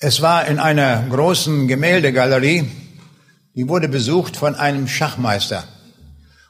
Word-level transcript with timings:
Es 0.00 0.22
war 0.22 0.46
in 0.46 0.60
einer 0.60 1.02
großen 1.10 1.66
Gemäldegalerie, 1.66 2.70
die 3.56 3.68
wurde 3.68 3.88
besucht 3.88 4.36
von 4.36 4.54
einem 4.54 4.86
Schachmeister. 4.86 5.64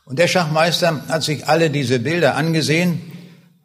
Und 0.04 0.18
der 0.18 0.28
Schachmeister 0.28 1.08
hat 1.08 1.22
sich 1.22 1.48
alle 1.48 1.70
diese 1.70 1.98
Bilder 1.98 2.36
angesehen, 2.36 3.00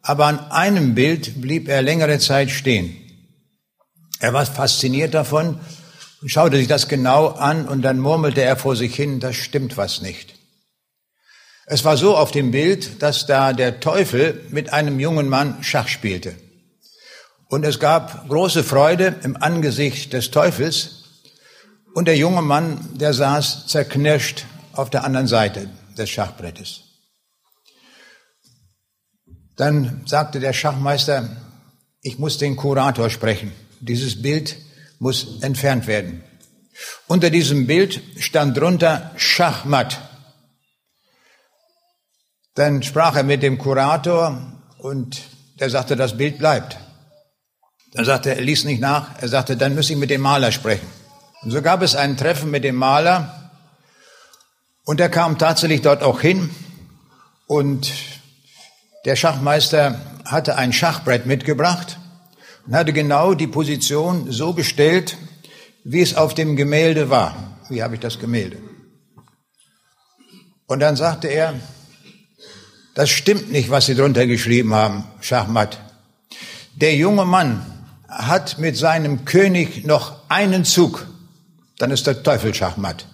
aber 0.00 0.24
an 0.24 0.38
einem 0.50 0.94
Bild 0.94 1.42
blieb 1.42 1.68
er 1.68 1.82
längere 1.82 2.18
Zeit 2.18 2.50
stehen. 2.50 2.96
Er 4.20 4.32
war 4.32 4.46
fasziniert 4.46 5.12
davon 5.12 5.60
und 6.22 6.30
schaute 6.30 6.56
sich 6.56 6.68
das 6.68 6.88
genau 6.88 7.28
an 7.28 7.68
und 7.68 7.82
dann 7.82 8.00
murmelte 8.00 8.40
er 8.40 8.56
vor 8.56 8.76
sich 8.76 8.94
hin, 8.96 9.20
das 9.20 9.36
stimmt 9.36 9.76
was 9.76 10.00
nicht. 10.00 10.34
Es 11.66 11.84
war 11.84 11.98
so 11.98 12.16
auf 12.16 12.30
dem 12.30 12.52
Bild, 12.52 13.02
dass 13.02 13.26
da 13.26 13.52
der 13.52 13.80
Teufel 13.80 14.46
mit 14.48 14.72
einem 14.72 14.98
jungen 14.98 15.28
Mann 15.28 15.62
Schach 15.62 15.88
spielte. 15.88 16.34
Und 17.48 17.64
es 17.64 17.78
gab 17.78 18.28
große 18.28 18.64
Freude 18.64 19.16
im 19.22 19.36
Angesicht 19.36 20.12
des 20.12 20.30
Teufels. 20.30 21.04
Und 21.94 22.06
der 22.06 22.16
junge 22.16 22.42
Mann, 22.42 22.98
der 22.98 23.14
saß 23.14 23.66
zerknirscht 23.66 24.44
auf 24.72 24.90
der 24.90 25.04
anderen 25.04 25.26
Seite 25.26 25.68
des 25.96 26.10
Schachbrettes. 26.10 26.80
Dann 29.56 30.02
sagte 30.06 30.40
der 30.40 30.52
Schachmeister, 30.52 31.36
ich 32.02 32.18
muss 32.18 32.38
den 32.38 32.56
Kurator 32.56 33.08
sprechen. 33.08 33.52
Dieses 33.80 34.20
Bild 34.20 34.56
muss 34.98 35.40
entfernt 35.42 35.86
werden. 35.86 36.24
Unter 37.06 37.30
diesem 37.30 37.66
Bild 37.66 38.00
stand 38.18 38.56
drunter 38.56 39.12
Schachmatt. 39.16 40.00
Dann 42.54 42.82
sprach 42.82 43.16
er 43.16 43.22
mit 43.22 43.42
dem 43.42 43.58
Kurator 43.58 44.62
und 44.78 45.22
der 45.60 45.70
sagte, 45.70 45.96
das 45.96 46.16
Bild 46.16 46.38
bleibt. 46.38 46.76
Dann 47.94 48.04
sagte 48.04 48.30
er, 48.30 48.36
er 48.36 48.42
ließ 48.42 48.64
nicht 48.64 48.80
nach. 48.80 49.10
Er 49.20 49.28
sagte, 49.28 49.56
dann 49.56 49.76
muss 49.76 49.88
ich 49.88 49.96
mit 49.96 50.10
dem 50.10 50.20
Maler 50.20 50.50
sprechen. 50.50 50.86
Und 51.42 51.52
so 51.52 51.62
gab 51.62 51.80
es 51.80 51.94
ein 51.94 52.16
Treffen 52.16 52.50
mit 52.50 52.64
dem 52.64 52.74
Maler. 52.74 53.50
Und 54.84 55.00
er 55.00 55.08
kam 55.08 55.38
tatsächlich 55.38 55.80
dort 55.80 56.02
auch 56.02 56.20
hin. 56.20 56.50
Und 57.46 57.92
der 59.04 59.14
Schachmeister 59.14 60.00
hatte 60.24 60.56
ein 60.56 60.72
Schachbrett 60.72 61.26
mitgebracht 61.26 61.98
und 62.66 62.74
hatte 62.74 62.92
genau 62.92 63.34
die 63.34 63.46
Position 63.46 64.32
so 64.32 64.54
gestellt, 64.54 65.16
wie 65.84 66.00
es 66.00 66.16
auf 66.16 66.34
dem 66.34 66.56
Gemälde 66.56 67.10
war. 67.10 67.58
Wie 67.68 67.82
habe 67.82 67.94
ich 67.94 68.00
das 68.00 68.18
Gemälde? 68.18 68.58
Und 70.66 70.80
dann 70.80 70.96
sagte 70.96 71.28
er, 71.28 71.54
das 72.94 73.10
stimmt 73.10 73.52
nicht, 73.52 73.70
was 73.70 73.86
Sie 73.86 73.94
drunter 73.94 74.26
geschrieben 74.26 74.74
haben, 74.74 75.04
Schachmatt. 75.20 75.78
Der 76.74 76.94
junge 76.96 77.24
Mann, 77.24 77.73
hat 78.14 78.58
mit 78.58 78.76
seinem 78.76 79.24
König 79.24 79.84
noch 79.84 80.28
einen 80.28 80.64
Zug, 80.64 81.06
dann 81.78 81.90
ist 81.90 82.06
der 82.06 82.22
Teufel 82.22 82.54
Schachmatt. 82.54 83.06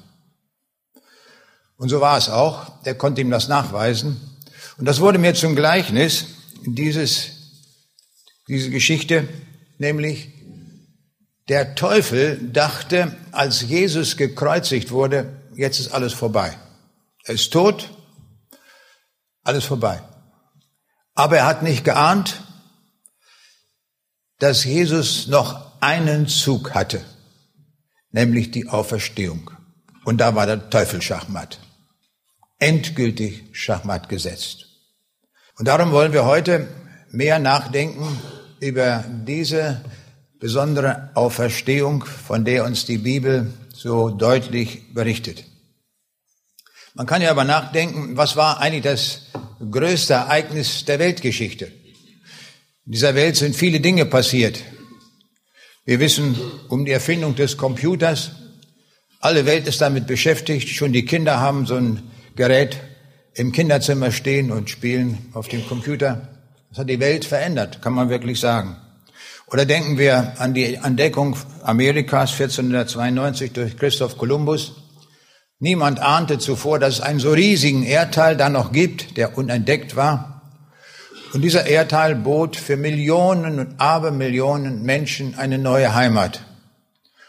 Und 1.76 1.88
so 1.88 2.00
war 2.00 2.18
es 2.18 2.28
auch. 2.28 2.82
Der 2.82 2.94
konnte 2.94 3.22
ihm 3.22 3.30
das 3.30 3.48
nachweisen. 3.48 4.20
Und 4.76 4.84
das 4.84 5.00
wurde 5.00 5.18
mir 5.18 5.34
zum 5.34 5.56
Gleichnis, 5.56 6.26
dieses, 6.66 7.30
diese 8.48 8.70
Geschichte, 8.70 9.26
nämlich 9.78 10.28
der 11.48 11.74
Teufel 11.74 12.38
dachte, 12.52 13.16
als 13.32 13.62
Jesus 13.62 14.18
gekreuzigt 14.18 14.90
wurde, 14.90 15.40
jetzt 15.56 15.80
ist 15.80 15.92
alles 15.92 16.12
vorbei. 16.12 16.56
Er 17.24 17.34
ist 17.34 17.52
tot, 17.52 17.90
alles 19.42 19.64
vorbei. 19.64 20.02
Aber 21.14 21.38
er 21.38 21.46
hat 21.46 21.62
nicht 21.62 21.84
geahnt, 21.84 22.42
dass 24.40 24.64
Jesus 24.64 25.28
noch 25.28 25.80
einen 25.80 26.26
Zug 26.26 26.74
hatte, 26.74 27.02
nämlich 28.10 28.50
die 28.50 28.68
Auferstehung. 28.68 29.50
Und 30.04 30.18
da 30.18 30.34
war 30.34 30.46
der 30.46 30.70
Teufel 30.70 31.00
Schachmatt. 31.00 31.58
Endgültig 32.58 33.44
Schachmatt 33.52 34.08
gesetzt. 34.08 34.66
Und 35.58 35.68
darum 35.68 35.92
wollen 35.92 36.12
wir 36.12 36.24
heute 36.24 36.68
mehr 37.10 37.38
nachdenken 37.38 38.18
über 38.60 39.04
diese 39.26 39.82
besondere 40.38 41.10
Auferstehung, 41.14 42.04
von 42.04 42.44
der 42.44 42.64
uns 42.64 42.86
die 42.86 42.98
Bibel 42.98 43.52
so 43.74 44.08
deutlich 44.08 44.94
berichtet. 44.94 45.44
Man 46.94 47.06
kann 47.06 47.22
ja 47.22 47.30
aber 47.30 47.44
nachdenken, 47.44 48.16
was 48.16 48.36
war 48.36 48.58
eigentlich 48.58 48.84
das 48.84 49.20
größte 49.70 50.14
Ereignis 50.14 50.84
der 50.86 50.98
Weltgeschichte? 50.98 51.70
In 52.86 52.92
dieser 52.92 53.14
Welt 53.14 53.36
sind 53.36 53.54
viele 53.54 53.80
Dinge 53.80 54.06
passiert. 54.06 54.62
Wir 55.84 56.00
wissen 56.00 56.34
um 56.68 56.84
die 56.84 56.92
Erfindung 56.92 57.34
des 57.34 57.56
Computers. 57.56 58.32
Alle 59.20 59.44
Welt 59.44 59.66
ist 59.66 59.80
damit 59.80 60.06
beschäftigt. 60.06 60.68
Schon 60.68 60.92
die 60.92 61.04
Kinder 61.04 61.40
haben 61.40 61.66
so 61.66 61.76
ein 61.76 62.02
Gerät 62.36 62.78
im 63.34 63.52
Kinderzimmer 63.52 64.10
stehen 64.12 64.50
und 64.50 64.70
spielen 64.70 65.30
auf 65.34 65.48
dem 65.48 65.66
Computer. 65.66 66.28
Das 66.70 66.78
hat 66.78 66.88
die 66.88 67.00
Welt 67.00 67.24
verändert, 67.24 67.82
kann 67.82 67.92
man 67.92 68.08
wirklich 68.08 68.40
sagen. 68.40 68.76
Oder 69.46 69.66
denken 69.66 69.98
wir 69.98 70.40
an 70.40 70.54
die 70.54 70.74
Entdeckung 70.74 71.36
Amerikas 71.62 72.32
1492 72.32 73.52
durch 73.52 73.76
Christoph 73.76 74.16
Kolumbus. 74.16 74.72
Niemand 75.58 76.00
ahnte 76.00 76.38
zuvor, 76.38 76.78
dass 76.78 76.94
es 76.94 77.00
einen 77.00 77.20
so 77.20 77.32
riesigen 77.32 77.82
Erdteil 77.82 78.36
da 78.36 78.48
noch 78.48 78.72
gibt, 78.72 79.18
der 79.18 79.36
unentdeckt 79.36 79.96
war. 79.96 80.39
Und 81.32 81.42
dieser 81.42 81.66
Erdteil 81.66 82.16
bot 82.16 82.56
für 82.56 82.76
Millionen 82.76 83.60
und 83.60 83.80
Abermillionen 83.80 84.82
Menschen 84.82 85.36
eine 85.36 85.58
neue 85.58 85.94
Heimat. 85.94 86.40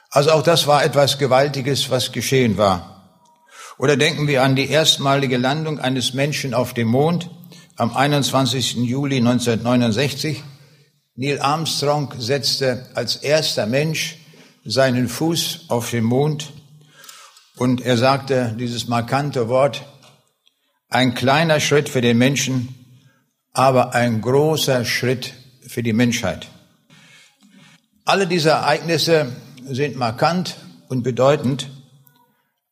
Also 0.09 0.31
auch 0.31 0.43
das 0.43 0.65
war 0.65 0.83
etwas 0.83 1.19
Gewaltiges, 1.19 1.89
was 1.89 2.11
geschehen 2.11 2.57
war. 2.57 2.91
Oder 3.77 3.97
denken 3.97 4.27
wir 4.27 4.43
an 4.43 4.55
die 4.55 4.69
erstmalige 4.69 5.37
Landung 5.37 5.79
eines 5.79 6.13
Menschen 6.13 6.53
auf 6.53 6.73
dem 6.73 6.87
Mond 6.87 7.29
am 7.77 7.95
21. 7.95 8.73
Juli 8.75 9.17
1969. 9.17 10.43
Neil 11.15 11.39
Armstrong 11.39 12.13
setzte 12.17 12.87
als 12.95 13.17
erster 13.17 13.67
Mensch 13.67 14.17
seinen 14.65 15.07
Fuß 15.07 15.65
auf 15.69 15.91
den 15.91 16.03
Mond 16.03 16.53
und 17.57 17.81
er 17.81 17.97
sagte 17.97 18.55
dieses 18.59 18.87
markante 18.87 19.47
Wort, 19.47 19.83
ein 20.89 21.13
kleiner 21.13 21.59
Schritt 21.59 21.89
für 21.89 22.01
den 22.01 22.17
Menschen, 22.17 22.80
aber 23.53 23.93
ein 23.93 24.21
großer 24.21 24.85
Schritt 24.85 25.33
für 25.67 25.83
die 25.83 25.93
Menschheit. 25.93 26.47
Alle 28.05 28.27
diese 28.27 28.49
Ereignisse 28.49 29.31
sind 29.65 29.95
markant 29.95 30.55
und 30.89 31.03
bedeutend, 31.03 31.69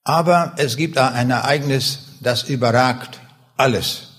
aber 0.03 0.53
es 0.57 0.75
gibt 0.75 0.97
ein 0.97 1.29
Ereignis, 1.29 1.99
das 2.21 2.43
überragt 2.43 3.19
alles, 3.57 4.09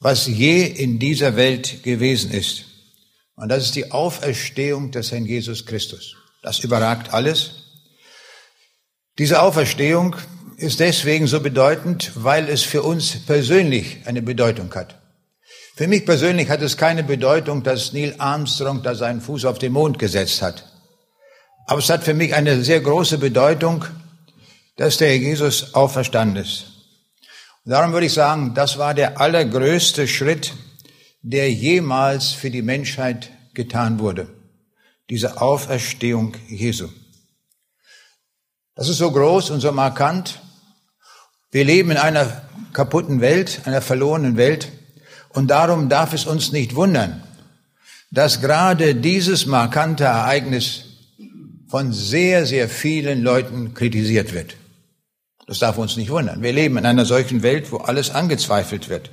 was 0.00 0.26
je 0.26 0.64
in 0.64 0.98
dieser 0.98 1.36
Welt 1.36 1.82
gewesen 1.82 2.30
ist. 2.30 2.64
Und 3.34 3.48
das 3.48 3.64
ist 3.64 3.76
die 3.76 3.92
Auferstehung 3.92 4.90
des 4.90 5.12
Herrn 5.12 5.26
Jesus 5.26 5.66
Christus. 5.66 6.16
Das 6.42 6.60
überragt 6.60 7.12
alles. 7.12 7.50
Diese 9.18 9.42
Auferstehung 9.42 10.16
ist 10.58 10.80
deswegen 10.80 11.26
so 11.26 11.40
bedeutend, 11.40 12.12
weil 12.14 12.48
es 12.48 12.62
für 12.62 12.82
uns 12.82 13.24
persönlich 13.26 13.98
eine 14.06 14.22
Bedeutung 14.22 14.74
hat. 14.74 15.00
Für 15.76 15.88
mich 15.88 16.06
persönlich 16.06 16.48
hat 16.48 16.62
es 16.62 16.78
keine 16.78 17.04
Bedeutung, 17.04 17.62
dass 17.62 17.92
Neil 17.92 18.14
Armstrong 18.16 18.82
da 18.82 18.94
seinen 18.94 19.20
Fuß 19.20 19.44
auf 19.44 19.58
den 19.58 19.74
Mond 19.74 19.98
gesetzt 19.98 20.40
hat. 20.40 20.64
Aber 21.66 21.80
es 21.80 21.90
hat 21.90 22.02
für 22.02 22.14
mich 22.14 22.34
eine 22.34 22.64
sehr 22.64 22.80
große 22.80 23.18
Bedeutung, 23.18 23.84
dass 24.76 24.96
der 24.96 25.18
Jesus 25.18 25.74
auferstanden 25.74 26.42
ist. 26.42 26.64
Und 27.66 27.72
darum 27.72 27.92
würde 27.92 28.06
ich 28.06 28.14
sagen, 28.14 28.54
das 28.54 28.78
war 28.78 28.94
der 28.94 29.20
allergrößte 29.20 30.08
Schritt, 30.08 30.54
der 31.20 31.52
jemals 31.52 32.32
für 32.32 32.50
die 32.50 32.62
Menschheit 32.62 33.30
getan 33.52 33.98
wurde. 33.98 34.28
Diese 35.10 35.42
Auferstehung 35.42 36.36
Jesu. 36.48 36.88
Das 38.74 38.88
ist 38.88 38.96
so 38.96 39.12
groß 39.12 39.50
und 39.50 39.60
so 39.60 39.72
markant. 39.72 40.40
Wir 41.50 41.66
leben 41.66 41.90
in 41.90 41.98
einer 41.98 42.48
kaputten 42.72 43.20
Welt, 43.20 43.60
einer 43.66 43.82
verlorenen 43.82 44.38
Welt. 44.38 44.72
Und 45.36 45.48
darum 45.48 45.90
darf 45.90 46.14
es 46.14 46.24
uns 46.24 46.50
nicht 46.50 46.76
wundern, 46.76 47.22
dass 48.10 48.40
gerade 48.40 48.94
dieses 48.94 49.44
markante 49.44 50.04
Ereignis 50.04 50.84
von 51.68 51.92
sehr, 51.92 52.46
sehr 52.46 52.70
vielen 52.70 53.20
Leuten 53.20 53.74
kritisiert 53.74 54.32
wird. 54.32 54.56
Das 55.46 55.58
darf 55.58 55.76
uns 55.76 55.98
nicht 55.98 56.08
wundern. 56.08 56.42
Wir 56.42 56.54
leben 56.54 56.78
in 56.78 56.86
einer 56.86 57.04
solchen 57.04 57.42
Welt, 57.42 57.70
wo 57.70 57.76
alles 57.76 58.08
angezweifelt 58.10 58.88
wird. 58.88 59.10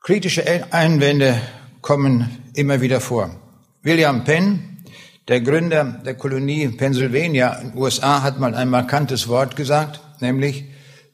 Kritische 0.00 0.72
Einwände 0.72 1.38
kommen 1.82 2.30
immer 2.54 2.80
wieder 2.80 3.02
vor. 3.02 3.30
William 3.82 4.24
Penn, 4.24 4.78
der 5.28 5.42
Gründer 5.42 6.00
der 6.06 6.14
Kolonie 6.14 6.68
Pennsylvania 6.68 7.52
in 7.56 7.72
den 7.72 7.78
USA, 7.78 8.22
hat 8.22 8.40
mal 8.40 8.54
ein 8.54 8.70
markantes 8.70 9.28
Wort 9.28 9.56
gesagt, 9.56 10.00
nämlich 10.22 10.64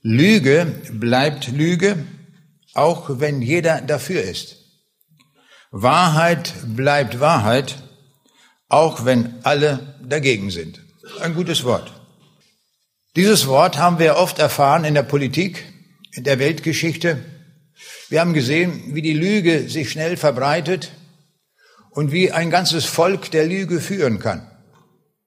Lüge 0.02 0.66
bleibt 0.92 1.48
Lüge, 1.48 1.96
auch 2.75 3.21
wenn 3.21 3.41
jeder 3.41 3.81
dafür 3.81 4.23
ist. 4.23 4.56
Wahrheit 5.71 6.53
bleibt 6.67 7.21
Wahrheit, 7.21 7.76
auch 8.69 9.05
wenn 9.05 9.35
alle 9.44 9.97
dagegen 10.03 10.50
sind. 10.50 10.81
Ein 11.21 11.35
gutes 11.35 11.65
Wort. 11.65 11.93
Dieses 13.17 13.47
Wort 13.47 13.79
haben 13.79 13.99
wir 13.99 14.17
oft 14.17 14.38
erfahren 14.38 14.85
in 14.85 14.94
der 14.94 15.05
Politik, 15.05 15.65
in 16.12 16.25
der 16.25 16.38
Weltgeschichte. 16.38 17.19
Wir 18.09 18.21
haben 18.21 18.35
gesehen, 18.35 18.94
wie 18.94 19.03
die 19.03 19.12
Lüge 19.12 19.69
sich 19.69 19.91
schnell 19.91 20.17
verbreitet 20.17 20.91
und 21.91 22.11
wie 22.11 22.32
ein 22.32 22.50
ganzes 22.50 22.85
Volk 22.85 23.31
der 23.31 23.47
Lüge 23.47 23.81
führen 23.81 24.19
kann. 24.19 24.50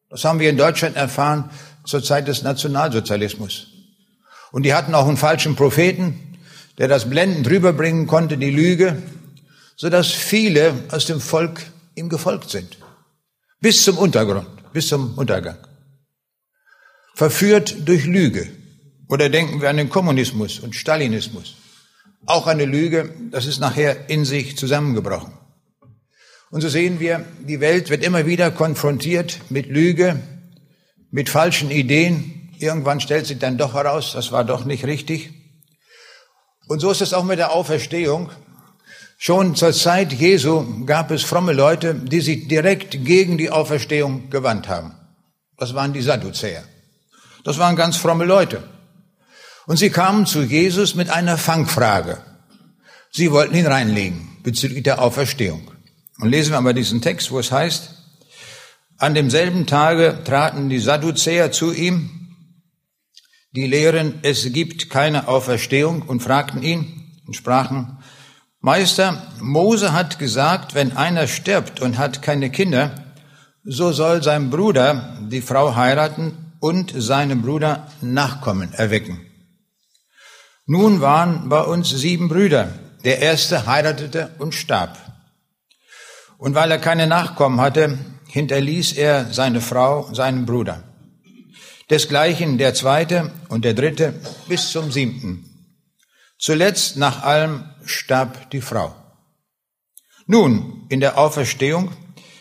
Das 0.09 0.23
haben 0.25 0.39
wir 0.39 0.49
in 0.49 0.57
Deutschland 0.57 0.95
erfahren 0.95 1.49
zur 1.85 2.03
Zeit 2.03 2.27
des 2.27 2.41
Nationalsozialismus. 2.43 3.67
Und 4.51 4.63
die 4.63 4.73
hatten 4.73 4.95
auch 4.95 5.07
einen 5.07 5.17
falschen 5.17 5.55
Propheten, 5.55 6.26
der 6.77 6.87
das 6.87 7.09
blendend 7.09 7.49
rüberbringen 7.49 8.07
konnte, 8.07 8.37
die 8.37 8.51
Lüge, 8.51 9.01
so 9.75 9.89
dass 9.89 10.11
viele 10.11 10.73
aus 10.91 11.05
dem 11.05 11.19
Volk 11.19 11.61
ihm 11.95 12.09
gefolgt 12.09 12.49
sind. 12.49 12.77
Bis 13.59 13.83
zum 13.83 13.97
Untergrund, 13.97 14.47
bis 14.73 14.87
zum 14.87 15.17
Untergang. 15.17 15.57
Verführt 17.15 17.87
durch 17.87 18.05
Lüge. 18.05 18.47
Oder 19.09 19.29
denken 19.29 19.61
wir 19.61 19.69
an 19.69 19.77
den 19.77 19.89
Kommunismus 19.89 20.59
und 20.59 20.75
Stalinismus. 20.75 21.55
Auch 22.25 22.45
eine 22.45 22.65
Lüge, 22.65 23.13
das 23.31 23.45
ist 23.45 23.59
nachher 23.59 24.09
in 24.09 24.25
sich 24.25 24.57
zusammengebrochen. 24.57 25.33
Und 26.49 26.61
so 26.61 26.69
sehen 26.69 26.99
wir, 26.99 27.25
die 27.47 27.59
Welt 27.59 27.89
wird 27.89 28.03
immer 28.03 28.25
wieder 28.25 28.51
konfrontiert 28.51 29.39
mit 29.49 29.67
Lüge, 29.67 30.19
mit 31.09 31.29
falschen 31.29 31.71
Ideen. 31.71 32.51
Irgendwann 32.59 33.01
stellt 33.01 33.25
sich 33.25 33.39
dann 33.39 33.57
doch 33.57 33.73
heraus, 33.73 34.13
das 34.13 34.31
war 34.31 34.43
doch 34.43 34.65
nicht 34.65 34.85
richtig. 34.85 35.36
Und 36.67 36.79
so 36.79 36.91
ist 36.91 37.01
es 37.01 37.13
auch 37.13 37.23
mit 37.23 37.39
der 37.39 37.51
Auferstehung. 37.51 38.31
Schon 39.17 39.55
zur 39.55 39.73
Zeit 39.73 40.13
Jesu 40.13 40.85
gab 40.85 41.11
es 41.11 41.23
fromme 41.23 41.53
Leute, 41.53 41.95
die 41.95 42.21
sich 42.21 42.47
direkt 42.47 43.03
gegen 43.05 43.37
die 43.37 43.49
Auferstehung 43.49 44.29
gewandt 44.29 44.67
haben. 44.67 44.93
Das 45.57 45.73
waren 45.73 45.93
die 45.93 46.01
Sadduzäer. 46.01 46.63
Das 47.43 47.57
waren 47.57 47.75
ganz 47.75 47.97
fromme 47.97 48.25
Leute. 48.25 48.63
Und 49.65 49.77
sie 49.77 49.89
kamen 49.89 50.25
zu 50.25 50.43
Jesus 50.43 50.95
mit 50.95 51.09
einer 51.09 51.37
Fangfrage. 51.37 52.19
Sie 53.11 53.31
wollten 53.31 53.55
ihn 53.55 53.65
reinlegen 53.65 54.37
bezüglich 54.43 54.83
der 54.83 55.01
Auferstehung. 55.01 55.71
Und 56.19 56.29
lesen 56.29 56.51
wir 56.51 56.61
mal 56.61 56.73
diesen 56.73 57.01
Text, 57.01 57.31
wo 57.31 57.39
es 57.39 57.51
heißt, 57.51 57.89
an 58.97 59.13
demselben 59.13 59.67
Tage 59.67 60.23
traten 60.23 60.69
die 60.69 60.79
Sadduzäer 60.79 61.51
zu 61.51 61.71
ihm, 61.71 62.16
die 63.51 63.67
lehren, 63.67 64.19
es 64.23 64.51
gibt 64.53 64.89
keine 64.89 65.27
Auferstehung 65.27 66.01
und 66.03 66.21
fragten 66.21 66.61
ihn 66.61 67.19
und 67.25 67.35
sprachen, 67.35 67.97
Meister, 68.59 69.21
Mose 69.39 69.93
hat 69.93 70.19
gesagt, 70.19 70.75
wenn 70.75 70.97
einer 70.97 71.27
stirbt 71.27 71.79
und 71.79 71.97
hat 71.97 72.21
keine 72.21 72.49
Kinder, 72.49 73.13
so 73.63 73.91
soll 73.91 74.23
sein 74.23 74.49
Bruder 74.49 75.17
die 75.29 75.41
Frau 75.41 75.75
heiraten 75.75 76.53
und 76.59 76.93
seinem 76.95 77.41
Bruder 77.41 77.87
Nachkommen 78.01 78.73
erwecken. 78.73 79.21
Nun 80.65 81.01
waren 81.01 81.49
bei 81.49 81.61
uns 81.61 81.89
sieben 81.89 82.27
Brüder. 82.27 82.73
Der 83.05 83.19
erste 83.19 83.67
heiratete 83.67 84.31
und 84.39 84.53
starb. 84.53 84.97
Und 86.37 86.55
weil 86.55 86.71
er 86.71 86.79
keine 86.79 87.07
Nachkommen 87.07 87.61
hatte, 87.61 87.97
hinterließ 88.27 88.93
er 88.93 89.31
seine 89.31 89.61
Frau, 89.61 90.13
seinen 90.13 90.45
Bruder. 90.45 90.83
Desgleichen 91.89 92.57
der 92.57 92.73
zweite 92.73 93.31
und 93.47 93.63
der 93.63 93.73
dritte 93.73 94.19
bis 94.47 94.71
zum 94.71 94.91
siebten. 94.91 95.45
Zuletzt 96.37 96.97
nach 96.97 97.23
allem 97.23 97.63
starb 97.85 98.51
die 98.51 98.61
Frau. 98.61 98.95
Nun, 100.25 100.85
in 100.89 100.99
der 100.99 101.17
Auferstehung, 101.17 101.91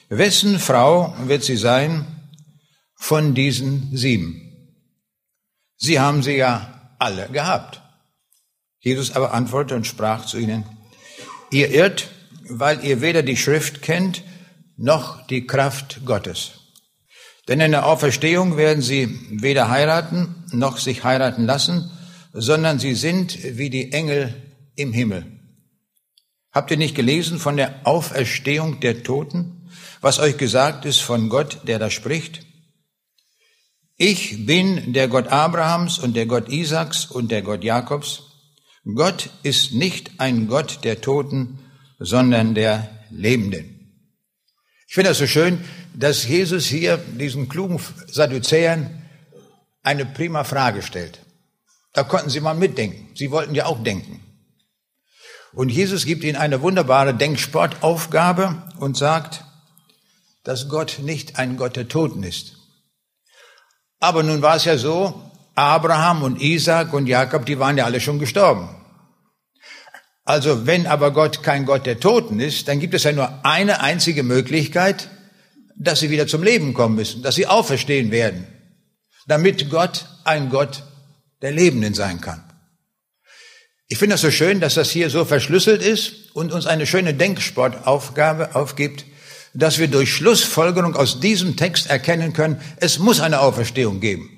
wessen 0.09 0.59
Frau 0.59 1.15
wird 1.27 1.45
sie 1.45 1.57
sein 1.57 2.07
von 2.97 3.35
diesen 3.35 3.97
sieben? 3.97 4.43
Sie 5.77 6.01
haben 6.01 6.23
sie 6.23 6.37
ja 6.37 6.97
alle 6.99 7.29
gehabt. 7.29 7.83
Jesus 8.81 9.13
aber 9.13 9.33
antwortete 9.33 9.77
und 9.77 9.87
sprach 9.87 10.27
zu 10.27 10.39
ihnen, 10.39 10.65
ihr 11.51 11.71
irrt, 11.71 12.09
weil 12.49 12.85
ihr 12.85 13.01
weder 13.01 13.23
die 13.23 13.37
Schrift 13.37 13.83
kennt, 13.83 14.23
noch 14.77 15.27
die 15.27 15.47
Kraft 15.47 16.05
Gottes. 16.05 16.66
Denn 17.49 17.61
in 17.61 17.71
der 17.71 17.87
Auferstehung 17.87 18.57
werden 18.57 18.83
sie 18.83 19.19
weder 19.31 19.71
heiraten, 19.71 20.45
noch 20.53 20.79
sich 20.79 21.05
heiraten 21.05 21.47
lassen, 21.47 21.91
sondern 22.33 22.79
sie 22.79 22.95
sind 22.95 23.39
wie 23.57 23.71
die 23.71 23.93
Engel 23.93 24.35
im 24.75 24.93
Himmel. 24.93 25.27
Habt 26.51 26.71
ihr 26.71 26.77
nicht 26.77 26.95
gelesen 26.95 27.39
von 27.39 27.57
der 27.57 27.87
Auferstehung 27.87 28.81
der 28.81 29.03
Toten, 29.03 29.69
was 30.01 30.19
euch 30.19 30.37
gesagt 30.37 30.85
ist 30.85 31.01
von 31.01 31.29
Gott, 31.29 31.61
der 31.65 31.79
da 31.79 31.91
spricht? 31.91 32.47
Ich 33.97 34.45
bin 34.45 34.93
der 34.93 35.09
Gott 35.09 35.29
Abrahams 35.29 35.99
und 35.99 36.17
der 36.17 36.27
Gott 36.27 36.49
Isaaks 36.51 37.07
und 37.07 37.31
der 37.31 37.43
Gott 37.43 37.65
Jakobs. 37.65 38.23
Gott 38.95 39.31
ist 39.43 39.73
nicht 39.73 40.13
ein 40.19 40.49
Gott 40.49 40.81
der 40.85 41.01
Toten, 41.01 41.61
sondern 41.99 42.55
der 42.55 42.91
Lebenden. 43.11 43.77
Ich 44.87 44.95
finde 44.95 45.11
das 45.11 45.19
so 45.19 45.27
schön, 45.27 45.65
dass 45.97 46.27
Jesus 46.27 46.67
hier 46.67 46.99
diesen 46.99 47.49
klugen 47.49 47.81
Sadduzäern 48.07 49.03
eine 49.83 50.05
prima 50.05 50.45
Frage 50.45 50.83
stellt. 50.83 51.21
Da 51.95 52.03
konnten 52.03 52.29
sie 52.29 52.41
mal 52.41 52.55
mitdenken. 52.55 53.09
Sie 53.15 53.31
wollten 53.31 53.55
ja 53.55 53.65
auch 53.65 53.83
denken. 53.83 54.21
Und 55.55 55.71
Jesus 55.71 56.05
gibt 56.05 56.23
ihnen 56.23 56.37
eine 56.37 56.61
wunderbare 56.61 57.15
Denksportaufgabe 57.15 58.63
und 58.79 58.99
sagt, 58.99 59.45
dass 60.45 60.69
Gott 60.69 60.99
nicht 61.01 61.39
ein 61.39 61.57
Gott 61.57 61.77
der 61.77 61.89
Toten 61.89 62.23
ist. 62.23 62.57
Aber 63.99 64.23
nun 64.23 64.43
war 64.43 64.57
es 64.57 64.67
ja 64.67 64.77
so, 64.77 65.23
Abraham 65.55 66.23
und 66.23 66.43
Isaac 66.43 66.93
und 66.93 67.07
Jakob, 67.07 67.47
die 67.47 67.59
waren 67.59 67.79
ja 67.79 67.87
alle 67.87 68.01
schon 68.01 68.19
gestorben. 68.19 68.69
Also 70.27 70.67
wenn 70.67 70.87
aber 70.87 71.13
Gott 71.13 71.43
kein 71.43 71.65
Gott 71.65 71.87
der 71.87 72.01
Toten 72.01 72.39
ist, 72.39 72.69
dann 72.69 72.81
gibt 72.81 72.93
es 72.93 73.05
ja 73.05 73.13
nur 73.13 73.47
eine 73.47 73.81
einzige 73.81 74.23
Möglichkeit, 74.23 75.09
dass 75.79 76.01
sie 76.01 76.11
wieder 76.11 76.27
zum 76.27 76.43
Leben 76.43 76.75
kommen 76.75 76.97
müssen, 76.97 77.23
dass 77.23 77.35
sie 77.35 77.47
auferstehen 77.47 78.11
werden, 78.11 78.47
damit 79.27 79.71
Gott 79.71 80.07
ein 80.25 80.49
Gott 80.51 80.83
der 81.43 81.53
Lebenden 81.53 81.95
sein 81.95 82.21
kann. 82.21 82.43
Ich 83.89 83.99
finde 83.99 84.15
das 84.15 84.23
so 84.23 84.31
schön, 84.31 84.61
dass 84.61 84.75
das 84.75 84.91
hier 84.91 85.11
so 85.11 85.25
verschlüsselt 85.25 85.83
ist 85.83 86.35
und 86.35 86.53
uns 86.53 86.67
eine 86.67 86.87
schöne 86.87 87.15
Denksportaufgabe 87.15 88.57
aufgibt, 88.57 89.05
dass 89.55 89.79
wir 89.79 89.89
durch 89.89 90.13
Schlussfolgerung 90.13 90.97
aus 90.97 91.21
diesem 91.21 91.57
Text 91.57 91.89
erkennen 91.89 92.33
können, 92.33 92.61
es 92.79 92.99
muss 92.99 93.21
eine 93.21 93.41
Auferstehung 93.41 94.01
geben. 94.01 94.31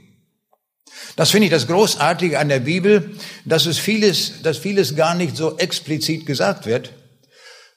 Das 1.17 1.31
finde 1.31 1.47
ich 1.47 1.51
das 1.51 1.67
Großartige 1.67 2.39
an 2.39 2.49
der 2.49 2.61
Bibel, 2.61 3.17
dass 3.45 3.67
es 3.67 3.79
vieles, 3.79 4.43
dass 4.43 4.59
vieles 4.59 4.95
gar 4.95 5.15
nicht 5.15 5.37
so 5.37 5.57
explizit 5.59 6.27
gesagt 6.27 6.67
wird, 6.67 6.93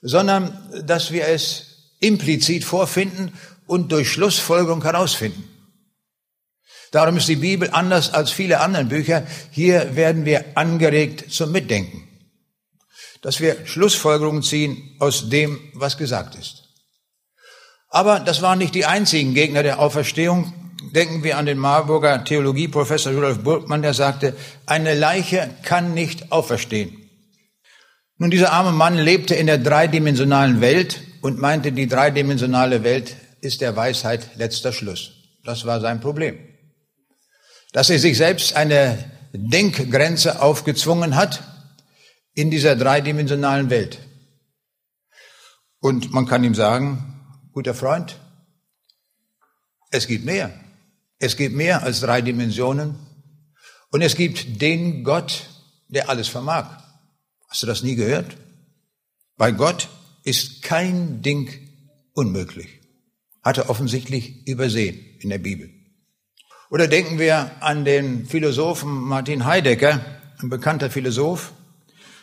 sondern 0.01 0.69
dass 0.85 1.11
wir 1.11 1.27
es 1.27 1.71
implizit 1.99 2.63
vorfinden 2.63 3.31
und 3.67 3.91
durch 3.91 4.11
Schlussfolgerung 4.11 4.83
herausfinden. 4.83 5.47
Darum 6.91 7.15
ist 7.17 7.29
die 7.29 7.37
Bibel 7.37 7.69
anders 7.71 8.13
als 8.13 8.31
viele 8.31 8.59
andere 8.59 8.83
Bücher. 8.83 9.25
Hier 9.51 9.95
werden 9.95 10.25
wir 10.25 10.57
angeregt 10.57 11.31
zum 11.31 11.51
Mitdenken. 11.51 12.07
Dass 13.21 13.39
wir 13.39 13.65
Schlussfolgerungen 13.65 14.43
ziehen 14.43 14.95
aus 14.99 15.29
dem, 15.29 15.59
was 15.73 15.97
gesagt 15.97 16.35
ist. 16.35 16.63
Aber 17.87 18.19
das 18.19 18.41
waren 18.41 18.57
nicht 18.57 18.75
die 18.75 18.85
einzigen 18.85 19.33
Gegner 19.33 19.63
der 19.63 19.79
Auferstehung. 19.79 20.53
Denken 20.93 21.23
wir 21.23 21.37
an 21.37 21.45
den 21.45 21.57
Marburger 21.57 22.23
Theologieprofessor 22.25 23.13
Rudolf 23.13 23.39
Burgmann, 23.39 23.81
der 23.81 23.93
sagte, 23.93 24.35
eine 24.65 24.93
Leiche 24.93 25.49
kann 25.63 25.93
nicht 25.93 26.31
auferstehen. 26.31 26.97
Nun, 28.17 28.31
dieser 28.31 28.51
arme 28.51 28.71
Mann 28.71 28.97
lebte 28.97 29.35
in 29.35 29.47
der 29.47 29.57
dreidimensionalen 29.57 30.59
Welt 30.59 31.01
und 31.21 31.39
meinte, 31.39 31.71
die 31.71 31.87
dreidimensionale 31.87 32.83
Welt 32.83 33.15
ist 33.41 33.61
der 33.61 33.75
Weisheit 33.75 34.37
letzter 34.37 34.71
Schluss. 34.71 35.11
Das 35.43 35.65
war 35.65 35.81
sein 35.81 35.99
Problem. 35.99 36.39
Dass 37.73 37.89
er 37.89 37.99
sich 37.99 38.17
selbst 38.17 38.55
eine 38.55 39.11
Denkgrenze 39.33 40.41
aufgezwungen 40.41 41.15
hat 41.15 41.43
in 42.33 42.51
dieser 42.51 42.75
dreidimensionalen 42.75 43.69
Welt. 43.69 43.99
Und 45.79 46.11
man 46.11 46.27
kann 46.27 46.43
ihm 46.43 46.55
sagen, 46.55 47.19
guter 47.53 47.73
Freund, 47.73 48.17
es 49.89 50.07
gibt 50.07 50.25
mehr. 50.25 50.53
Es 51.17 51.35
gibt 51.37 51.55
mehr 51.55 51.83
als 51.83 52.01
drei 52.01 52.21
Dimensionen. 52.21 52.95
Und 53.91 54.01
es 54.01 54.15
gibt 54.15 54.61
den 54.61 55.03
Gott, 55.03 55.49
der 55.87 56.09
alles 56.09 56.27
vermag. 56.27 56.81
Hast 57.47 57.63
du 57.63 57.67
das 57.67 57.83
nie 57.83 57.95
gehört? 57.95 58.37
Bei 59.37 59.51
Gott 59.51 59.89
ist 60.23 60.61
kein 60.61 61.21
Ding 61.21 61.49
unmöglich. 62.13 62.80
Hat 63.41 63.57
er 63.57 63.69
offensichtlich 63.69 64.47
übersehen 64.47 64.99
in 65.19 65.29
der 65.29 65.39
Bibel. 65.39 65.69
Oder 66.69 66.87
denken 66.87 67.19
wir 67.19 67.51
an 67.59 67.83
den 67.83 68.25
Philosophen 68.25 68.89
Martin 68.89 69.45
Heidegger, 69.45 69.99
ein 70.39 70.49
bekannter 70.49 70.89
Philosoph. 70.89 71.51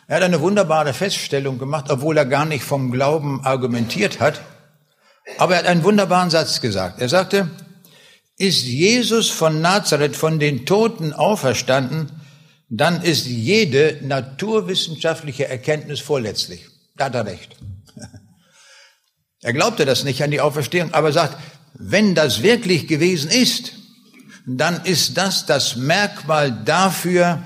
Er 0.07 0.17
hat 0.17 0.23
eine 0.23 0.41
wunderbare 0.41 0.95
Feststellung 0.95 1.59
gemacht, 1.59 1.91
obwohl 1.91 2.17
er 2.17 2.25
gar 2.25 2.47
nicht 2.47 2.65
vom 2.65 2.91
Glauben 2.91 3.45
argumentiert 3.45 4.21
hat. 4.21 4.41
Aber 5.37 5.55
er 5.55 5.59
hat 5.61 5.67
einen 5.67 5.85
wunderbaren 5.85 6.31
Satz 6.31 6.61
gesagt. 6.61 7.01
Er 7.01 7.11
sagte, 7.11 7.51
ist 8.39 8.65
Jesus 8.65 9.29
von 9.29 9.61
Nazareth 9.61 10.17
von 10.17 10.39
den 10.39 10.65
Toten 10.65 11.13
auferstanden, 11.13 12.11
dann 12.71 13.03
ist 13.03 13.27
jede 13.27 13.99
naturwissenschaftliche 14.03 15.49
Erkenntnis 15.49 16.01
vorletzlich. 16.01 16.67
Da 16.97 17.07
hat 17.07 17.15
er 17.15 17.27
recht. 17.27 17.57
Er 19.43 19.53
glaubte 19.53 19.85
das 19.85 20.05
nicht 20.05 20.23
an 20.23 20.31
die 20.31 20.41
Auferstehung, 20.41 20.93
aber 20.95 21.13
sagt, 21.13 21.37
wenn 21.75 22.15
das 22.15 22.43
wirklich 22.43 22.89
gewesen 22.89 23.31
ist, 23.31 23.73
dann 24.47 24.85
ist 24.85 25.17
das 25.17 25.47
das 25.47 25.77
Merkmal 25.77 26.65
dafür, 26.65 27.43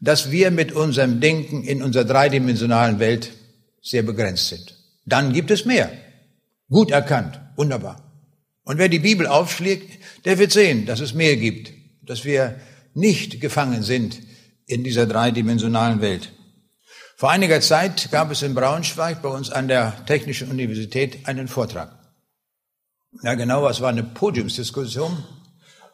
dass 0.00 0.30
wir 0.30 0.50
mit 0.50 0.72
unserem 0.72 1.20
Denken 1.20 1.62
in 1.62 1.82
unserer 1.82 2.04
dreidimensionalen 2.04 2.98
Welt 2.98 3.30
sehr 3.82 4.02
begrenzt 4.02 4.48
sind. 4.48 4.74
Dann 5.04 5.32
gibt 5.32 5.50
es 5.50 5.64
mehr. 5.64 5.92
Gut 6.68 6.90
erkannt. 6.90 7.40
Wunderbar. 7.56 8.12
Und 8.64 8.78
wer 8.78 8.88
die 8.88 8.98
Bibel 8.98 9.26
aufschlägt, 9.26 9.98
der 10.24 10.38
wird 10.38 10.52
sehen, 10.52 10.86
dass 10.86 11.00
es 11.00 11.14
mehr 11.14 11.36
gibt, 11.36 11.72
dass 12.02 12.24
wir 12.24 12.56
nicht 12.94 13.40
gefangen 13.40 13.82
sind 13.82 14.18
in 14.66 14.84
dieser 14.84 15.06
dreidimensionalen 15.06 16.00
Welt. 16.00 16.32
Vor 17.22 17.30
einiger 17.30 17.60
Zeit 17.60 18.10
gab 18.10 18.32
es 18.32 18.42
in 18.42 18.52
Braunschweig 18.52 19.22
bei 19.22 19.28
uns 19.28 19.48
an 19.48 19.68
der 19.68 19.94
Technischen 20.06 20.50
Universität 20.50 21.28
einen 21.28 21.46
Vortrag. 21.46 21.96
Ja, 23.22 23.34
genau, 23.34 23.68
es 23.68 23.80
war 23.80 23.90
eine 23.90 24.02
Podiumsdiskussion 24.02 25.24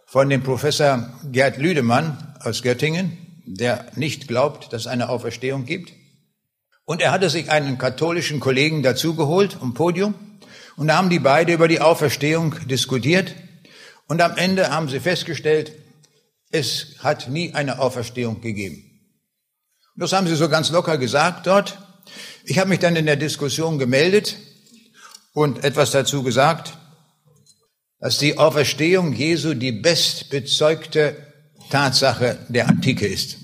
von 0.06 0.30
dem 0.30 0.42
Professor 0.42 1.06
Gerd 1.30 1.58
Lüdemann 1.58 2.34
aus 2.40 2.62
Göttingen, 2.62 3.18
der 3.44 3.84
nicht 3.94 4.26
glaubt, 4.26 4.72
dass 4.72 4.80
es 4.80 4.86
eine 4.86 5.10
Auferstehung 5.10 5.66
gibt. 5.66 5.92
Und 6.86 7.02
er 7.02 7.12
hatte 7.12 7.28
sich 7.28 7.50
einen 7.50 7.76
katholischen 7.76 8.40
Kollegen 8.40 8.82
dazugeholt 8.82 9.58
um 9.60 9.74
Podium. 9.74 10.14
Und 10.78 10.86
da 10.86 10.96
haben 10.96 11.10
die 11.10 11.18
beide 11.18 11.52
über 11.52 11.68
die 11.68 11.82
Auferstehung 11.82 12.54
diskutiert. 12.68 13.34
Und 14.06 14.22
am 14.22 14.34
Ende 14.38 14.70
haben 14.70 14.88
sie 14.88 14.98
festgestellt, 14.98 15.72
es 16.50 16.94
hat 17.00 17.28
nie 17.28 17.52
eine 17.52 17.80
Auferstehung 17.80 18.40
gegeben. 18.40 18.87
Das 19.98 20.12
haben 20.12 20.28
sie 20.28 20.36
so 20.36 20.48
ganz 20.48 20.70
locker 20.70 20.96
gesagt 20.96 21.48
dort. 21.48 21.76
Ich 22.44 22.60
habe 22.60 22.68
mich 22.68 22.78
dann 22.78 22.94
in 22.94 23.06
der 23.06 23.16
Diskussion 23.16 23.80
gemeldet 23.80 24.36
und 25.32 25.64
etwas 25.64 25.90
dazu 25.90 26.22
gesagt, 26.22 26.78
dass 27.98 28.18
die 28.18 28.38
Auferstehung 28.38 29.12
Jesu 29.12 29.54
die 29.54 29.72
bestbezeugte 29.72 31.16
Tatsache 31.70 32.38
der 32.48 32.68
Antike 32.68 33.08
ist. 33.08 33.38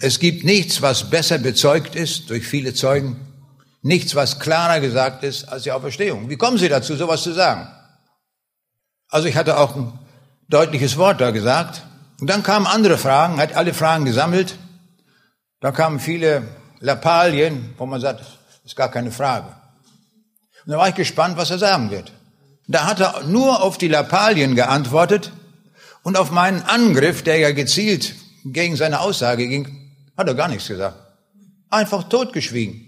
Es 0.00 0.18
gibt 0.18 0.44
nichts, 0.44 0.82
was 0.82 1.10
besser 1.10 1.38
bezeugt 1.38 1.94
ist 1.94 2.28
durch 2.28 2.44
viele 2.48 2.74
Zeugen, 2.74 3.16
nichts, 3.80 4.16
was 4.16 4.40
klarer 4.40 4.80
gesagt 4.80 5.22
ist 5.22 5.44
als 5.44 5.62
die 5.62 5.70
Auferstehung. 5.70 6.28
Wie 6.28 6.36
kommen 6.36 6.58
Sie 6.58 6.68
dazu, 6.68 6.96
sowas 6.96 7.22
zu 7.22 7.32
sagen? 7.32 7.68
Also 9.08 9.28
ich 9.28 9.36
hatte 9.36 9.56
auch 9.56 9.76
ein 9.76 9.96
deutliches 10.48 10.96
Wort 10.96 11.20
da 11.20 11.30
gesagt. 11.30 11.82
Und 12.20 12.28
dann 12.28 12.42
kamen 12.42 12.66
andere 12.66 12.98
Fragen, 12.98 13.38
hat 13.38 13.54
alle 13.54 13.74
Fragen 13.74 14.04
gesammelt. 14.04 14.56
Da 15.60 15.72
kamen 15.72 15.98
viele 15.98 16.46
Lappalien, 16.80 17.74
wo 17.78 17.86
man 17.86 18.00
sagt, 18.00 18.24
ist 18.64 18.76
gar 18.76 18.90
keine 18.90 19.10
Frage. 19.10 19.48
Und 20.64 20.72
da 20.72 20.78
war 20.78 20.88
ich 20.88 20.94
gespannt, 20.94 21.36
was 21.36 21.50
er 21.50 21.58
sagen 21.58 21.90
wird. 21.90 22.12
Da 22.68 22.86
hat 22.86 23.00
er 23.00 23.24
nur 23.24 23.62
auf 23.62 23.78
die 23.78 23.88
Lappalien 23.88 24.54
geantwortet 24.54 25.32
und 26.02 26.16
auf 26.16 26.30
meinen 26.30 26.62
Angriff, 26.62 27.22
der 27.22 27.38
ja 27.38 27.52
gezielt 27.52 28.14
gegen 28.44 28.76
seine 28.76 29.00
Aussage 29.00 29.48
ging, 29.48 29.94
hat 30.16 30.28
er 30.28 30.34
gar 30.34 30.48
nichts 30.48 30.68
gesagt. 30.68 30.96
Einfach 31.70 32.04
totgeschwiegen. 32.08 32.84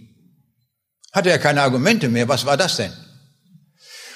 Hatte 1.13 1.31
er 1.31 1.39
keine 1.39 1.63
Argumente 1.63 2.09
mehr. 2.09 2.29
Was 2.29 2.47
war 2.47 2.57
das 2.57 2.77
denn? 2.77 2.93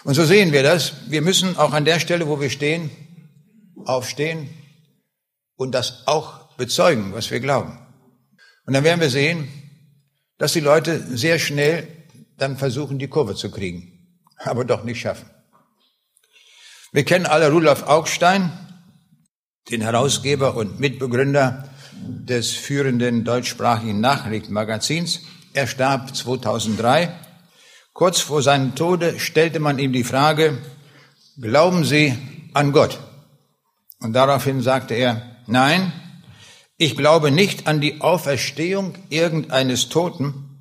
Und 0.04 0.14
so 0.14 0.24
sehen 0.24 0.52
wir 0.52 0.62
das. 0.62 0.92
Wir 1.06 1.22
müssen 1.22 1.56
auch 1.56 1.72
an 1.72 1.84
der 1.84 1.98
Stelle, 1.98 2.28
wo 2.28 2.40
wir 2.40 2.50
stehen, 2.50 2.90
aufstehen 3.84 4.48
und 5.56 5.72
das 5.72 6.06
auch 6.06 6.54
bezeugen, 6.56 7.14
was 7.14 7.30
wir 7.30 7.40
glauben. 7.40 7.83
Und 8.66 8.74
dann 8.74 8.84
werden 8.84 9.00
wir 9.00 9.10
sehen, 9.10 9.48
dass 10.38 10.52
die 10.52 10.60
Leute 10.60 11.00
sehr 11.16 11.38
schnell 11.38 11.86
dann 12.36 12.56
versuchen, 12.56 12.98
die 12.98 13.08
Kurve 13.08 13.34
zu 13.34 13.50
kriegen, 13.50 14.18
aber 14.38 14.64
doch 14.64 14.84
nicht 14.84 15.00
schaffen. 15.00 15.28
Wir 16.92 17.04
kennen 17.04 17.26
alle 17.26 17.50
Rudolf 17.50 17.82
Augstein, 17.84 18.52
den 19.70 19.80
Herausgeber 19.80 20.56
und 20.56 20.80
Mitbegründer 20.80 21.68
des 22.02 22.52
führenden 22.52 23.24
deutschsprachigen 23.24 24.00
Nachrichtenmagazins. 24.00 25.22
Er 25.52 25.66
starb 25.66 26.14
2003. 26.14 27.12
Kurz 27.92 28.20
vor 28.20 28.42
seinem 28.42 28.74
Tode 28.74 29.18
stellte 29.20 29.60
man 29.60 29.78
ihm 29.78 29.92
die 29.92 30.04
Frage, 30.04 30.58
glauben 31.40 31.84
Sie 31.84 32.16
an 32.52 32.72
Gott? 32.72 32.98
Und 34.00 34.12
daraufhin 34.12 34.60
sagte 34.60 34.94
er, 34.94 35.38
nein, 35.46 35.92
ich 36.76 36.96
glaube 36.96 37.30
nicht 37.30 37.66
an 37.66 37.80
die 37.80 38.00
Auferstehung 38.00 38.94
irgendeines 39.08 39.88
Toten 39.88 40.60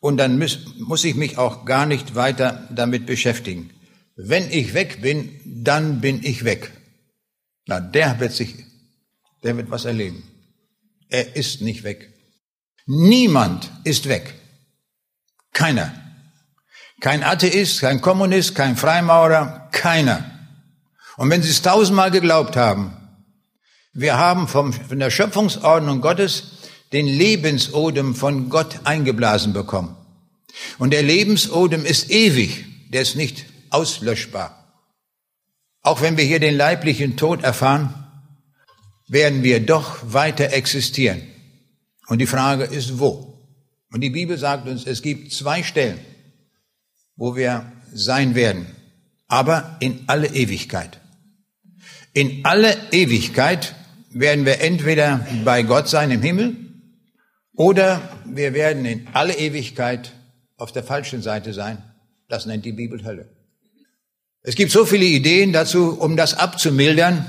und 0.00 0.16
dann 0.16 0.38
muss, 0.38 0.58
muss 0.78 1.04
ich 1.04 1.14
mich 1.14 1.38
auch 1.38 1.64
gar 1.64 1.86
nicht 1.86 2.14
weiter 2.14 2.68
damit 2.70 3.06
beschäftigen. 3.06 3.70
Wenn 4.16 4.50
ich 4.50 4.74
weg 4.74 5.00
bin, 5.00 5.40
dann 5.44 6.00
bin 6.00 6.22
ich 6.24 6.44
weg. 6.44 6.72
Na, 7.66 7.80
der 7.80 8.18
wird 8.18 8.32
sich, 8.32 8.54
der 9.42 9.56
wird 9.56 9.70
was 9.70 9.84
erleben. 9.84 10.24
Er 11.08 11.36
ist 11.36 11.62
nicht 11.62 11.84
weg. 11.84 12.12
Niemand 12.86 13.70
ist 13.84 14.08
weg. 14.08 14.34
Keiner. 15.52 15.94
Kein 17.00 17.22
Atheist, 17.22 17.80
kein 17.80 18.00
Kommunist, 18.00 18.54
kein 18.54 18.76
Freimaurer, 18.76 19.68
keiner. 19.72 20.24
Und 21.16 21.30
wenn 21.30 21.42
Sie 21.42 21.50
es 21.50 21.62
tausendmal 21.62 22.10
geglaubt 22.10 22.56
haben, 22.56 22.96
wir 23.92 24.16
haben 24.16 24.48
vom, 24.48 24.72
von 24.72 24.98
der 24.98 25.10
Schöpfungsordnung 25.10 26.00
Gottes 26.00 26.44
den 26.92 27.06
Lebensodem 27.06 28.14
von 28.14 28.48
Gott 28.48 28.80
eingeblasen 28.84 29.52
bekommen. 29.52 29.96
Und 30.78 30.92
der 30.92 31.02
Lebensodem 31.02 31.84
ist 31.84 32.10
ewig, 32.10 32.64
der 32.90 33.02
ist 33.02 33.16
nicht 33.16 33.46
auslöschbar. 33.70 34.58
Auch 35.82 36.00
wenn 36.00 36.16
wir 36.16 36.24
hier 36.24 36.40
den 36.40 36.56
leiblichen 36.56 37.16
Tod 37.16 37.42
erfahren, 37.42 37.94
werden 39.08 39.42
wir 39.42 39.64
doch 39.64 39.98
weiter 40.12 40.52
existieren. 40.52 41.22
Und 42.06 42.18
die 42.18 42.26
Frage 42.26 42.64
ist, 42.64 42.98
wo? 42.98 43.38
Und 43.90 44.00
die 44.00 44.10
Bibel 44.10 44.38
sagt 44.38 44.68
uns, 44.68 44.86
es 44.86 45.02
gibt 45.02 45.32
zwei 45.32 45.62
Stellen, 45.62 45.98
wo 47.16 47.36
wir 47.36 47.72
sein 47.92 48.34
werden, 48.34 48.66
aber 49.28 49.76
in 49.80 50.04
alle 50.06 50.28
Ewigkeit. 50.28 51.00
In 52.14 52.44
alle 52.44 52.76
Ewigkeit 52.92 53.74
werden 54.14 54.44
wir 54.44 54.60
entweder 54.60 55.26
bei 55.44 55.62
Gott 55.62 55.88
sein 55.88 56.10
im 56.10 56.22
Himmel 56.22 56.56
oder 57.54 58.00
wir 58.24 58.54
werden 58.54 58.84
in 58.84 59.06
alle 59.12 59.36
Ewigkeit 59.36 60.12
auf 60.56 60.72
der 60.72 60.84
falschen 60.84 61.22
Seite 61.22 61.52
sein. 61.52 61.82
Das 62.28 62.46
nennt 62.46 62.64
die 62.64 62.72
Bibel 62.72 63.04
Hölle. 63.04 63.28
Es 64.42 64.54
gibt 64.54 64.72
so 64.72 64.84
viele 64.84 65.04
Ideen 65.04 65.52
dazu, 65.52 65.98
um 66.00 66.16
das 66.16 66.34
abzumildern, 66.34 67.26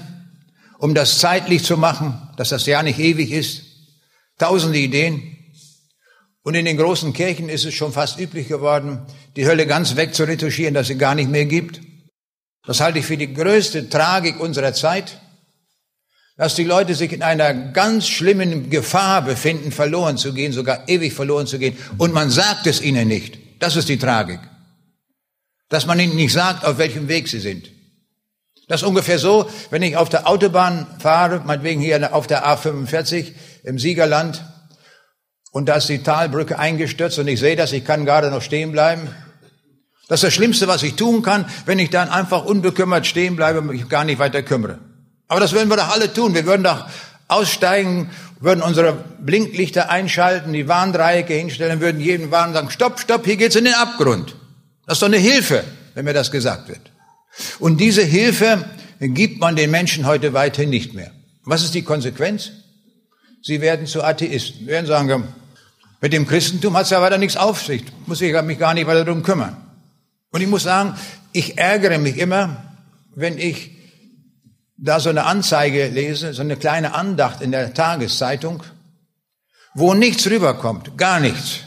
um 0.79 0.93
das 0.93 1.19
zeitlich 1.19 1.63
zu 1.63 1.77
machen, 1.77 2.29
dass 2.37 2.49
das 2.49 2.65
ja 2.65 2.81
nicht 2.83 2.99
ewig 2.99 3.31
ist. 3.31 3.63
Tausende 4.37 4.79
Ideen. 4.79 5.37
Und 6.41 6.55
in 6.55 6.65
den 6.65 6.77
großen 6.77 7.13
Kirchen 7.13 7.49
ist 7.49 7.65
es 7.65 7.73
schon 7.73 7.93
fast 7.93 8.19
üblich 8.19 8.47
geworden, 8.47 9.05
die 9.35 9.45
Hölle 9.45 9.65
ganz 9.65 9.95
wegzuretuschieren, 9.95 10.73
dass 10.73 10.87
sie 10.87 10.97
gar 10.97 11.15
nicht 11.15 11.29
mehr 11.29 11.45
gibt. 11.45 11.81
Das 12.65 12.79
halte 12.79 12.99
ich 12.99 13.05
für 13.05 13.17
die 13.17 13.33
größte 13.33 13.89
Tragik 13.89 14.39
unserer 14.39 14.73
Zeit, 14.73 15.21
dass 16.37 16.55
die 16.55 16.63
Leute 16.63 16.95
sich 16.95 17.13
in 17.13 17.23
einer 17.23 17.53
ganz 17.53 18.07
schlimmen 18.07 18.69
Gefahr 18.69 19.21
befinden, 19.21 19.71
verloren 19.71 20.17
zu 20.17 20.33
gehen, 20.33 20.51
sogar 20.51 20.87
ewig 20.89 21.13
verloren 21.13 21.47
zu 21.47 21.59
gehen, 21.59 21.77
und 21.97 22.13
man 22.13 22.29
sagt 22.29 22.67
es 22.67 22.81
ihnen 22.81 23.07
nicht. 23.07 23.37
Das 23.59 23.75
ist 23.75 23.89
die 23.89 23.99
Tragik 23.99 24.39
dass 25.73 25.87
man 25.87 25.99
ihnen 25.99 26.15
nicht 26.15 26.33
sagt, 26.33 26.65
auf 26.65 26.77
welchem 26.77 27.07
Weg 27.07 27.27
sie 27.27 27.39
sind. 27.39 27.71
Das 28.67 28.83
ist 28.83 28.87
ungefähr 28.87 29.17
so, 29.17 29.49
wenn 29.71 29.81
ich 29.81 29.97
auf 29.97 30.07
der 30.07 30.27
Autobahn 30.27 30.85
fahre, 30.99 31.41
meinetwegen 31.43 31.81
hier 31.81 32.13
auf 32.13 32.27
der 32.27 32.45
A45 32.45 33.31
im 33.63 33.79
Siegerland, 33.79 34.43
und 35.51 35.67
da 35.69 35.75
ist 35.75 35.89
die 35.89 36.03
Talbrücke 36.03 36.59
eingestürzt 36.59 37.17
und 37.17 37.27
ich 37.27 37.39
sehe 37.39 37.55
das, 37.55 37.73
ich 37.73 37.85
kann 37.85 38.05
gerade 38.05 38.29
noch 38.29 38.41
stehen 38.43 38.71
bleiben. 38.71 39.09
Das 40.07 40.19
ist 40.19 40.27
das 40.27 40.33
Schlimmste, 40.33 40.67
was 40.67 40.83
ich 40.83 40.95
tun 40.95 41.23
kann, 41.23 41.45
wenn 41.65 41.79
ich 41.79 41.89
dann 41.89 42.09
einfach 42.09 42.45
unbekümmert 42.45 43.07
stehen 43.07 43.35
bleibe 43.35 43.59
und 43.59 43.67
mich 43.67 43.89
gar 43.89 44.03
nicht 44.03 44.19
weiter 44.19 44.43
kümmere. 44.43 44.79
Aber 45.33 45.39
das 45.39 45.53
würden 45.53 45.67
wir 45.67 45.77
doch 45.77 45.89
alle 45.89 46.13
tun. 46.13 46.35
Wir 46.35 46.45
würden 46.45 46.63
doch 46.63 46.85
aussteigen, 47.27 48.11
würden 48.39 48.61
unsere 48.61 48.93
Blinklichter 48.93 49.89
einschalten, 49.89 50.53
die 50.53 50.67
Warndreiecke 50.67 51.33
hinstellen, 51.33 51.81
würden 51.81 51.99
jedem 51.99 52.29
warnen 52.29 52.53
sagen, 52.53 52.69
stopp, 52.69 52.99
stopp, 52.99 53.25
hier 53.25 53.35
geht's 53.35 53.55
in 53.55 53.65
den 53.65 53.73
Abgrund. 53.73 54.35
Das 54.85 54.97
ist 54.97 55.01
doch 55.01 55.07
eine 55.07 55.17
Hilfe, 55.17 55.63
wenn 55.95 56.05
mir 56.05 56.13
das 56.13 56.29
gesagt 56.29 56.69
wird. 56.69 56.81
Und 57.57 57.81
diese 57.81 58.03
Hilfe 58.03 58.63
gibt 58.99 59.39
man 59.39 59.55
den 59.55 59.71
Menschen 59.71 60.05
heute 60.05 60.33
weiterhin 60.33 60.69
nicht 60.69 60.93
mehr. 60.93 61.09
Was 61.45 61.63
ist 61.63 61.73
die 61.73 61.81
Konsequenz? 61.81 62.51
Sie 63.41 63.59
werden 63.59 63.87
zu 63.87 64.03
Atheisten. 64.03 64.59
Sie 64.59 64.67
werden 64.67 64.85
sagen, 64.85 65.29
mit 65.99 66.13
dem 66.13 66.27
Christentum 66.27 66.77
hat 66.77 66.83
es 66.83 66.91
ja 66.91 67.01
weiter 67.01 67.17
nichts 67.17 67.37
auf 67.37 67.59
sich, 67.59 67.83
muss 68.05 68.21
ich 68.21 68.39
mich 68.43 68.59
gar 68.59 68.75
nicht 68.75 68.85
weiter 68.85 69.03
darum 69.03 69.23
kümmern. 69.23 69.57
Und 70.29 70.41
ich 70.41 70.47
muss 70.47 70.61
sagen, 70.61 70.93
ich 71.31 71.57
ärgere 71.57 71.97
mich 71.97 72.19
immer, 72.19 72.75
wenn 73.15 73.39
ich 73.39 73.72
da 74.77 74.99
so 74.99 75.09
eine 75.09 75.25
Anzeige 75.25 75.87
lese, 75.87 76.33
so 76.33 76.41
eine 76.41 76.57
kleine 76.57 76.93
Andacht 76.93 77.41
in 77.41 77.51
der 77.51 77.73
Tageszeitung, 77.73 78.63
wo 79.75 79.93
nichts 79.93 80.27
rüberkommt, 80.27 80.97
gar 80.97 81.19
nichts. 81.19 81.59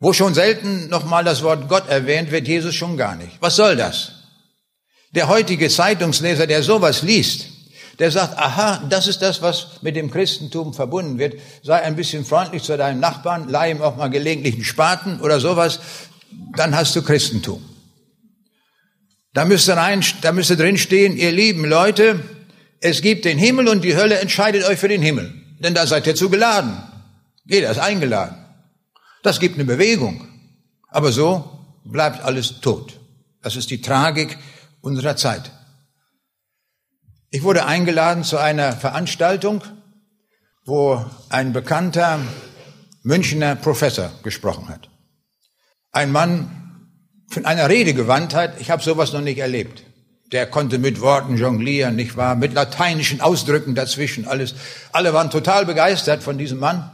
Wo 0.00 0.12
schon 0.12 0.34
selten 0.34 0.88
nochmal 0.88 1.24
das 1.24 1.42
Wort 1.42 1.68
Gott 1.68 1.88
erwähnt 1.88 2.30
wird, 2.30 2.46
Jesus 2.46 2.74
schon 2.74 2.96
gar 2.96 3.14
nicht. 3.14 3.36
Was 3.40 3.56
soll 3.56 3.76
das? 3.76 4.12
Der 5.12 5.28
heutige 5.28 5.68
Zeitungsleser, 5.68 6.46
der 6.46 6.62
sowas 6.62 7.02
liest, 7.02 7.46
der 7.98 8.10
sagt, 8.10 8.36
aha, 8.36 8.82
das 8.90 9.06
ist 9.06 9.22
das, 9.22 9.40
was 9.40 9.82
mit 9.82 9.96
dem 9.96 10.10
Christentum 10.10 10.74
verbunden 10.74 11.18
wird. 11.18 11.40
Sei 11.62 11.80
ein 11.80 11.96
bisschen 11.96 12.24
freundlich 12.24 12.64
zu 12.64 12.76
deinem 12.76 13.00
Nachbarn, 13.00 13.48
leih 13.48 13.70
ihm 13.70 13.82
auch 13.82 13.96
mal 13.96 14.10
gelegentlich 14.10 14.54
einen 14.54 14.64
Spaten 14.64 15.20
oder 15.20 15.38
sowas, 15.38 15.78
dann 16.56 16.74
hast 16.74 16.96
du 16.96 17.02
Christentum. 17.02 17.62
Da 19.34 19.44
müsste 19.44 19.76
rein, 19.76 20.02
da 20.22 20.32
müsste 20.32 20.56
drin 20.56 20.78
stehen, 20.78 21.16
ihr 21.16 21.32
lieben 21.32 21.64
Leute, 21.64 22.20
es 22.80 23.02
gibt 23.02 23.24
den 23.24 23.36
Himmel 23.36 23.68
und 23.68 23.82
die 23.82 23.96
Hölle 23.96 24.18
entscheidet 24.20 24.64
euch 24.64 24.78
für 24.78 24.88
den 24.88 25.02
Himmel. 25.02 25.34
Denn 25.58 25.74
da 25.74 25.86
seid 25.86 26.06
ihr 26.06 26.14
zu 26.14 26.30
geladen. 26.30 26.80
Jeder 27.44 27.70
ist 27.70 27.78
eingeladen. 27.78 28.36
Das 29.22 29.40
gibt 29.40 29.56
eine 29.56 29.64
Bewegung. 29.64 30.28
Aber 30.88 31.10
so 31.10 31.58
bleibt 31.84 32.22
alles 32.22 32.60
tot. 32.60 33.00
Das 33.42 33.56
ist 33.56 33.70
die 33.70 33.80
Tragik 33.80 34.38
unserer 34.80 35.16
Zeit. 35.16 35.50
Ich 37.30 37.42
wurde 37.42 37.66
eingeladen 37.66 38.22
zu 38.22 38.38
einer 38.38 38.72
Veranstaltung, 38.72 39.64
wo 40.64 41.04
ein 41.28 41.52
bekannter 41.52 42.20
Münchner 43.02 43.56
Professor 43.56 44.12
gesprochen 44.22 44.68
hat. 44.68 44.88
Ein 45.90 46.12
Mann 46.12 46.63
von 47.28 47.44
einer 47.44 47.68
Redegewandtheit, 47.68 48.60
ich 48.60 48.70
habe 48.70 48.82
sowas 48.82 49.12
noch 49.12 49.20
nicht 49.20 49.38
erlebt. 49.38 49.82
Der 50.32 50.46
konnte 50.46 50.78
mit 50.78 51.00
Worten 51.00 51.36
jonglieren, 51.36 51.96
nicht 51.96 52.16
wahr? 52.16 52.34
Mit 52.34 52.54
lateinischen 52.54 53.20
Ausdrücken 53.20 53.74
dazwischen, 53.74 54.26
alles. 54.26 54.54
Alle 54.92 55.12
waren 55.12 55.30
total 55.30 55.66
begeistert 55.66 56.22
von 56.22 56.38
diesem 56.38 56.58
Mann. 56.58 56.90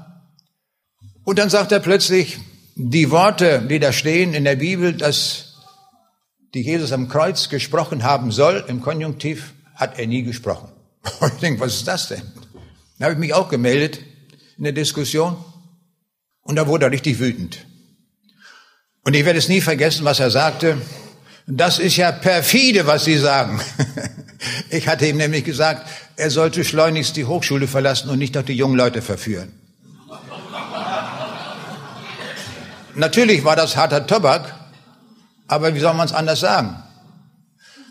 Und 1.24 1.38
dann 1.38 1.50
sagt 1.50 1.72
er 1.72 1.80
plötzlich, 1.80 2.38
die 2.74 3.10
Worte, 3.10 3.62
die 3.68 3.78
da 3.78 3.92
stehen 3.92 4.34
in 4.34 4.44
der 4.44 4.56
Bibel, 4.56 4.92
dass 4.92 5.54
die 6.54 6.62
Jesus 6.62 6.92
am 6.92 7.08
Kreuz 7.08 7.48
gesprochen 7.48 8.02
haben 8.02 8.32
soll, 8.32 8.64
im 8.66 8.80
Konjunktiv, 8.80 9.54
hat 9.74 9.98
er 9.98 10.06
nie 10.06 10.22
gesprochen. 10.22 10.68
Ich 11.34 11.40
denke, 11.40 11.60
was 11.60 11.74
ist 11.74 11.88
das 11.88 12.08
denn? 12.08 12.22
Da 12.98 13.06
habe 13.06 13.14
ich 13.14 13.20
mich 13.20 13.34
auch 13.34 13.48
gemeldet 13.48 14.00
in 14.58 14.64
der 14.64 14.72
Diskussion 14.72 15.36
und 16.42 16.56
da 16.56 16.66
wurde 16.66 16.86
er 16.86 16.92
richtig 16.92 17.18
wütend. 17.18 17.64
Und 19.02 19.14
ich 19.14 19.24
werde 19.24 19.38
es 19.38 19.48
nie 19.48 19.60
vergessen, 19.60 20.04
was 20.04 20.20
er 20.20 20.30
sagte. 20.30 20.76
Das 21.46 21.78
ist 21.78 21.96
ja 21.96 22.12
perfide, 22.12 22.86
was 22.86 23.04
Sie 23.04 23.18
sagen. 23.18 23.60
Ich 24.70 24.88
hatte 24.88 25.06
ihm 25.06 25.18
nämlich 25.18 25.44
gesagt, 25.44 25.86
er 26.16 26.30
sollte 26.30 26.64
schleunigst 26.64 27.14
die 27.14 27.26
Hochschule 27.26 27.68
verlassen 27.68 28.08
und 28.08 28.18
nicht 28.18 28.34
noch 28.34 28.42
die 28.42 28.54
jungen 28.54 28.74
Leute 28.74 29.02
verführen. 29.02 29.52
Natürlich 32.94 33.44
war 33.44 33.54
das 33.54 33.76
harter 33.76 34.06
Tobak, 34.06 34.54
aber 35.46 35.74
wie 35.74 35.80
soll 35.80 35.92
man 35.92 36.06
es 36.06 36.14
anders 36.14 36.40
sagen? 36.40 36.82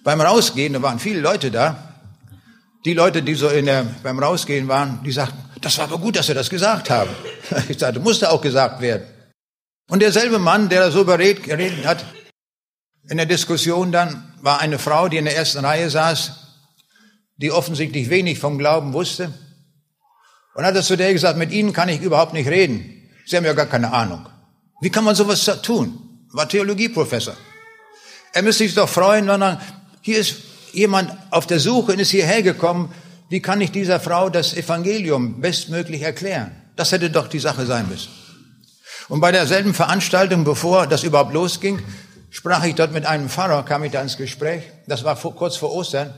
Beim 0.04 0.22
Rausgehen, 0.22 0.74
da 0.74 0.82
waren 0.82 0.98
viele 0.98 1.20
Leute 1.20 1.52
da. 1.52 1.94
Die 2.86 2.94
Leute, 2.94 3.22
die 3.22 3.36
so 3.36 3.50
in 3.50 3.66
der, 3.66 3.86
beim 4.02 4.18
Rausgehen 4.18 4.68
waren, 4.68 5.04
die 5.04 5.12
sagten, 5.12 5.38
das 5.62 5.78
war 5.78 5.86
aber 5.86 5.98
gut, 5.98 6.16
dass 6.16 6.28
Sie 6.28 6.34
das 6.34 6.50
gesagt 6.50 6.90
haben. 6.90 7.12
Ich 7.70 7.78
sagte, 7.78 8.00
musste 8.00 8.32
auch 8.32 8.42
gesagt 8.42 8.82
werden. 8.82 9.04
Und 9.90 10.02
derselbe 10.02 10.38
Mann, 10.38 10.70
der 10.70 10.92
so 10.92 11.04
geredet 11.04 11.86
hat, 11.86 12.06
in 13.10 13.18
der 13.18 13.26
Diskussion 13.26 13.92
dann, 13.92 14.34
war 14.42 14.60
eine 14.60 14.78
Frau, 14.78 15.10
die 15.10 15.18
in 15.18 15.26
der 15.26 15.36
ersten 15.36 15.66
Reihe 15.66 15.90
saß, 15.90 16.32
die 17.38 17.52
offensichtlich 17.52 18.10
wenig 18.10 18.40
vom 18.40 18.60
Glauben 18.60 18.94
wusste. 18.94 19.34
Und 20.54 20.64
hat 20.64 20.76
er 20.76 20.84
zu 20.84 20.96
der 20.96 21.12
gesagt, 21.12 21.38
mit 21.38 21.52
Ihnen 21.52 21.74
kann 21.74 21.90
ich 21.90 22.02
überhaupt 22.02 22.34
nicht 22.34 22.48
reden. 22.48 23.10
Sie 23.26 23.36
haben 23.36 23.46
ja 23.46 23.54
gar 23.54 23.66
keine 23.66 23.92
Ahnung. 23.92 24.28
Wie 24.80 24.92
kann 24.92 25.04
man 25.04 25.16
sowas 25.16 25.44
tun? 25.64 26.28
War 26.32 26.48
Theologieprofessor. 26.48 27.36
Er 28.34 28.44
müsste 28.44 28.66
sich 28.66 28.76
doch 28.76 28.90
freuen, 28.90 29.28
wenn 29.28 29.42
er, 29.42 29.60
hier 30.02 30.20
ist 30.20 30.36
jemand 30.72 31.12
auf 31.32 31.48
der 31.48 31.60
Suche 31.60 31.94
und 31.94 32.00
ist 32.00 32.12
hierher 32.12 32.44
gekommen. 32.44 32.94
Wie 33.30 33.42
kann 33.42 33.60
ich 33.60 33.72
dieser 33.72 34.00
Frau 34.00 34.30
das 34.30 34.54
Evangelium 34.54 35.42
bestmöglich 35.42 36.04
erklären? 36.04 36.52
Das 36.76 36.92
hätte 36.92 37.10
doch 37.10 37.28
die 37.28 37.40
Sache 37.40 37.66
sein 37.66 37.88
müssen. 37.90 38.10
Und 39.10 39.22
bei 39.22 39.32
derselben 39.32 39.74
Veranstaltung, 39.74 40.44
bevor 40.44 40.86
das 40.86 41.04
überhaupt 41.04 41.34
losging, 41.34 41.82
sprach 42.30 42.64
ich 42.64 42.76
dort 42.76 42.94
mit 42.94 43.06
einem 43.06 43.28
Pfarrer, 43.28 43.64
kam 43.64 43.84
ich 43.84 43.92
da 43.92 44.02
ins 44.02 44.18
Gespräch. 44.18 44.64
Das 44.88 45.04
war 45.04 45.18
vor, 45.18 45.36
kurz 45.36 45.58
vor 45.58 45.74
Ostern. 45.74 46.14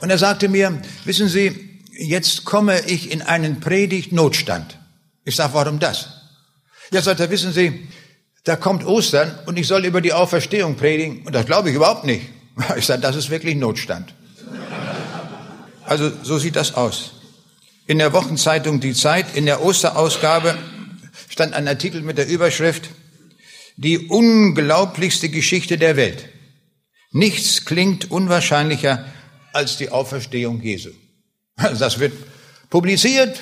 Und 0.00 0.10
er 0.10 0.18
sagte 0.18 0.48
mir, 0.48 0.80
wissen 1.04 1.28
Sie, 1.28 1.80
jetzt 1.92 2.44
komme 2.44 2.80
ich 2.86 3.10
in 3.10 3.22
einen 3.22 3.60
Predigt-Notstand. 3.60 4.78
Ich 5.24 5.34
sage, 5.34 5.54
warum 5.54 5.78
das? 5.78 6.08
Ja, 6.92 7.00
sagt 7.00 7.20
er, 7.20 7.30
wissen 7.30 7.52
Sie, 7.52 7.88
da 8.44 8.56
kommt 8.56 8.84
Ostern 8.84 9.38
und 9.46 9.58
ich 9.58 9.66
soll 9.66 9.84
über 9.84 10.00
die 10.00 10.12
Auferstehung 10.12 10.76
predigen. 10.76 11.22
Und 11.24 11.34
das 11.34 11.46
glaube 11.46 11.70
ich 11.70 11.74
überhaupt 11.74 12.04
nicht. 12.04 12.26
Ich 12.76 12.84
sage, 12.84 13.00
das 13.00 13.16
ist 13.16 13.30
wirklich 13.30 13.56
Notstand. 13.56 14.12
Also 15.86 16.10
so 16.22 16.36
sieht 16.38 16.56
das 16.56 16.74
aus. 16.74 17.12
In 17.86 17.98
der 17.98 18.12
Wochenzeitung 18.12 18.80
Die 18.80 18.92
Zeit, 18.92 19.34
in 19.34 19.46
der 19.46 19.64
Osterausgabe, 19.64 20.58
stand 21.40 21.54
ein 21.54 21.68
Artikel 21.68 22.02
mit 22.02 22.18
der 22.18 22.28
Überschrift 22.28 22.90
Die 23.76 24.08
unglaublichste 24.08 25.30
Geschichte 25.30 25.78
der 25.78 25.96
Welt. 25.96 26.28
Nichts 27.12 27.64
klingt 27.64 28.10
unwahrscheinlicher 28.10 29.06
als 29.54 29.78
die 29.78 29.88
Auferstehung 29.88 30.60
Jesu. 30.60 30.90
Das 31.56 31.98
wird 31.98 32.12
publiziert, 32.68 33.40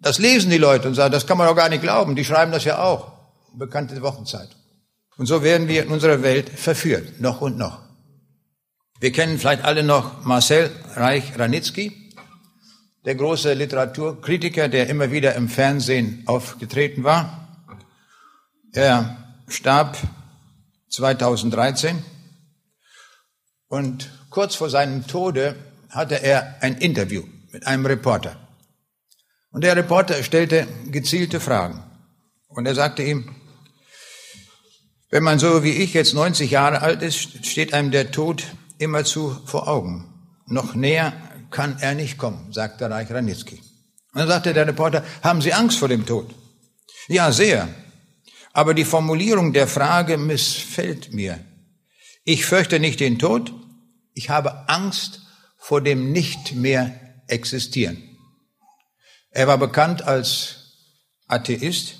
das 0.00 0.18
lesen 0.18 0.50
die 0.50 0.58
Leute 0.58 0.88
und 0.88 0.94
sagen, 0.94 1.12
das 1.12 1.28
kann 1.28 1.38
man 1.38 1.46
doch 1.46 1.54
gar 1.54 1.68
nicht 1.68 1.82
glauben. 1.82 2.16
Die 2.16 2.24
schreiben 2.24 2.50
das 2.50 2.64
ja 2.64 2.82
auch. 2.82 3.12
Bekannte 3.56 4.02
Wochenzeitung. 4.02 4.58
Und 5.16 5.26
so 5.26 5.44
werden 5.44 5.68
wir 5.68 5.84
in 5.84 5.90
unserer 5.90 6.24
Welt 6.24 6.48
verführt, 6.48 7.20
noch 7.20 7.40
und 7.40 7.56
noch. 7.56 7.78
Wir 8.98 9.12
kennen 9.12 9.38
vielleicht 9.38 9.62
alle 9.62 9.84
noch 9.84 10.24
Marcel 10.24 10.72
Reich-Ranitzky, 10.96 12.07
der 13.04 13.14
große 13.14 13.54
Literaturkritiker, 13.54 14.68
der 14.68 14.88
immer 14.88 15.10
wieder 15.10 15.34
im 15.34 15.48
Fernsehen 15.48 16.22
aufgetreten 16.26 17.04
war. 17.04 17.48
Er 18.72 19.34
starb 19.48 19.96
2013 20.90 22.02
und 23.68 24.10
kurz 24.30 24.54
vor 24.54 24.70
seinem 24.70 25.06
Tode 25.06 25.56
hatte 25.90 26.22
er 26.22 26.56
ein 26.60 26.76
Interview 26.78 27.24
mit 27.52 27.66
einem 27.66 27.86
Reporter. 27.86 28.36
Und 29.50 29.64
der 29.64 29.76
Reporter 29.76 30.22
stellte 30.22 30.66
gezielte 30.90 31.40
Fragen. 31.40 31.82
Und 32.48 32.66
er 32.66 32.74
sagte 32.74 33.02
ihm, 33.02 33.34
wenn 35.10 35.22
man 35.22 35.38
so 35.38 35.64
wie 35.64 35.72
ich 35.72 35.94
jetzt 35.94 36.12
90 36.12 36.50
Jahre 36.50 36.82
alt 36.82 37.02
ist, 37.02 37.46
steht 37.46 37.72
einem 37.72 37.90
der 37.90 38.10
Tod 38.10 38.44
immerzu 38.78 39.30
vor 39.46 39.66
Augen. 39.68 40.12
Noch 40.46 40.74
näher 40.74 41.12
kann 41.50 41.78
er 41.80 41.94
nicht 41.94 42.18
kommen, 42.18 42.52
sagte 42.52 42.90
Reich 42.90 43.10
Ranitzky. 43.10 43.56
Und 44.12 44.20
dann 44.20 44.28
sagte 44.28 44.52
der 44.52 44.66
Reporter, 44.66 45.04
haben 45.22 45.42
Sie 45.42 45.52
Angst 45.52 45.78
vor 45.78 45.88
dem 45.88 46.06
Tod? 46.06 46.34
Ja, 47.08 47.32
sehr. 47.32 47.68
Aber 48.52 48.74
die 48.74 48.84
Formulierung 48.84 49.52
der 49.52 49.66
Frage 49.68 50.16
missfällt 50.16 51.12
mir. 51.12 51.38
Ich 52.24 52.44
fürchte 52.44 52.80
nicht 52.80 53.00
den 53.00 53.18
Tod, 53.18 53.52
ich 54.14 54.30
habe 54.30 54.68
Angst 54.68 55.22
vor 55.56 55.80
dem 55.80 56.12
nicht 56.12 56.54
mehr 56.54 56.98
existieren. 57.28 58.02
Er 59.30 59.46
war 59.46 59.58
bekannt 59.58 60.02
als 60.02 60.74
Atheist 61.26 61.96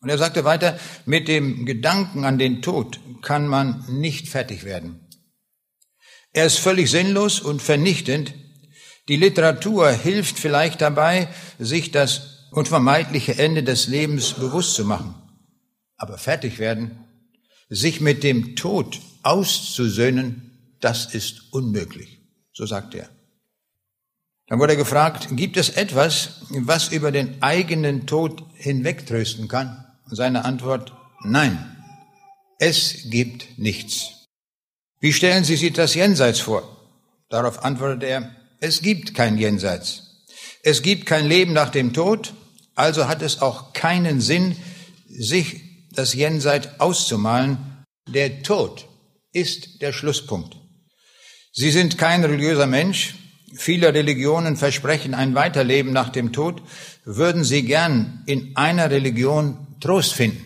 und 0.00 0.10
er 0.10 0.18
sagte 0.18 0.44
weiter, 0.44 0.78
mit 1.06 1.28
dem 1.28 1.64
Gedanken 1.64 2.24
an 2.24 2.38
den 2.38 2.60
Tod 2.60 3.00
kann 3.22 3.48
man 3.48 3.84
nicht 3.88 4.28
fertig 4.28 4.64
werden. 4.64 5.08
Er 6.34 6.46
ist 6.46 6.58
völlig 6.58 6.90
sinnlos 6.90 7.40
und 7.40 7.62
vernichtend. 7.62 8.34
Die 9.08 9.16
Literatur 9.16 9.90
hilft 9.90 10.38
vielleicht 10.38 10.80
dabei, 10.80 11.28
sich 11.58 11.90
das 11.90 12.48
unvermeidliche 12.52 13.38
Ende 13.38 13.62
des 13.62 13.86
Lebens 13.86 14.32
bewusst 14.32 14.74
zu 14.74 14.84
machen. 14.84 15.14
Aber 15.96 16.18
fertig 16.18 16.58
werden, 16.58 17.04
sich 17.68 18.00
mit 18.00 18.22
dem 18.22 18.56
Tod 18.56 19.00
auszusöhnen, 19.22 20.76
das 20.80 21.14
ist 21.14 21.52
unmöglich. 21.52 22.20
So 22.52 22.66
sagt 22.66 22.94
er. 22.94 23.08
Dann 24.46 24.58
wurde 24.58 24.74
er 24.74 24.78
gefragt, 24.78 25.28
gibt 25.32 25.56
es 25.56 25.70
etwas, 25.70 26.42
was 26.50 26.88
über 26.88 27.10
den 27.10 27.42
eigenen 27.42 28.06
Tod 28.06 28.42
hinwegtrösten 28.54 29.48
kann? 29.48 29.84
Und 30.04 30.16
seine 30.16 30.44
Antwort, 30.44 30.92
nein, 31.24 31.74
es 32.58 33.10
gibt 33.10 33.58
nichts. 33.58 34.28
Wie 35.00 35.12
stellen 35.12 35.44
Sie 35.44 35.56
sich 35.56 35.72
das 35.72 35.94
Jenseits 35.94 36.40
vor? 36.40 36.62
Darauf 37.30 37.64
antwortete 37.64 38.06
er, 38.06 38.30
es 38.64 38.80
gibt 38.80 39.14
kein 39.14 39.36
Jenseits. 39.36 40.24
Es 40.62 40.80
gibt 40.80 41.04
kein 41.04 41.26
Leben 41.26 41.52
nach 41.52 41.68
dem 41.68 41.92
Tod, 41.92 42.32
also 42.74 43.08
hat 43.08 43.20
es 43.20 43.42
auch 43.42 43.74
keinen 43.74 44.22
Sinn, 44.22 44.56
sich 45.06 45.60
das 45.92 46.14
Jenseits 46.14 46.80
auszumalen. 46.80 47.58
Der 48.08 48.42
Tod 48.42 48.86
ist 49.32 49.82
der 49.82 49.92
Schlusspunkt. 49.92 50.56
Sie 51.52 51.70
sind 51.70 51.98
kein 51.98 52.24
religiöser 52.24 52.66
Mensch. 52.66 53.16
Viele 53.54 53.92
Religionen 53.92 54.56
versprechen 54.56 55.12
ein 55.12 55.34
Weiterleben 55.34 55.92
nach 55.92 56.08
dem 56.08 56.32
Tod. 56.32 56.62
Würden 57.04 57.44
Sie 57.44 57.64
gern 57.64 58.22
in 58.24 58.56
einer 58.56 58.90
Religion 58.90 59.76
Trost 59.78 60.14
finden? 60.14 60.42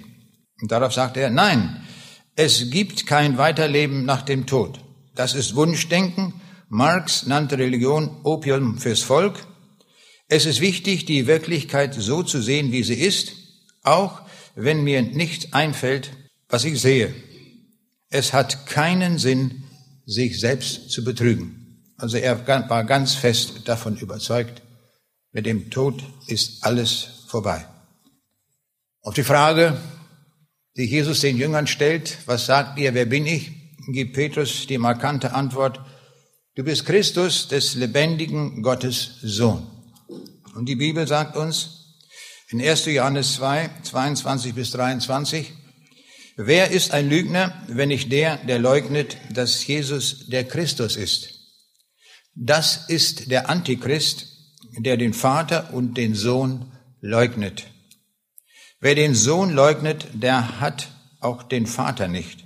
Und 0.61 0.73
darauf 0.73 0.93
sagt 0.93 1.17
er, 1.17 1.31
nein, 1.31 1.87
es 2.35 2.69
gibt 2.71 3.07
kein 3.07 3.39
Weiterleben 3.39 4.05
nach 4.05 4.23
dem 4.23 4.47
Tod. 4.47 4.81
Das 5.15 5.37
ist 5.37 5.55
Wunschdenken. 5.55 6.35
Marx 6.71 7.27
nannte 7.27 7.57
Religion 7.57 8.21
Opium 8.25 8.79
fürs 8.79 9.01
Volk. 9.01 9.47
Es 10.29 10.45
ist 10.45 10.61
wichtig, 10.61 11.07
die 11.07 11.27
Wirklichkeit 11.27 11.95
so 11.95 12.23
zu 12.23 12.43
sehen, 12.43 12.73
wie 12.73 12.83
sie 12.83 13.01
ist, 13.01 13.33
auch 13.83 14.21
wenn 14.55 14.85
mir 14.85 15.01
nichts 15.01 15.53
einfällt, 15.55 16.13
was 16.49 16.65
ich 16.65 16.79
sehe. 16.81 17.15
Es 18.11 18.35
hat 18.35 18.67
keinen 18.67 19.19
Sinn, 19.19 19.65
sich 20.05 20.41
selbst 20.41 20.91
zu 20.91 21.05
betrügen. 21.05 21.85
Also 21.97 22.19
er 22.19 22.47
war 22.47 22.85
ganz 22.85 23.15
fest 23.15 23.63
davon 23.67 23.97
überzeugt, 23.97 24.63
mit 25.33 25.47
dem 25.47 25.71
Tod 25.71 26.03
ist 26.27 26.65
alles 26.65 27.25
vorbei. 27.29 27.67
Auf 29.03 29.15
die 29.15 29.25
Frage, 29.25 29.79
die 30.77 30.85
Jesus 30.85 31.21
den 31.21 31.37
Jüngern 31.39 31.67
stellt, 31.67 32.19
was 32.27 32.47
sagt 32.47 32.79
ihr, 32.79 32.95
wer 32.95 33.07
bin 33.07 33.27
ich, 33.27 33.53
gibt 33.89 34.15
Petrus 34.15 34.67
die 34.67 34.79
markante 34.79 35.33
Antwort, 35.33 35.81
du 36.59 36.65
bist 36.65 36.87
Christus 36.87 37.47
des 37.47 37.77
lebendigen 37.77 38.65
Gottes 38.65 39.21
Sohn. 39.23 39.65
Und 40.57 40.69
die 40.69 40.75
Bibel 40.75 41.07
sagt 41.07 41.37
uns 41.37 41.95
in 42.49 42.61
1. 42.61 42.87
Johannes 42.87 43.35
2, 43.35 43.71
22 43.85 44.55
bis 44.55 44.73
23, 44.73 45.53
Wer 46.37 46.73
ist 46.73 46.91
ein 46.91 47.09
Lügner, 47.09 47.63
wenn 47.69 47.91
nicht 47.91 48.11
der, 48.11 48.39
der 48.39 48.59
leugnet, 48.59 49.19
dass 49.33 49.65
Jesus 49.69 50.27
der 50.31 50.43
Christus 50.43 50.97
ist? 50.97 51.29
Das 52.35 52.89
ist 52.89 53.31
der 53.31 53.49
Antichrist, 53.49 54.27
der 54.79 54.97
den 54.97 55.15
Vater 55.15 55.73
und 55.73 55.97
den 55.97 56.17
Sohn 56.17 56.73
leugnet. 57.01 57.69
Wer 58.81 58.97
den 58.97 59.15
Sohn 59.15 59.51
leugnet, 59.51 60.09
der 60.13 60.61
hat 60.61 60.89
auch 61.21 61.45
den 61.45 61.69
Vater 61.69 62.09
nicht. 62.09 62.45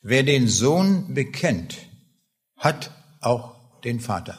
Wer 0.00 0.22
den 0.22 0.48
Sohn 0.48 1.12
bekennt, 1.12 1.76
hat 2.56 2.90
auch 3.20 3.80
den 3.82 4.00
Vater. 4.00 4.38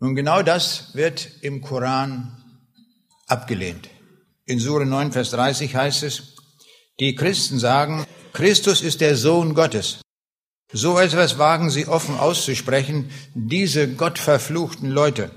Nun 0.00 0.14
genau 0.14 0.42
das 0.42 0.94
wird 0.94 1.28
im 1.42 1.60
Koran 1.60 2.36
abgelehnt. 3.26 3.88
In 4.44 4.60
Sure 4.60 4.86
9, 4.86 5.12
Vers 5.12 5.30
30 5.30 5.74
heißt 5.74 6.02
es, 6.04 6.36
die 7.00 7.14
Christen 7.14 7.58
sagen, 7.58 8.06
Christus 8.32 8.80
ist 8.80 9.00
der 9.00 9.16
Sohn 9.16 9.54
Gottes. 9.54 10.00
So 10.72 10.98
etwas 10.98 11.38
wagen 11.38 11.70
sie 11.70 11.86
offen 11.86 12.16
auszusprechen, 12.16 13.10
diese 13.34 13.88
gottverfluchten 13.88 14.90
Leute. 14.90 15.30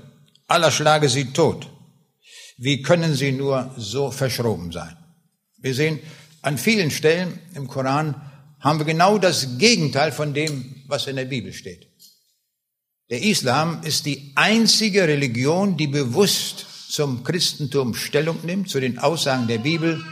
Aller 0.46 0.70
schlage 0.70 1.08
sie 1.08 1.32
tot. 1.32 1.70
Wie 2.58 2.82
können 2.82 3.14
sie 3.14 3.32
nur 3.32 3.74
so 3.76 4.10
verschroben 4.10 4.72
sein? 4.72 4.96
Wir 5.58 5.74
sehen, 5.74 6.00
an 6.42 6.58
vielen 6.58 6.90
Stellen 6.90 7.38
im 7.54 7.68
Koran 7.68 8.20
haben 8.60 8.78
wir 8.78 8.86
genau 8.86 9.18
das 9.18 9.58
Gegenteil 9.58 10.12
von 10.12 10.34
dem, 10.34 10.84
was 10.86 11.06
in 11.06 11.16
der 11.16 11.24
Bibel 11.24 11.52
steht. 11.52 11.88
Der 13.10 13.22
Islam 13.22 13.82
ist 13.82 14.06
die 14.06 14.32
einzige 14.34 15.06
Religion, 15.06 15.76
die 15.76 15.86
bewusst 15.86 16.66
zum 16.88 17.24
Christentum 17.24 17.94
Stellung 17.94 18.38
nimmt, 18.44 18.68
zu 18.68 18.80
den 18.80 18.98
Aussagen 18.98 19.46
der 19.46 19.58
Bibel 19.58 20.04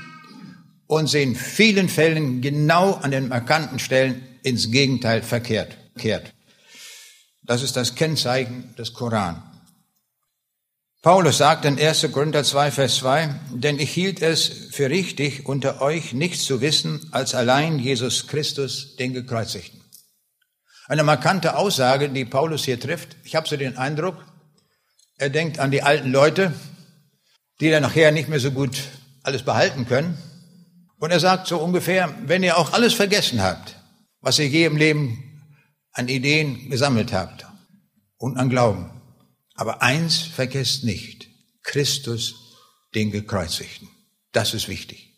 und 0.86 1.08
sie 1.08 1.22
in 1.22 1.36
vielen 1.36 1.88
Fällen 1.88 2.40
genau 2.40 2.94
an 2.94 3.10
den 3.10 3.28
markanten 3.28 3.78
Stellen 3.78 4.22
ins 4.42 4.70
Gegenteil 4.70 5.22
verkehrt. 5.22 5.76
Kehrt. 5.98 6.32
Das 7.42 7.62
ist 7.62 7.76
das 7.76 7.94
Kennzeichen 7.94 8.74
des 8.76 8.92
Koran. 8.92 9.42
Paulus 11.02 11.38
sagt 11.38 11.64
in 11.64 11.78
1. 11.78 12.08
Korinther 12.12 12.44
2, 12.44 12.70
Vers 12.70 12.96
2, 12.96 13.34
denn 13.54 13.78
ich 13.78 13.90
hielt 13.90 14.20
es 14.20 14.68
für 14.70 14.90
richtig, 14.90 15.46
unter 15.46 15.80
euch 15.80 16.12
nichts 16.12 16.44
zu 16.44 16.60
wissen, 16.60 17.08
als 17.10 17.34
allein 17.34 17.78
Jesus 17.78 18.26
Christus, 18.26 18.96
den 18.96 19.14
Gekreuzigten. 19.14 19.79
Eine 20.90 21.04
markante 21.04 21.54
Aussage, 21.54 22.08
die 22.08 22.24
Paulus 22.24 22.64
hier 22.64 22.80
trifft. 22.80 23.14
Ich 23.22 23.36
habe 23.36 23.46
so 23.46 23.56
den 23.56 23.78
Eindruck, 23.78 24.16
er 25.18 25.30
denkt 25.30 25.60
an 25.60 25.70
die 25.70 25.84
alten 25.84 26.10
Leute, 26.10 26.52
die 27.60 27.70
dann 27.70 27.82
nachher 27.82 28.10
nicht 28.10 28.28
mehr 28.28 28.40
so 28.40 28.50
gut 28.50 28.76
alles 29.22 29.44
behalten 29.44 29.86
können 29.86 30.18
und 30.98 31.12
er 31.12 31.20
sagt 31.20 31.46
so 31.46 31.58
ungefähr, 31.58 32.12
wenn 32.26 32.42
ihr 32.42 32.58
auch 32.58 32.72
alles 32.72 32.92
vergessen 32.92 33.40
habt, 33.40 33.76
was 34.20 34.40
ihr 34.40 34.48
je 34.48 34.64
im 34.64 34.76
Leben 34.76 35.40
an 35.92 36.08
Ideen 36.08 36.68
gesammelt 36.70 37.12
habt 37.12 37.46
und 38.16 38.36
an 38.36 38.50
Glauben, 38.50 38.90
aber 39.54 39.82
eins 39.82 40.18
vergesst 40.18 40.82
nicht, 40.82 41.28
Christus, 41.62 42.34
den 42.96 43.12
Gekreuzigten. 43.12 43.88
Das 44.32 44.54
ist 44.54 44.66
wichtig. 44.66 45.14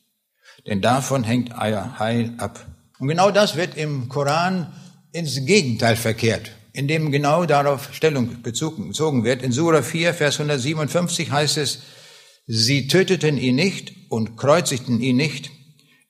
Denn 0.67 0.83
davon 0.83 1.25
hängt 1.25 1.55
euer 1.59 1.99
Heil 1.99 2.35
ab. 2.37 2.63
Und 2.99 3.09
genau 3.09 3.31
das 3.31 3.57
wird 3.57 3.75
im 3.75 4.11
Koran 4.11 4.71
ins 5.13 5.45
Gegenteil 5.45 5.97
verkehrt, 5.97 6.53
indem 6.73 7.13
genau 7.13 7.45
darauf 7.45 7.95
Stellung 7.95 8.43
bezogen 8.43 9.25
wird. 9.25 9.43
In 9.43 9.53
Surah 9.53 9.83
4, 9.83 10.15
Vers 10.15 10.41
157 10.41 11.31
heißt 11.31 11.59
es, 11.59 11.83
sie 12.47 12.89
töteten 12.89 13.39
ihn 13.39 13.57
nicht 13.57 13.93
und 14.09 14.37
kreuzigten 14.37 15.01
ihn 15.01 15.17
nicht, 15.17 15.51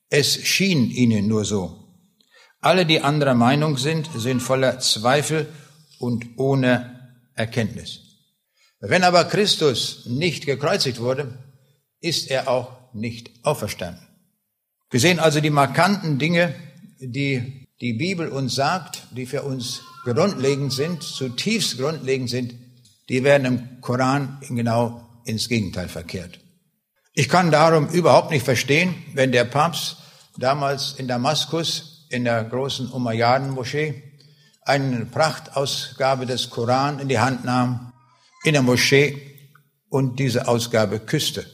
es 0.09 0.35
schien 0.45 0.91
ihnen 0.91 1.27
nur 1.27 1.45
so. 1.45 1.79
Alle, 2.61 2.87
die 2.87 3.01
anderer 3.01 3.35
Meinung 3.35 3.77
sind, 3.77 4.09
sind 4.15 4.41
voller 4.41 4.79
Zweifel 4.79 5.49
und 5.99 6.39
ohne 6.39 7.19
Erkenntnis. 7.35 8.01
Wenn 8.79 9.05
aber 9.05 9.25
Christus 9.25 10.07
nicht 10.07 10.47
gekreuzigt 10.47 11.01
wurde, 11.01 11.39
ist 12.01 12.31
er 12.31 12.49
auch 12.49 12.93
nicht 12.95 13.31
auferstanden. 13.43 14.07
Wir 14.91 15.01
sehen 15.01 15.19
also 15.19 15.41
die 15.41 15.51
markanten 15.51 16.19
Dinge, 16.19 16.55
die 17.01 17.62
die 17.83 17.95
Bibel 17.95 18.29
uns 18.29 18.55
sagt, 18.55 19.03
die 19.11 19.27
für 19.27 19.43
uns 19.43 19.83
grundlegend 20.05 20.73
sind, 20.73 21.03
zutiefst 21.03 21.79
grundlegend 21.79 22.31
sind, 22.31 22.55
die 23.09 23.25
werden 23.25 23.45
im 23.45 23.81
Koran 23.81 24.39
genau 24.49 25.05
ins 25.25 25.49
Gegenteil 25.49 25.89
verkehrt. 25.89 26.39
Ich 27.13 27.29
kann 27.29 27.51
darum 27.51 27.89
überhaupt 27.89 28.31
nicht 28.31 28.45
verstehen, 28.45 28.95
wenn 29.15 29.33
der 29.33 29.45
Papst 29.45 29.97
damals 30.39 30.95
in 30.97 31.09
Damaskus 31.09 32.07
in 32.09 32.25
der 32.25 32.45
großen 32.45 32.89
Umayyaden-Moschee 32.89 34.01
eine 34.63 35.05
Prachtausgabe 35.05 36.25
des 36.25 36.51
Koran 36.51 37.01
in 37.01 37.09
die 37.09 37.19
Hand 37.19 37.45
nahm, 37.45 37.93
in 38.45 38.53
der 38.53 38.63
Moschee 38.63 39.21
und 39.89 40.21
diese 40.21 40.47
Ausgabe 40.47 41.01
küsste. 41.01 41.45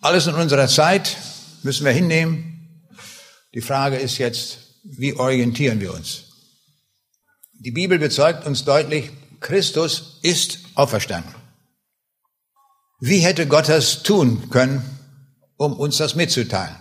Alles 0.00 0.26
in 0.28 0.34
unserer 0.34 0.68
Zeit 0.68 1.14
müssen 1.62 1.84
wir 1.84 1.92
hinnehmen. 1.92 2.88
Die 3.52 3.60
Frage 3.60 3.96
ist 3.96 4.16
jetzt, 4.16 4.65
wie 4.88 5.14
orientieren 5.14 5.80
wir 5.80 5.92
uns? 5.92 6.24
Die 7.52 7.72
Bibel 7.72 7.98
bezeugt 7.98 8.46
uns 8.46 8.64
deutlich, 8.64 9.10
Christus 9.40 10.20
ist 10.22 10.60
auferstanden. 10.74 11.34
Wie 13.00 13.18
hätte 13.18 13.46
Gott 13.46 13.68
das 13.68 14.02
tun 14.02 14.48
können, 14.50 14.82
um 15.56 15.72
uns 15.74 15.96
das 15.96 16.14
mitzuteilen? 16.14 16.76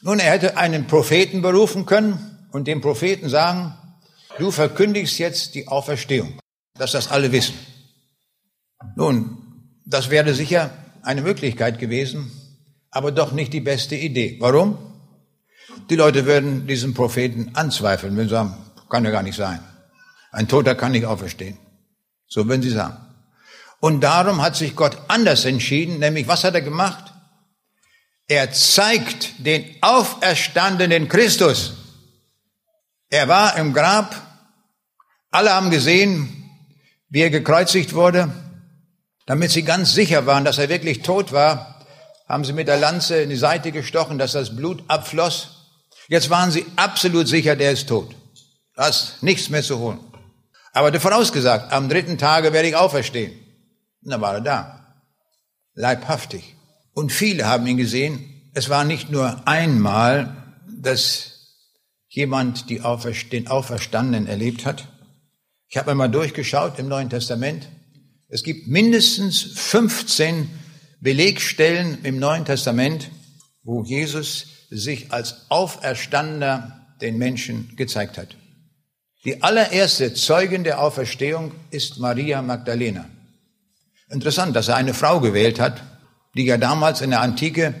Nun, 0.00 0.18
er 0.18 0.32
hätte 0.32 0.56
einen 0.56 0.86
Propheten 0.86 1.42
berufen 1.42 1.86
können 1.86 2.48
und 2.52 2.66
dem 2.66 2.80
Propheten 2.80 3.28
sagen, 3.28 3.74
du 4.38 4.50
verkündigst 4.50 5.18
jetzt 5.18 5.54
die 5.54 5.68
Auferstehung, 5.68 6.38
dass 6.74 6.92
das 6.92 7.08
alle 7.08 7.32
wissen. 7.32 7.54
Nun, 8.96 9.38
das 9.84 10.10
wäre 10.10 10.34
sicher 10.34 10.70
eine 11.02 11.22
Möglichkeit 11.22 11.78
gewesen, 11.78 12.30
aber 12.90 13.12
doch 13.12 13.32
nicht 13.32 13.52
die 13.52 13.60
beste 13.60 13.96
Idee. 13.96 14.36
Warum? 14.40 14.91
Die 15.90 15.96
Leute 15.96 16.26
würden 16.26 16.66
diesen 16.66 16.94
Propheten 16.94 17.50
anzweifeln, 17.54 18.16
sie 18.16 18.28
sagen, 18.28 18.56
kann 18.88 19.04
ja 19.04 19.10
gar 19.10 19.22
nicht 19.22 19.36
sein. 19.36 19.60
Ein 20.30 20.48
Toter 20.48 20.74
kann 20.74 20.92
nicht 20.92 21.06
auferstehen. 21.06 21.58
So 22.26 22.46
würden 22.48 22.62
sie 22.62 22.70
sagen. 22.70 22.96
Und 23.80 24.00
darum 24.00 24.42
hat 24.42 24.54
sich 24.54 24.76
Gott 24.76 24.96
anders 25.08 25.44
entschieden, 25.44 25.98
nämlich 25.98 26.28
was 26.28 26.44
hat 26.44 26.54
er 26.54 26.62
gemacht? 26.62 27.12
Er 28.28 28.52
zeigt 28.52 29.44
den 29.44 29.64
auferstandenen 29.80 31.08
Christus. 31.08 31.74
Er 33.10 33.28
war 33.28 33.56
im 33.56 33.72
Grab. 33.72 34.14
Alle 35.30 35.52
haben 35.52 35.70
gesehen, 35.70 36.50
wie 37.08 37.20
er 37.20 37.30
gekreuzigt 37.30 37.92
wurde. 37.94 38.32
Damit 39.26 39.50
sie 39.50 39.62
ganz 39.62 39.92
sicher 39.92 40.26
waren, 40.26 40.44
dass 40.44 40.58
er 40.58 40.68
wirklich 40.68 41.02
tot 41.02 41.32
war, 41.32 41.84
haben 42.28 42.44
sie 42.44 42.52
mit 42.52 42.68
der 42.68 42.78
Lanze 42.78 43.22
in 43.22 43.30
die 43.30 43.36
Seite 43.36 43.72
gestochen, 43.72 44.18
dass 44.18 44.32
das 44.32 44.56
Blut 44.56 44.82
abfloss. 44.88 45.61
Jetzt 46.12 46.28
waren 46.28 46.50
sie 46.50 46.66
absolut 46.76 47.26
sicher, 47.26 47.56
der 47.56 47.72
ist 47.72 47.88
tot. 47.88 48.14
Da 48.74 48.86
ist 48.88 49.22
nichts 49.22 49.48
mehr 49.48 49.62
zu 49.62 49.78
holen. 49.78 49.98
Aber 50.74 50.90
der 50.90 51.00
vorausgesagt, 51.00 51.72
am 51.72 51.88
dritten 51.88 52.18
Tage 52.18 52.52
werde 52.52 52.68
ich 52.68 52.76
auferstehen. 52.76 53.32
Und 54.02 54.10
dann 54.10 54.20
war 54.20 54.34
er 54.34 54.42
da. 54.42 55.04
Leibhaftig. 55.72 56.54
Und 56.92 57.12
viele 57.12 57.46
haben 57.46 57.66
ihn 57.66 57.78
gesehen. 57.78 58.50
Es 58.52 58.68
war 58.68 58.84
nicht 58.84 59.10
nur 59.10 59.48
einmal, 59.48 60.36
dass 60.68 61.30
jemand 62.08 62.68
die 62.68 62.82
Auferst 62.82 63.32
den 63.32 63.48
Auferstandenen 63.48 64.26
erlebt 64.26 64.66
hat? 64.66 64.88
Ich 65.68 65.78
habe 65.78 65.92
einmal 65.92 66.10
durchgeschaut 66.10 66.78
im 66.78 66.88
Neuen 66.88 67.08
Testament. 67.08 67.70
Es 68.28 68.42
gibt 68.42 68.66
mindestens 68.66 69.40
15 69.40 70.50
Belegstellen 71.00 72.04
im 72.04 72.18
Neuen 72.18 72.44
Testament, 72.44 73.10
wo 73.62 73.82
Jesus 73.82 74.44
sich 74.72 75.12
als 75.12 75.50
Auferstandener 75.50 76.94
den 77.00 77.18
Menschen 77.18 77.74
gezeigt 77.76 78.16
hat. 78.16 78.36
Die 79.24 79.42
allererste 79.42 80.14
Zeugin 80.14 80.64
der 80.64 80.80
Auferstehung 80.80 81.52
ist 81.70 81.98
Maria 81.98 82.42
Magdalena. 82.42 83.08
Interessant, 84.10 84.56
dass 84.56 84.68
er 84.68 84.76
eine 84.76 84.94
Frau 84.94 85.20
gewählt 85.20 85.60
hat, 85.60 85.82
die 86.34 86.44
ja 86.44 86.56
damals 86.56 87.02
in 87.02 87.10
der 87.10 87.20
Antike 87.20 87.74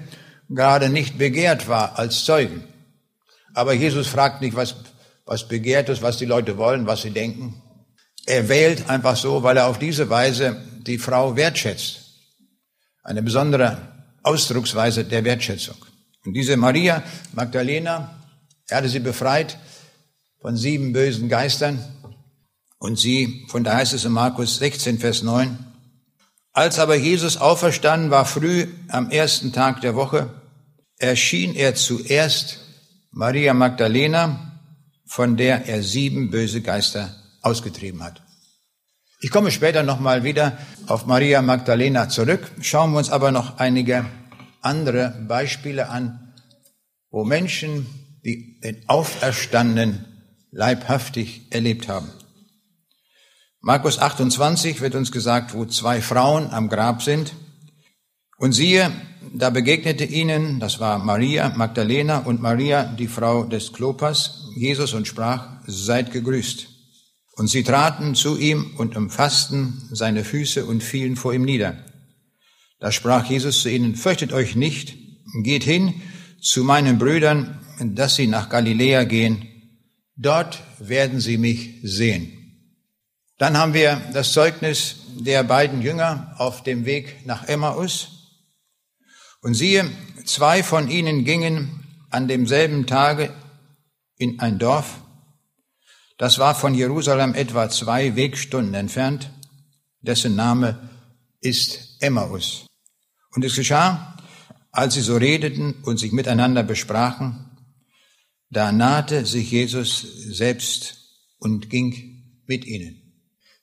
gerade 0.48 0.88
nicht 0.88 1.18
begehrt 1.18 1.66
war 1.66 1.98
als 1.98 2.24
Zeugen. 2.24 2.64
Aber 3.54 3.72
Jesus 3.72 4.06
fragt 4.06 4.40
nicht, 4.40 4.54
was, 4.54 4.76
was 5.24 5.48
begehrt 5.48 5.88
ist, 5.88 6.02
was 6.02 6.18
die 6.18 6.26
Leute 6.26 6.58
wollen, 6.58 6.86
was 6.86 7.02
sie 7.02 7.10
denken. 7.10 7.62
Er 8.26 8.48
wählt 8.48 8.88
einfach 8.88 9.16
so, 9.16 9.42
weil 9.42 9.56
er 9.56 9.66
auf 9.66 9.78
diese 9.78 10.08
Weise 10.10 10.62
die 10.86 10.98
Frau 10.98 11.36
wertschätzt. 11.36 12.00
Eine 13.02 13.22
besondere 13.22 13.78
Ausdrucksweise 14.22 15.04
der 15.04 15.24
Wertschätzung. 15.24 15.76
Und 16.24 16.34
diese 16.34 16.56
Maria 16.56 17.02
Magdalena, 17.32 18.18
er 18.68 18.76
hatte 18.78 18.88
sie 18.88 19.00
befreit 19.00 19.58
von 20.40 20.56
sieben 20.56 20.92
bösen 20.92 21.28
Geistern. 21.28 21.84
Und 22.78 22.98
sie, 22.98 23.46
von 23.48 23.64
da 23.64 23.76
heißt 23.76 23.92
es 23.92 24.04
in 24.04 24.12
Markus 24.12 24.56
16, 24.56 24.98
Vers 24.98 25.22
9, 25.22 25.56
als 26.52 26.78
aber 26.78 26.96
Jesus 26.96 27.38
auferstanden 27.38 28.10
war 28.10 28.26
früh 28.26 28.66
am 28.88 29.10
ersten 29.10 29.52
Tag 29.52 29.80
der 29.80 29.94
Woche, 29.94 30.30
erschien 30.98 31.54
er 31.54 31.74
zuerst 31.74 32.58
Maria 33.10 33.54
Magdalena, 33.54 34.60
von 35.06 35.36
der 35.36 35.66
er 35.66 35.82
sieben 35.82 36.30
böse 36.30 36.60
Geister 36.60 37.14
ausgetrieben 37.40 38.02
hat. 38.02 38.22
Ich 39.20 39.30
komme 39.30 39.50
später 39.50 39.82
nochmal 39.82 40.24
wieder 40.24 40.58
auf 40.86 41.06
Maria 41.06 41.40
Magdalena 41.40 42.08
zurück, 42.08 42.50
schauen 42.60 42.92
wir 42.92 42.98
uns 42.98 43.10
aber 43.10 43.30
noch 43.30 43.58
einige 43.58 44.04
andere 44.62 45.24
Beispiele 45.28 45.88
an, 45.88 46.34
wo 47.10 47.24
Menschen 47.24 47.86
die 48.24 48.60
den 48.60 48.88
Auferstandenen 48.88 50.04
leibhaftig 50.50 51.42
erlebt 51.50 51.88
haben. 51.88 52.08
Markus 53.60 53.98
28 53.98 54.80
wird 54.80 54.94
uns 54.94 55.12
gesagt, 55.12 55.54
wo 55.54 55.64
zwei 55.66 56.00
Frauen 56.00 56.50
am 56.50 56.68
Grab 56.68 57.02
sind. 57.02 57.32
Und 58.38 58.52
siehe, 58.52 58.90
da 59.32 59.50
begegnete 59.50 60.04
ihnen, 60.04 60.58
das 60.58 60.80
war 60.80 60.98
Maria 60.98 61.50
Magdalena 61.50 62.18
und 62.18 62.42
Maria, 62.42 62.84
die 62.84 63.06
Frau 63.06 63.44
des 63.44 63.72
Klopas, 63.72 64.48
Jesus 64.56 64.94
und 64.94 65.06
sprach, 65.06 65.60
seid 65.66 66.12
gegrüßt. 66.12 66.66
Und 67.34 67.48
sie 67.48 67.62
traten 67.62 68.14
zu 68.14 68.36
ihm 68.36 68.74
und 68.78 68.96
umfassten 68.96 69.88
seine 69.92 70.24
Füße 70.24 70.66
und 70.66 70.82
fielen 70.82 71.16
vor 71.16 71.32
ihm 71.32 71.42
nieder. 71.42 71.76
Da 72.82 72.90
sprach 72.90 73.26
Jesus 73.26 73.62
zu 73.62 73.70
ihnen, 73.70 73.94
fürchtet 73.94 74.32
euch 74.32 74.56
nicht, 74.56 74.96
geht 75.44 75.62
hin 75.62 76.02
zu 76.40 76.64
meinen 76.64 76.98
Brüdern, 76.98 77.60
dass 77.78 78.16
sie 78.16 78.26
nach 78.26 78.48
Galiläa 78.48 79.04
gehen, 79.04 79.46
dort 80.16 80.60
werden 80.80 81.20
sie 81.20 81.38
mich 81.38 81.78
sehen. 81.84 82.32
Dann 83.38 83.56
haben 83.56 83.72
wir 83.72 84.02
das 84.12 84.32
Zeugnis 84.32 84.96
der 85.16 85.44
beiden 85.44 85.80
Jünger 85.80 86.34
auf 86.38 86.64
dem 86.64 86.84
Weg 86.84 87.24
nach 87.24 87.46
Emmaus. 87.46 88.08
Und 89.42 89.54
siehe, 89.54 89.88
zwei 90.24 90.64
von 90.64 90.90
ihnen 90.90 91.24
gingen 91.24 91.84
an 92.10 92.26
demselben 92.26 92.88
Tage 92.88 93.32
in 94.16 94.40
ein 94.40 94.58
Dorf. 94.58 94.98
Das 96.18 96.40
war 96.40 96.56
von 96.56 96.74
Jerusalem 96.74 97.34
etwa 97.34 97.70
zwei 97.70 98.16
Wegstunden 98.16 98.74
entfernt. 98.74 99.30
Dessen 100.00 100.34
Name 100.34 100.90
ist 101.40 101.96
Emmaus. 102.00 102.66
Und 103.34 103.44
es 103.44 103.56
geschah, 103.56 104.16
als 104.70 104.94
sie 104.94 105.00
so 105.00 105.16
redeten 105.16 105.74
und 105.82 105.98
sich 105.98 106.12
miteinander 106.12 106.62
besprachen, 106.62 107.50
da 108.50 108.72
nahte 108.72 109.24
sich 109.24 109.50
Jesus 109.50 110.00
selbst 110.00 110.98
und 111.38 111.70
ging 111.70 112.42
mit 112.46 112.66
ihnen. 112.66 113.02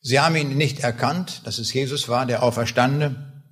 Sie 0.01 0.19
haben 0.19 0.35
ihn 0.35 0.57
nicht 0.57 0.79
erkannt, 0.79 1.41
dass 1.45 1.59
es 1.59 1.73
Jesus 1.73 2.07
war, 2.07 2.25
der 2.25 2.41
Auferstandene. 2.41 3.43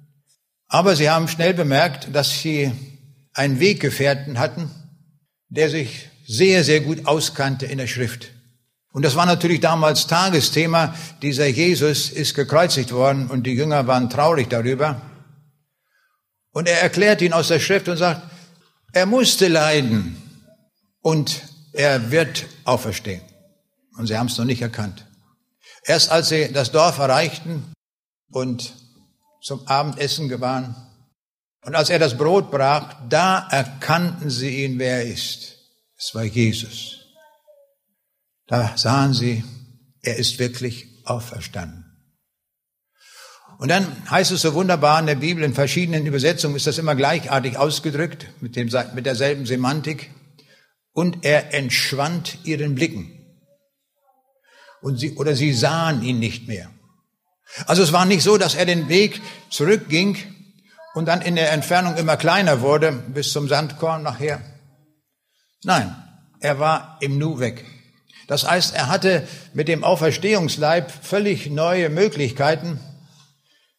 Aber 0.68 0.96
sie 0.96 1.10
haben 1.10 1.28
schnell 1.28 1.54
bemerkt, 1.54 2.10
dass 2.14 2.42
sie 2.42 2.72
einen 3.34 3.60
Weggefährten 3.60 4.40
hatten, 4.40 4.72
der 5.50 5.70
sich 5.70 6.10
sehr, 6.26 6.64
sehr 6.64 6.82
gut 6.82 7.06
auskannte 7.06 7.66
in 7.66 7.78
der 7.78 7.88
Schrift. 7.88 8.32
Und 8.92 9.04
das 9.04 9.16
war 9.16 9.26
natürlich 9.26 9.60
damals 9.60 10.08
Tagesthema. 10.08 10.96
Dieser 11.22 11.48
Jesus 11.48 12.10
ist 12.10 12.34
gekreuzigt 12.34 12.92
worden 12.92 13.28
und 13.28 13.46
die 13.46 13.54
Jünger 13.54 13.86
waren 13.86 14.10
traurig 14.10 14.50
darüber. 14.50 15.02
Und 16.58 16.68
er 16.68 16.82
erklärt 16.82 17.22
ihn 17.22 17.34
aus 17.34 17.50
der 17.50 17.60
Schrift 17.60 17.88
und 17.88 17.98
sagt, 17.98 18.20
er 18.92 19.06
musste 19.06 19.48
leiden 19.48 20.20
und 21.02 21.44
er 21.72 22.10
wird 22.10 22.48
auferstehen. 22.64 23.22
Und 23.96 24.08
sie 24.08 24.18
haben 24.18 24.26
es 24.26 24.40
noch 24.40 24.46
nicht 24.46 24.64
erkannt. 24.64 25.06
Erst 25.84 26.10
als 26.10 26.30
sie 26.30 26.52
das 26.52 26.72
Dorf 26.72 26.98
erreichten 26.98 27.64
und 28.32 28.74
zum 29.44 29.68
Abendessen 29.68 30.30
gewahren 30.30 30.76
und 31.62 31.76
als 31.76 31.92
er 31.92 32.00
das 32.00 32.18
Brot 32.18 32.50
brach, 32.50 33.08
da 33.08 33.48
erkannten 33.52 34.32
sie 34.32 34.64
ihn, 34.64 34.80
wer 34.80 35.04
er 35.04 35.12
ist. 35.14 35.60
Es 35.96 36.16
war 36.16 36.24
Jesus. 36.24 37.06
Da 38.48 38.76
sahen 38.76 39.14
sie, 39.14 39.44
er 40.02 40.16
ist 40.16 40.40
wirklich 40.40 40.88
auferstanden. 41.06 41.87
Und 43.60 43.70
dann 43.70 43.88
heißt 44.10 44.32
es 44.32 44.42
so 44.42 44.54
wunderbar 44.54 45.00
in 45.00 45.08
der 45.08 45.16
Bibel, 45.16 45.44
in 45.44 45.54
verschiedenen 45.54 46.06
Übersetzungen 46.06 46.56
ist 46.56 46.68
das 46.68 46.78
immer 46.78 46.96
gleichartig 46.96 47.58
ausgedrückt, 47.58 48.28
mit, 48.40 48.56
dem, 48.56 48.70
mit 48.94 49.06
derselben 49.06 49.46
Semantik. 49.46 50.12
Und 50.94 51.26
er 51.26 51.54
entschwand 51.54 52.40
ihren 52.44 52.76
Blicken 52.76 53.18
und 54.82 54.98
sie, 54.98 55.16
oder 55.16 55.36
sie 55.36 55.54
sahen 55.54 56.02
ihn 56.04 56.20
nicht 56.20 56.48
mehr. 56.48 56.70
Also 57.66 57.84
es 57.84 57.94
war 57.94 58.06
nicht 58.06 58.24
so, 58.24 58.38
dass 58.38 58.56
er 58.56 58.66
den 58.66 58.90
Weg 58.90 59.22
zurückging 59.50 60.18
und 60.94 61.08
dann 61.08 61.22
in 61.22 61.36
der 61.36 61.52
Entfernung 61.52 61.96
immer 61.98 62.18
kleiner 62.18 62.62
wurde 62.62 62.92
bis 62.92 63.32
zum 63.32 63.48
Sandkorn 63.48 64.04
nachher. 64.04 64.42
Nein, 65.64 65.96
er 66.40 66.60
war 66.60 66.98
im 67.02 67.18
Nu 67.18 67.40
weg. 67.40 67.66
Das 68.28 68.48
heißt, 68.50 68.76
er 68.76 68.88
hatte 68.88 69.28
mit 69.54 69.68
dem 69.68 69.84
Auferstehungsleib 69.84 70.92
völlig 70.92 71.50
neue 71.50 71.90
Möglichkeiten. 71.90 72.80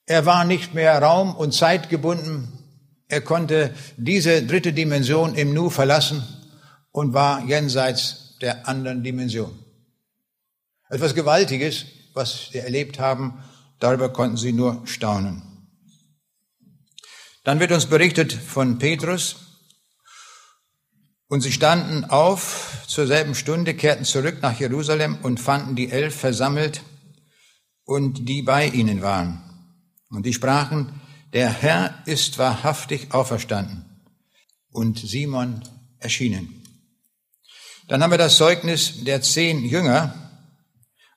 Er 0.09 0.25
war 0.25 0.47
nicht 0.47 0.73
mehr 0.73 1.03
raum- 1.03 1.37
und 1.37 1.53
zeitgebunden. 1.53 2.49
Er 3.09 3.21
konnte 3.21 3.75
diese 3.99 4.43
dritte 4.43 4.73
Dimension 4.73 5.35
im 5.35 5.53
Nu 5.53 5.69
verlassen 5.69 6.23
und 6.93 7.13
war 7.13 7.45
jenseits 7.45 8.39
der 8.41 8.67
anderen 8.67 9.05
Dimension. 9.05 9.53
Etwas 10.89 11.15
Gewaltiges, 11.15 11.85
was 12.15 12.49
sie 12.51 12.59
erlebt 12.59 12.99
haben, 12.99 13.45
darüber 13.81 14.11
konnten 14.11 14.39
sie 14.39 14.55
nur 14.55 14.81
staunen. 14.87 15.43
Dann 17.45 17.61
wird 17.61 17.73
uns 17.73 17.85
berichtet 17.85 18.33
von 18.33 18.79
Petrus, 18.79 19.37
und 21.31 21.43
sie 21.43 21.53
standen 21.53 22.07
auf 22.07 22.83
zur 22.87 23.07
selben 23.07 23.35
Stunde, 23.35 23.75
kehrten 23.75 24.07
zurück 24.07 24.39
nach 24.41 24.59
Jerusalem 24.59 25.19
und 25.21 25.39
fanden 25.39 25.77
die 25.77 25.91
Elf 25.91 26.17
versammelt 26.17 26.81
und 27.85 28.27
die 28.27 28.41
bei 28.41 28.69
ihnen 28.69 29.03
waren. 29.03 29.48
Und 30.11 30.25
die 30.25 30.33
sprachen, 30.33 31.01
der 31.33 31.51
Herr 31.51 32.03
ist 32.07 32.39
wahrhaftig 32.39 33.13
auferstanden 33.13 33.85
und 34.71 34.99
Simon 34.99 35.63
erschienen. 35.99 36.63
Dann 37.89 38.03
haben 38.03 38.11
wir 38.11 38.19
das 38.19 38.37
Zeugnis 38.37 39.05
der 39.05 39.23
zehn 39.23 39.65
Jünger, 39.65 40.15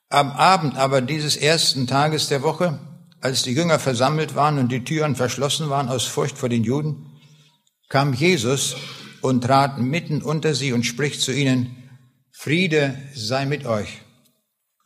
am 0.10 0.32
Abend 0.32 0.78
aber 0.78 1.02
dieses 1.02 1.38
ersten 1.38 1.88
Tages 1.88 2.28
der 2.28 2.44
Woche, 2.44 2.80
als 3.22 3.44
die 3.44 3.54
Jünger 3.54 3.80
versammelt 3.80 4.36
waren 4.36 4.58
und 4.58 4.72
die 4.72 4.84
Türen 4.84 5.16
verschlossen 5.16 5.70
waren 5.70 5.90
aus 5.90 6.06
Furcht 6.06 6.38
vor 6.38 6.50
den 6.50 6.64
Juden, 6.64 7.12
kam 7.88 8.14
Jesus 8.14 8.76
und 9.22 9.42
trat 9.42 9.80
mitten 9.80 10.22
unter 10.22 10.54
sie 10.54 10.74
und 10.74 10.86
spricht 10.86 11.22
zu 11.22 11.32
ihnen, 11.32 11.90
Friede 12.32 12.98
sei 13.14 13.46
mit 13.46 13.66
euch. 13.66 14.02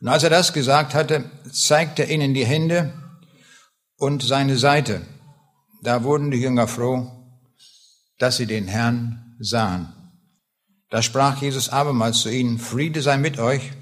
Und 0.00 0.08
als 0.08 0.22
er 0.22 0.30
das 0.30 0.52
gesagt 0.52 0.94
hatte, 0.94 1.30
zeigte 1.50 2.02
er 2.02 2.10
ihnen 2.10 2.34
die 2.34 2.44
Hände 2.44 2.92
und 3.96 4.22
seine 4.22 4.56
Seite. 4.56 5.02
Da 5.82 6.02
wurden 6.04 6.30
die 6.30 6.38
Jünger 6.38 6.68
froh, 6.68 7.10
dass 8.18 8.36
sie 8.36 8.46
den 8.46 8.66
Herrn 8.66 9.36
sahen. 9.38 9.92
Da 10.90 11.02
sprach 11.02 11.42
Jesus 11.42 11.68
abermals 11.68 12.20
zu 12.22 12.30
ihnen, 12.30 12.58
Friede 12.58 13.02
sei 13.02 13.16
mit 13.16 13.38
euch. 13.38 13.72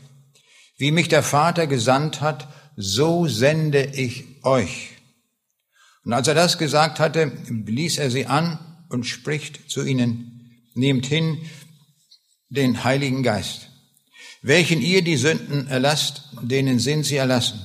Wie 0.78 0.90
mich 0.90 1.08
der 1.08 1.22
Vater 1.22 1.66
gesandt 1.66 2.20
hat, 2.20 2.48
so 2.76 3.28
sende 3.28 3.84
ich 3.84 4.24
euch. 4.42 4.90
Und 6.04 6.12
als 6.12 6.28
er 6.28 6.34
das 6.34 6.58
gesagt 6.58 6.98
hatte, 6.98 7.32
ließ 7.48 7.98
er 7.98 8.10
sie 8.10 8.26
an 8.26 8.58
und 8.88 9.04
spricht 9.04 9.70
zu 9.70 9.84
ihnen, 9.84 10.50
nehmt 10.74 11.06
hin 11.06 11.38
den 12.48 12.84
Heiligen 12.84 13.22
Geist. 13.22 13.70
Welchen 14.42 14.80
ihr 14.80 15.02
die 15.02 15.16
Sünden 15.16 15.68
erlasst, 15.68 16.30
denen 16.42 16.78
sind 16.78 17.04
sie 17.04 17.16
erlassen. 17.16 17.60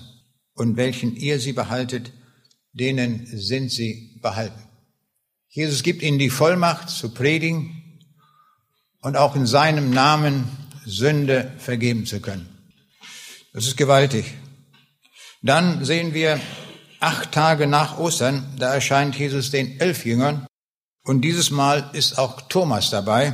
Und 0.53 0.77
welchen 0.77 1.15
ihr 1.15 1.39
sie 1.39 1.53
behaltet, 1.53 2.11
denen 2.73 3.25
sind 3.25 3.71
sie 3.71 4.19
behalten. 4.21 4.61
Jesus 5.49 5.83
gibt 5.83 6.03
ihnen 6.03 6.19
die 6.19 6.29
Vollmacht 6.29 6.89
zu 6.89 7.09
predigen 7.09 7.99
und 9.01 9.17
auch 9.17 9.35
in 9.35 9.47
seinem 9.47 9.89
Namen 9.89 10.47
Sünde 10.85 11.51
vergeben 11.57 12.05
zu 12.05 12.19
können. 12.19 12.47
Das 13.53 13.65
ist 13.65 13.77
gewaltig. 13.77 14.25
Dann 15.41 15.83
sehen 15.83 16.13
wir 16.13 16.39
acht 16.99 17.31
Tage 17.31 17.65
nach 17.65 17.97
Ostern, 17.97 18.55
da 18.57 18.73
erscheint 18.73 19.17
Jesus 19.17 19.51
den 19.51 19.79
elf 19.79 20.05
Jüngern 20.05 20.45
und 21.03 21.21
dieses 21.21 21.49
Mal 21.49 21.89
ist 21.93 22.17
auch 22.17 22.41
Thomas 22.41 22.89
dabei. 22.89 23.33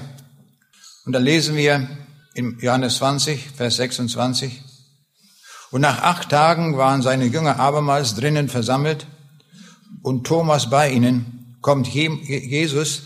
Und 1.05 1.13
da 1.13 1.19
lesen 1.19 1.55
wir 1.55 1.87
in 2.33 2.57
Johannes 2.59 2.97
20, 2.97 3.51
Vers 3.51 3.77
26, 3.77 4.61
und 5.71 5.81
nach 5.81 6.01
acht 6.01 6.29
Tagen 6.29 6.77
waren 6.77 7.01
seine 7.01 7.25
Jünger 7.25 7.59
abermals 7.59 8.15
drinnen 8.15 8.49
versammelt 8.49 9.07
und 10.01 10.25
Thomas 10.25 10.69
bei 10.69 10.91
ihnen, 10.91 11.57
kommt 11.61 11.87
Jesus, 11.87 13.03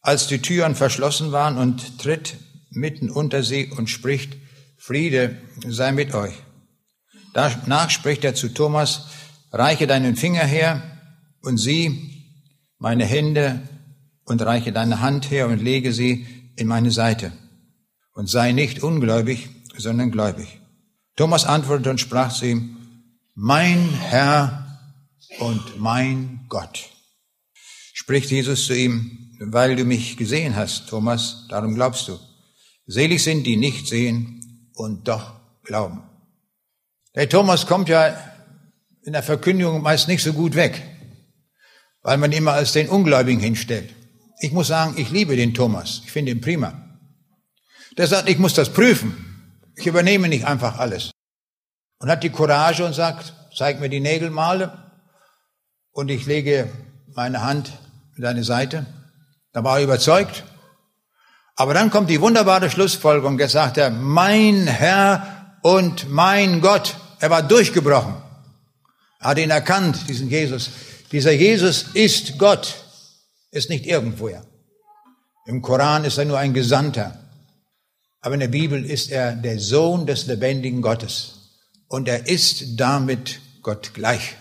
als 0.00 0.26
die 0.26 0.40
Türen 0.40 0.74
verschlossen 0.74 1.32
waren 1.32 1.56
und 1.56 1.98
tritt 1.98 2.36
mitten 2.70 3.10
unter 3.10 3.42
sie 3.42 3.66
und 3.66 3.88
spricht, 3.88 4.36
Friede 4.76 5.38
sei 5.66 5.92
mit 5.92 6.14
euch. 6.14 6.34
Danach 7.34 7.90
spricht 7.90 8.24
er 8.24 8.34
zu 8.34 8.48
Thomas, 8.48 9.06
reiche 9.52 9.86
deinen 9.86 10.16
Finger 10.16 10.44
her 10.44 10.82
und 11.42 11.56
sieh 11.58 12.26
meine 12.78 13.04
Hände 13.04 13.62
und 14.24 14.42
reiche 14.42 14.72
deine 14.72 15.00
Hand 15.00 15.30
her 15.30 15.48
und 15.48 15.62
lege 15.62 15.92
sie 15.92 16.26
in 16.56 16.68
meine 16.68 16.90
Seite. 16.90 17.32
Und 18.12 18.28
sei 18.28 18.52
nicht 18.52 18.82
ungläubig, 18.82 19.48
sondern 19.76 20.10
gläubig. 20.10 20.60
Thomas 21.16 21.44
antwortete 21.44 21.90
und 21.90 22.00
sprach 22.00 22.32
zu 22.32 22.46
ihm, 22.46 22.76
mein 23.34 23.88
Herr 24.00 24.67
und 25.38 25.78
mein 25.78 26.46
Gott. 26.48 26.90
Spricht 27.92 28.30
Jesus 28.30 28.66
zu 28.66 28.74
ihm, 28.74 29.36
weil 29.40 29.76
du 29.76 29.84
mich 29.84 30.16
gesehen 30.16 30.56
hast, 30.56 30.88
Thomas, 30.88 31.46
darum 31.48 31.74
glaubst 31.74 32.08
du. 32.08 32.18
Selig 32.86 33.22
sind, 33.22 33.44
die 33.44 33.56
nicht 33.56 33.86
sehen 33.86 34.70
und 34.74 35.08
doch 35.08 35.34
glauben. 35.64 36.02
Der 37.14 37.28
Thomas 37.28 37.66
kommt 37.66 37.88
ja 37.88 38.16
in 39.04 39.12
der 39.12 39.22
Verkündigung 39.22 39.82
meist 39.82 40.08
nicht 40.08 40.22
so 40.22 40.32
gut 40.32 40.54
weg, 40.54 40.82
weil 42.02 42.18
man 42.18 42.32
ihn 42.32 42.38
immer 42.38 42.52
als 42.52 42.72
den 42.72 42.88
Ungläubigen 42.88 43.40
hinstellt. 43.40 43.94
Ich 44.40 44.52
muss 44.52 44.68
sagen, 44.68 44.94
ich 44.96 45.10
liebe 45.10 45.36
den 45.36 45.54
Thomas. 45.54 46.02
Ich 46.04 46.12
finde 46.12 46.32
ihn 46.32 46.40
prima. 46.40 46.98
Der 47.96 48.06
sagt, 48.06 48.28
ich 48.28 48.38
muss 48.38 48.54
das 48.54 48.72
prüfen. 48.72 49.24
Ich 49.76 49.86
übernehme 49.86 50.28
nicht 50.28 50.44
einfach 50.44 50.78
alles. 50.78 51.10
Und 51.98 52.10
hat 52.10 52.22
die 52.22 52.30
Courage 52.30 52.84
und 52.84 52.92
sagt, 52.92 53.34
zeig 53.56 53.80
mir 53.80 53.88
die 53.88 54.00
Nägelmale 54.00 54.87
und 55.98 56.12
ich 56.12 56.26
lege 56.26 56.70
meine 57.16 57.42
Hand 57.42 57.72
in 58.16 58.22
deine 58.22 58.44
Seite. 58.44 58.86
Da 59.52 59.64
war 59.64 59.78
er 59.78 59.84
überzeugt. 59.84 60.44
Aber 61.56 61.74
dann 61.74 61.90
kommt 61.90 62.08
die 62.08 62.20
wunderbare 62.20 62.70
Schlussfolgerung. 62.70 63.36
Jetzt 63.36 63.50
sagt 63.50 63.78
er, 63.78 63.90
mein 63.90 64.68
Herr 64.68 65.58
und 65.62 66.08
mein 66.08 66.60
Gott. 66.60 66.96
Er 67.18 67.30
war 67.30 67.42
durchgebrochen. 67.42 68.14
Er 69.18 69.30
hat 69.30 69.38
ihn 69.38 69.50
erkannt, 69.50 70.08
diesen 70.08 70.30
Jesus. 70.30 70.70
Dieser 71.10 71.32
Jesus 71.32 71.86
ist 71.94 72.38
Gott, 72.38 72.76
ist 73.50 73.68
nicht 73.68 73.84
irgendwoher. 73.84 74.44
Im 75.46 75.62
Koran 75.62 76.04
ist 76.04 76.16
er 76.16 76.26
nur 76.26 76.38
ein 76.38 76.54
Gesandter. 76.54 77.18
Aber 78.20 78.34
in 78.34 78.40
der 78.40 78.46
Bibel 78.46 78.84
ist 78.84 79.10
er 79.10 79.32
der 79.32 79.58
Sohn 79.58 80.06
des 80.06 80.26
lebendigen 80.26 80.80
Gottes. 80.80 81.58
Und 81.88 82.06
er 82.06 82.28
ist 82.28 82.78
damit 82.78 83.40
Gott 83.62 83.94
gleich. 83.94 84.36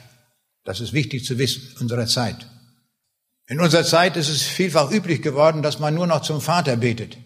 Das 0.67 0.81
ist 0.81 0.91
wichtig 0.91 1.23
zu 1.23 1.37
wissen 1.37 1.77
unserer 1.79 2.07
Zeit. 2.07 2.45
In 3.47 3.61
unserer 3.61 3.85
Zeit 3.85 4.17
ist 4.17 4.27
es 4.27 4.41
vielfach 4.41 4.91
üblich 4.91 5.21
geworden, 5.21 5.63
dass 5.63 5.79
man 5.79 5.95
nur 5.95 6.07
noch 6.07 6.23
zum 6.23 6.41
Vater 6.41 6.75
betet. 6.75 7.17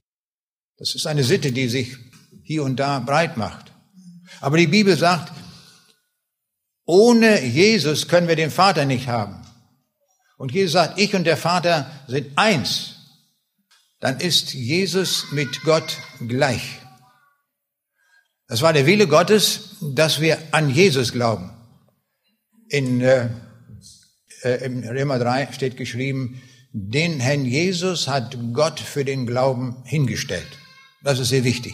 Das 0.77 0.93
ist 0.93 1.08
eine 1.08 1.23
Sitte, 1.23 1.51
die 1.51 1.67
sich 1.67 1.97
hier 2.43 2.63
und 2.63 2.75
da 2.75 2.99
breit 2.99 3.38
macht. 3.38 3.71
Aber 4.41 4.58
die 4.58 4.67
Bibel 4.67 4.95
sagt, 4.95 5.34
ohne 6.86 7.43
Jesus 7.43 8.08
können 8.08 8.27
wir 8.27 8.36
den 8.36 8.51
Vater 8.51 8.86
nicht 8.86 9.08
haben. 9.08 9.41
Und 10.38 10.51
Jesus 10.51 10.73
sagt, 10.73 10.99
ich 10.99 11.15
und 11.15 11.23
der 11.23 11.38
Vater 11.38 11.89
sind 12.08 12.38
eins. 12.38 12.93
Dann 13.99 14.19
ist 14.19 14.54
Jesus 14.54 15.32
mit 15.32 15.63
Gott 15.63 15.97
gleich. 16.27 16.77
Das 18.47 18.62
war 18.62 18.71
der 18.71 18.86
Wille 18.86 19.08
Gottes, 19.08 19.77
dass 19.82 20.21
wir 20.21 20.38
an 20.51 20.69
Jesus 20.69 21.12
glauben. 21.12 21.51
In 22.71 23.01
äh, 23.01 23.27
äh, 24.43 24.63
im 24.65 24.84
Römer 24.88 25.19
3 25.19 25.49
steht 25.51 25.75
geschrieben, 25.75 26.41
den 26.71 27.19
Herrn 27.19 27.43
Jesus 27.43 28.07
hat 28.07 28.38
Gott 28.53 28.79
für 28.79 29.03
den 29.03 29.27
Glauben 29.27 29.84
hingestellt. 29.84 30.47
Das 31.03 31.19
ist 31.19 31.27
sehr 31.27 31.43
wichtig. 31.43 31.73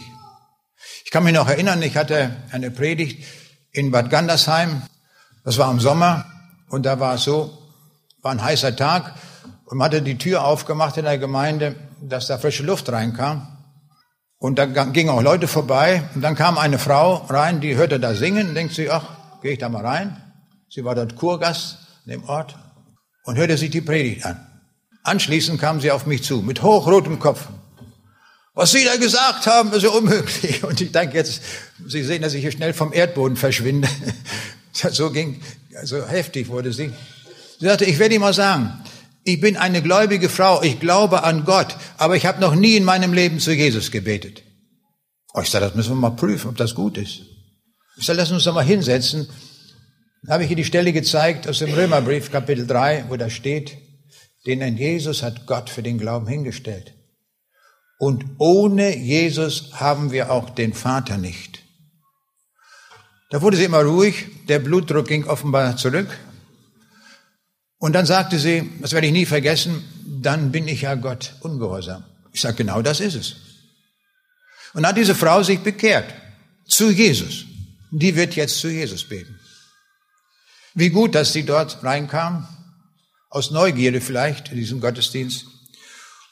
Ich 1.04 1.12
kann 1.12 1.22
mich 1.22 1.34
noch 1.34 1.48
erinnern, 1.48 1.80
ich 1.82 1.96
hatte 1.96 2.34
eine 2.50 2.72
Predigt 2.72 3.24
in 3.70 3.92
Bad 3.92 4.10
Gandersheim. 4.10 4.82
Das 5.44 5.56
war 5.56 5.70
im 5.70 5.78
Sommer 5.78 6.26
und 6.68 6.84
da 6.84 6.98
war 6.98 7.14
es 7.14 7.22
so, 7.22 7.56
war 8.22 8.32
ein 8.32 8.42
heißer 8.42 8.74
Tag 8.74 9.14
und 9.66 9.78
man 9.78 9.86
hatte 9.86 10.02
die 10.02 10.18
Tür 10.18 10.44
aufgemacht 10.44 10.96
in 10.96 11.04
der 11.04 11.18
Gemeinde, 11.18 11.76
dass 12.02 12.26
da 12.26 12.38
frische 12.38 12.64
Luft 12.64 12.90
reinkam. 12.90 13.56
Und 14.38 14.58
da 14.58 14.66
gingen 14.66 15.10
auch 15.10 15.22
Leute 15.22 15.46
vorbei 15.46 16.02
und 16.16 16.22
dann 16.22 16.34
kam 16.34 16.58
eine 16.58 16.80
Frau 16.80 17.14
rein, 17.28 17.60
die 17.60 17.76
hörte 17.76 18.00
da 18.00 18.14
singen 18.14 18.48
und 18.48 18.54
denkt 18.56 18.74
sich, 18.74 18.90
ach, 18.90 19.40
gehe 19.42 19.52
ich 19.52 19.58
da 19.58 19.68
mal 19.68 19.86
rein. 19.86 20.27
Sie 20.70 20.84
war 20.84 20.94
dort 20.94 21.16
Kurgast 21.16 21.78
in 22.04 22.12
dem 22.12 22.24
Ort 22.24 22.54
und 23.24 23.36
hörte 23.36 23.56
sich 23.56 23.70
die 23.70 23.80
Predigt 23.80 24.24
an. 24.26 24.46
Anschließend 25.02 25.60
kam 25.60 25.80
sie 25.80 25.90
auf 25.90 26.06
mich 26.06 26.22
zu 26.22 26.42
mit 26.42 26.62
hochrotem 26.62 27.18
Kopf. 27.18 27.48
Was 28.54 28.72
Sie 28.72 28.84
da 28.84 28.96
gesagt 28.96 29.46
haben, 29.46 29.72
ist 29.72 29.84
ja 29.84 29.90
unmöglich. 29.90 30.64
Und 30.68 30.80
ich 30.80 30.90
denke 30.90 31.16
jetzt, 31.16 31.40
Sie 31.86 32.02
sehen, 32.02 32.22
dass 32.22 32.34
ich 32.34 32.40
hier 32.40 32.50
schnell 32.50 32.74
vom 32.74 32.92
Erdboden 32.92 33.36
verschwinde. 33.36 33.88
So 34.72 35.10
ging, 35.10 35.40
so 35.82 36.06
heftig 36.06 36.48
wurde 36.48 36.72
sie. 36.72 36.92
Sie 37.58 37.66
sagte, 37.66 37.84
ich 37.84 37.98
werde 37.98 38.14
Ihnen 38.14 38.20
mal 38.20 38.34
sagen, 38.34 38.80
ich 39.24 39.40
bin 39.40 39.56
eine 39.56 39.82
gläubige 39.82 40.28
Frau, 40.28 40.62
ich 40.62 40.78
glaube 40.78 41.24
an 41.24 41.44
Gott, 41.44 41.74
aber 41.96 42.14
ich 42.14 42.26
habe 42.26 42.40
noch 42.40 42.54
nie 42.54 42.76
in 42.76 42.84
meinem 42.84 43.12
Leben 43.12 43.40
zu 43.40 43.52
Jesus 43.52 43.90
gebetet. 43.90 44.44
Oh, 45.34 45.40
ich 45.40 45.50
sage, 45.50 45.64
das 45.64 45.74
müssen 45.74 45.90
wir 45.90 45.96
mal 45.96 46.10
prüfen, 46.10 46.50
ob 46.50 46.56
das 46.56 46.76
gut 46.76 46.96
ist. 46.96 47.22
Ich 47.96 48.06
sage, 48.06 48.18
lass 48.18 48.30
uns 48.30 48.44
doch 48.44 48.54
mal 48.54 48.62
hinsetzen 48.62 49.28
dann 50.22 50.34
habe 50.34 50.42
ich 50.42 50.48
hier 50.48 50.56
die 50.56 50.64
Stelle 50.64 50.92
gezeigt 50.92 51.48
aus 51.48 51.60
dem 51.60 51.72
Römerbrief, 51.72 52.30
Kapitel 52.32 52.66
3, 52.66 53.06
wo 53.08 53.16
da 53.16 53.30
steht, 53.30 53.78
den 54.46 54.60
Herrn 54.60 54.76
Jesus 54.76 55.22
hat 55.22 55.46
Gott 55.46 55.70
für 55.70 55.82
den 55.82 55.98
Glauben 55.98 56.26
hingestellt. 56.26 56.94
Und 57.98 58.24
ohne 58.38 58.96
Jesus 58.96 59.72
haben 59.74 60.12
wir 60.12 60.30
auch 60.30 60.50
den 60.50 60.72
Vater 60.72 61.18
nicht. 61.18 61.62
Da 63.30 63.42
wurde 63.42 63.56
sie 63.56 63.64
immer 63.64 63.82
ruhig, 63.82 64.26
der 64.48 64.58
Blutdruck 64.58 65.08
ging 65.08 65.24
offenbar 65.24 65.76
zurück. 65.76 66.08
Und 67.78 67.92
dann 67.92 68.06
sagte 68.06 68.38
sie, 68.38 68.70
das 68.80 68.92
werde 68.92 69.06
ich 69.06 69.12
nie 69.12 69.26
vergessen, 69.26 69.84
dann 70.20 70.50
bin 70.50 70.66
ich 70.66 70.82
ja 70.82 70.94
Gott 70.94 71.34
ungehorsam. 71.40 72.04
Ich 72.32 72.40
sage, 72.40 72.56
genau 72.56 72.82
das 72.82 73.00
ist 73.00 73.14
es. 73.14 73.36
Und 74.72 74.82
dann 74.82 74.90
hat 74.90 74.96
diese 74.96 75.14
Frau 75.14 75.42
sich 75.42 75.60
bekehrt 75.60 76.12
zu 76.66 76.90
Jesus. 76.90 77.44
Die 77.90 78.14
wird 78.16 78.36
jetzt 78.36 78.58
zu 78.58 78.68
Jesus 78.68 79.04
beten. 79.04 79.37
Wie 80.74 80.90
gut, 80.90 81.14
dass 81.14 81.32
sie 81.32 81.44
dort 81.44 81.82
reinkam, 81.82 82.46
aus 83.30 83.50
Neugierde 83.50 84.00
vielleicht 84.00 84.50
in 84.50 84.56
diesem 84.56 84.80
Gottesdienst. 84.80 85.46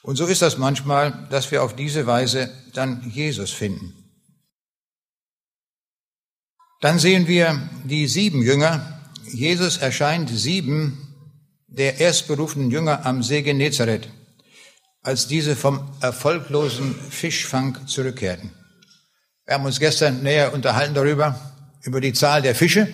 Und 0.03 0.17
so 0.17 0.27
ist 0.27 0.43
das 0.43 0.57
manchmal, 0.57 1.27
dass 1.31 1.51
wir 1.51 1.63
auf 1.63 1.75
diese 1.75 2.07
Weise 2.07 2.51
dann 2.73 3.11
Jesus 3.11 3.51
finden. 3.51 3.93
Dann 6.81 6.99
sehen 6.99 7.27
wir 7.27 7.69
die 7.85 8.07
sieben 8.07 8.43
Jünger. 8.43 9.01
Jesus 9.33 9.79
erscheint 9.79 10.31
sieben 10.31 11.07
der 11.67 12.01
erstberufenen 12.01 12.71
Jünger 12.71 13.05
am 13.05 13.23
See 13.23 13.43
Genezareth, 13.43 14.09
als 15.03 15.27
diese 15.27 15.57
vom 15.57 15.91
erfolglosen 16.01 16.95
Fischfang 16.95 17.87
zurückkehrten. 17.87 18.53
Wir 19.45 19.55
haben 19.55 19.65
uns 19.65 19.81
gestern 19.81 20.23
näher 20.23 20.53
unterhalten 20.55 20.95
darüber, 20.95 21.39
über 21.83 22.01
die 22.01 22.13
Zahl 22.13 22.43
der 22.43 22.55
Fische. 22.55 22.89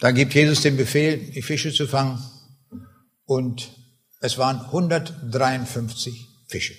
Da 0.00 0.12
gibt 0.12 0.34
Jesus 0.34 0.62
den 0.62 0.76
Befehl, 0.76 1.18
die 1.18 1.42
Fische 1.42 1.72
zu 1.72 1.86
fangen. 1.86 2.18
Und 3.26 3.70
es 4.20 4.38
waren 4.38 4.60
153 4.60 6.26
Fische. 6.48 6.74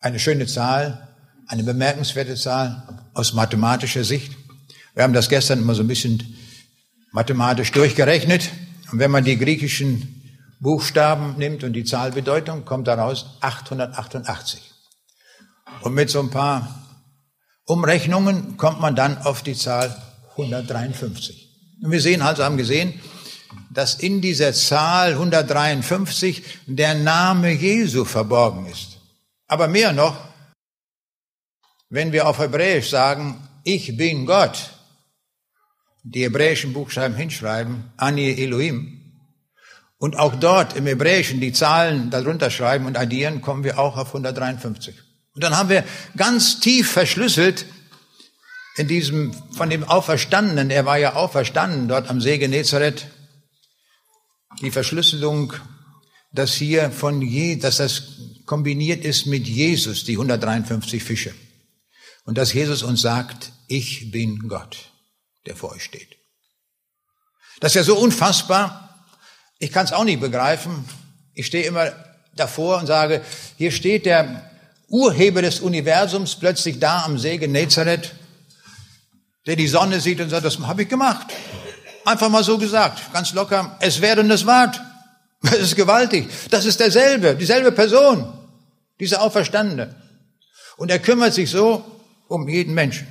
Eine 0.00 0.18
schöne 0.18 0.46
Zahl, 0.46 1.08
eine 1.48 1.64
bemerkenswerte 1.64 2.36
Zahl 2.36 3.10
aus 3.14 3.34
mathematischer 3.34 4.04
Sicht. 4.04 4.32
Wir 4.94 5.02
haben 5.02 5.12
das 5.12 5.28
gestern 5.28 5.58
immer 5.60 5.74
so 5.74 5.82
ein 5.82 5.88
bisschen 5.88 6.36
mathematisch 7.12 7.72
durchgerechnet. 7.72 8.50
Und 8.90 8.98
wenn 9.00 9.10
man 9.10 9.24
die 9.24 9.36
griechischen 9.36 10.22
Buchstaben 10.60 11.36
nimmt 11.38 11.64
und 11.64 11.72
die 11.72 11.84
Zahlbedeutung, 11.84 12.64
kommt 12.64 12.86
daraus 12.86 13.38
888. 13.40 14.62
Und 15.82 15.94
mit 15.94 16.08
so 16.08 16.20
ein 16.20 16.30
paar 16.30 16.82
Umrechnungen 17.64 18.56
kommt 18.56 18.80
man 18.80 18.94
dann 18.94 19.18
auf 19.18 19.42
die 19.42 19.56
Zahl 19.56 19.96
153. 20.32 21.41
Und 21.82 21.90
wir 21.90 22.00
sehen 22.00 22.22
also, 22.22 22.44
haben 22.44 22.56
gesehen, 22.56 22.98
dass 23.70 23.96
in 23.96 24.20
dieser 24.20 24.52
Zahl 24.52 25.12
153 25.12 26.42
der 26.66 26.94
Name 26.94 27.50
Jesu 27.50 28.04
verborgen 28.04 28.66
ist. 28.66 28.98
Aber 29.48 29.66
mehr 29.66 29.92
noch, 29.92 30.16
wenn 31.90 32.12
wir 32.12 32.26
auf 32.26 32.38
Hebräisch 32.38 32.88
sagen, 32.88 33.48
ich 33.64 33.96
bin 33.96 34.26
Gott, 34.26 34.70
die 36.04 36.22
hebräischen 36.22 36.72
Buchstaben 36.72 37.14
hinschreiben, 37.14 37.92
Ani 37.96 38.30
Elohim, 38.30 38.98
und 39.98 40.18
auch 40.18 40.34
dort 40.36 40.74
im 40.74 40.86
Hebräischen 40.86 41.40
die 41.40 41.52
Zahlen 41.52 42.10
darunter 42.10 42.50
schreiben 42.50 42.86
und 42.86 42.96
addieren, 42.96 43.40
kommen 43.40 43.62
wir 43.62 43.78
auch 43.78 43.96
auf 43.96 44.08
153. 44.08 44.94
Und 45.34 45.44
dann 45.44 45.56
haben 45.56 45.68
wir 45.68 45.84
ganz 46.16 46.60
tief 46.60 46.90
verschlüsselt 46.90 47.66
in 48.76 48.88
diesem, 48.88 49.34
von 49.52 49.70
dem 49.70 49.84
Auferstandenen, 49.84 50.70
er 50.70 50.86
war 50.86 50.98
ja 50.98 51.14
auferstanden 51.14 51.88
dort 51.88 52.08
am 52.08 52.20
See 52.20 52.38
Genezareth, 52.38 53.06
die 54.60 54.70
Verschlüsselung, 54.70 55.52
dass 56.32 56.54
hier 56.54 56.90
von 56.90 57.20
je, 57.20 57.56
dass 57.56 57.76
das 57.76 58.02
kombiniert 58.46 59.04
ist 59.04 59.26
mit 59.26 59.46
Jesus, 59.46 60.04
die 60.04 60.12
153 60.12 61.02
Fische. 61.02 61.34
Und 62.24 62.38
dass 62.38 62.52
Jesus 62.52 62.82
uns 62.82 63.02
sagt, 63.02 63.52
ich 63.66 64.10
bin 64.10 64.48
Gott, 64.48 64.90
der 65.46 65.56
vor 65.56 65.72
euch 65.72 65.84
steht. 65.84 66.16
Das 67.60 67.72
ist 67.72 67.76
ja 67.76 67.82
so 67.82 67.98
unfassbar. 67.98 69.06
Ich 69.58 69.72
kann 69.72 69.84
es 69.84 69.92
auch 69.92 70.04
nicht 70.04 70.20
begreifen. 70.20 70.84
Ich 71.34 71.46
stehe 71.46 71.66
immer 71.66 71.92
davor 72.34 72.78
und 72.78 72.86
sage, 72.86 73.22
hier 73.56 73.70
steht 73.70 74.06
der 74.06 74.50
Urheber 74.88 75.42
des 75.42 75.60
Universums 75.60 76.36
plötzlich 76.36 76.78
da 76.78 77.04
am 77.04 77.18
See 77.18 77.38
Genezareth, 77.38 78.14
der 79.46 79.56
die 79.56 79.66
Sonne 79.66 80.00
sieht 80.00 80.20
und 80.20 80.30
sagt, 80.30 80.44
das 80.44 80.58
habe 80.58 80.82
ich 80.82 80.88
gemacht. 80.88 81.26
Einfach 82.04 82.28
mal 82.28 82.44
so 82.44 82.58
gesagt, 82.58 83.12
ganz 83.12 83.32
locker, 83.32 83.76
es 83.80 84.00
wäre 84.00 84.20
und 84.20 84.30
es 84.30 84.46
ward. 84.46 84.80
Das 85.42 85.58
ist 85.58 85.76
gewaltig. 85.76 86.28
Das 86.50 86.64
ist 86.64 86.78
derselbe, 86.78 87.34
dieselbe 87.34 87.72
Person, 87.72 88.32
dieser 89.00 89.22
Auferstandene. 89.22 89.94
Und 90.76 90.90
er 90.90 91.00
kümmert 91.00 91.34
sich 91.34 91.50
so 91.50 91.84
um 92.28 92.48
jeden 92.48 92.74
Menschen. 92.74 93.06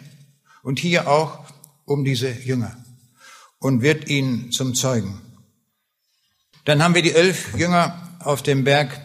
Und 0.64 0.80
hier 0.80 1.08
auch 1.10 1.40
um 1.86 2.04
diese 2.04 2.30
Jünger. 2.30 2.78
Und 3.60 3.82
wird 3.82 4.08
ihnen 4.08 4.52
zum 4.52 4.74
Zeugen. 4.76 5.22
Dann 6.66 6.84
haben 6.84 6.96
wir 6.96 7.02
die 7.02 7.14
elf 7.14 7.56
Jünger 7.58 8.10
auf 8.20 8.44
dem 8.44 8.64
Berg 8.64 9.00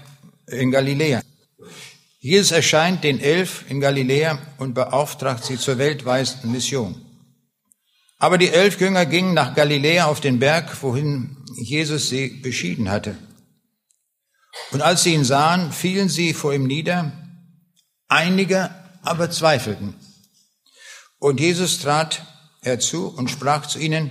in 0.46 0.70
Galiläa. 0.70 1.22
Jesus 2.20 2.52
erscheint 2.52 3.04
den 3.04 3.20
Elf 3.20 3.64
in 3.68 3.80
Galiläa 3.80 4.38
und 4.58 4.74
beauftragt 4.74 5.44
sie 5.44 5.58
zur 5.58 5.78
weltweiten 5.78 6.50
Mission. 6.50 7.05
Aber 8.18 8.38
die 8.38 8.48
elf 8.48 8.80
Jünger 8.80 9.04
gingen 9.04 9.34
nach 9.34 9.54
Galiläa 9.54 10.06
auf 10.06 10.20
den 10.20 10.38
Berg, 10.38 10.82
wohin 10.82 11.36
Jesus 11.56 12.08
sie 12.08 12.28
beschieden 12.28 12.90
hatte. 12.90 13.16
Und 14.70 14.80
als 14.80 15.02
sie 15.02 15.12
ihn 15.12 15.24
sahen, 15.24 15.70
fielen 15.70 16.08
sie 16.08 16.32
vor 16.32 16.54
ihm 16.54 16.66
nieder, 16.66 17.12
einige 18.08 18.70
aber 19.02 19.30
zweifelten. 19.30 19.94
Und 21.18 21.40
Jesus 21.40 21.78
trat 21.78 22.22
herzu 22.62 23.08
und 23.08 23.30
sprach 23.30 23.66
zu 23.66 23.78
ihnen, 23.78 24.10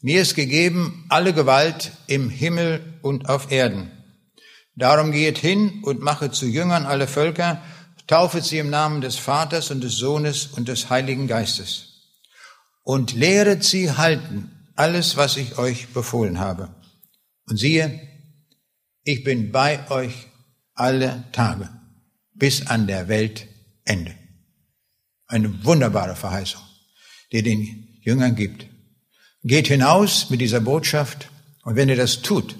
mir 0.00 0.22
ist 0.22 0.36
gegeben 0.36 1.06
alle 1.08 1.32
Gewalt 1.32 1.92
im 2.06 2.30
Himmel 2.30 2.98
und 3.02 3.28
auf 3.28 3.50
Erden. 3.50 3.90
Darum 4.76 5.10
geht 5.10 5.38
hin 5.38 5.80
und 5.82 6.00
mache 6.00 6.30
zu 6.30 6.46
Jüngern 6.46 6.86
alle 6.86 7.08
Völker, 7.08 7.60
taufet 8.06 8.44
sie 8.44 8.58
im 8.58 8.70
Namen 8.70 9.00
des 9.00 9.16
Vaters 9.16 9.70
und 9.70 9.82
des 9.82 9.96
Sohnes 9.96 10.46
und 10.46 10.68
des 10.68 10.90
Heiligen 10.90 11.26
Geistes 11.26 11.87
und 12.88 13.12
lehret 13.12 13.64
sie 13.64 13.92
halten 13.92 14.50
alles, 14.74 15.18
was 15.18 15.36
ich 15.36 15.58
euch 15.58 15.88
befohlen 15.88 16.38
habe. 16.38 16.74
Und 17.46 17.58
siehe, 17.58 18.00
ich 19.02 19.24
bin 19.24 19.52
bei 19.52 19.90
euch 19.90 20.14
alle 20.72 21.24
Tage 21.32 21.68
bis 22.32 22.66
an 22.66 22.86
der 22.86 23.08
Weltende. 23.08 24.14
Eine 25.26 25.64
wunderbare 25.66 26.16
Verheißung, 26.16 26.62
die 27.30 27.42
den 27.42 28.00
Jüngern 28.00 28.34
gibt. 28.34 28.66
Geht 29.44 29.68
hinaus 29.68 30.30
mit 30.30 30.40
dieser 30.40 30.60
Botschaft 30.60 31.28
und 31.64 31.76
wenn 31.76 31.90
ihr 31.90 31.96
das 31.96 32.22
tut, 32.22 32.56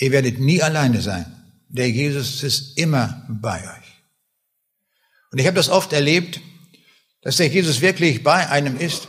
Ihr 0.00 0.12
werdet 0.12 0.40
nie 0.40 0.62
alleine 0.62 1.02
sein. 1.02 1.26
Der 1.68 1.90
Jesus 1.90 2.42
ist 2.42 2.78
immer 2.78 3.26
bei 3.28 3.58
euch. 3.58 3.88
Und 5.30 5.38
ich 5.38 5.46
habe 5.46 5.56
das 5.56 5.68
oft 5.68 5.92
erlebt, 5.92 6.40
dass 7.20 7.36
der 7.36 7.48
Jesus 7.48 7.82
wirklich 7.82 8.22
bei 8.22 8.48
einem 8.48 8.78
ist. 8.78 9.08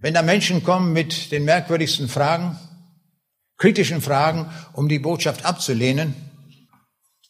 Wenn 0.00 0.14
da 0.14 0.22
Menschen 0.22 0.62
kommen 0.64 0.92
mit 0.92 1.30
den 1.30 1.44
merkwürdigsten 1.44 2.08
Fragen, 2.08 2.58
kritischen 3.58 4.00
Fragen, 4.00 4.50
um 4.72 4.88
die 4.88 4.98
Botschaft 4.98 5.44
abzulehnen, 5.44 6.14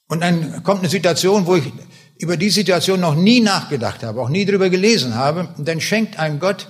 und 0.08 0.20
dann 0.22 0.62
kommt 0.64 0.80
eine 0.80 0.88
Situation, 0.88 1.46
wo 1.46 1.56
ich 1.56 1.72
über 2.18 2.36
die 2.36 2.50
Situation 2.50 3.00
noch 3.00 3.14
nie 3.14 3.40
nachgedacht 3.40 4.02
habe, 4.02 4.20
auch 4.20 4.28
nie 4.28 4.44
drüber 4.44 4.70
gelesen 4.70 5.14
habe, 5.14 5.54
und 5.56 5.66
dann 5.66 5.80
schenkt 5.80 6.18
einem 6.18 6.40
Gott 6.40 6.68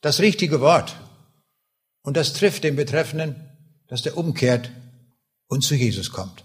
das 0.00 0.20
richtige 0.20 0.60
Wort. 0.60 0.96
Und 2.02 2.16
das 2.16 2.32
trifft 2.32 2.64
den 2.64 2.76
Betreffenden 2.76 3.48
dass 3.88 4.02
der 4.02 4.16
umkehrt 4.16 4.70
und 5.48 5.64
zu 5.64 5.74
Jesus 5.74 6.12
kommt. 6.12 6.44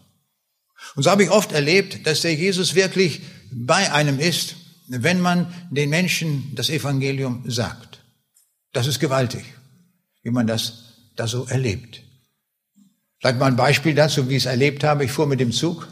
Und 0.95 1.03
so 1.03 1.11
habe 1.11 1.23
ich 1.23 1.29
oft 1.29 1.51
erlebt, 1.51 2.07
dass 2.07 2.21
der 2.21 2.33
Jesus 2.33 2.75
wirklich 2.75 3.21
bei 3.51 3.91
einem 3.91 4.19
ist, 4.19 4.55
wenn 4.87 5.21
man 5.21 5.53
den 5.69 5.89
Menschen 5.89 6.51
das 6.55 6.69
Evangelium 6.69 7.43
sagt. 7.47 7.92
Das 8.73 8.87
ist 8.87 8.99
gewaltig, 8.99 9.45
wie 10.23 10.31
man 10.31 10.47
das 10.47 10.95
da 11.15 11.27
so 11.27 11.45
erlebt. 11.45 12.01
Vielleicht 13.19 13.39
mal 13.39 13.45
ein 13.45 13.55
Beispiel 13.55 13.93
dazu, 13.93 14.27
wie 14.27 14.35
ich 14.35 14.43
es 14.43 14.47
erlebt 14.47 14.83
habe. 14.83 15.05
Ich 15.05 15.11
fuhr 15.11 15.27
mit 15.27 15.39
dem 15.39 15.51
Zug 15.51 15.87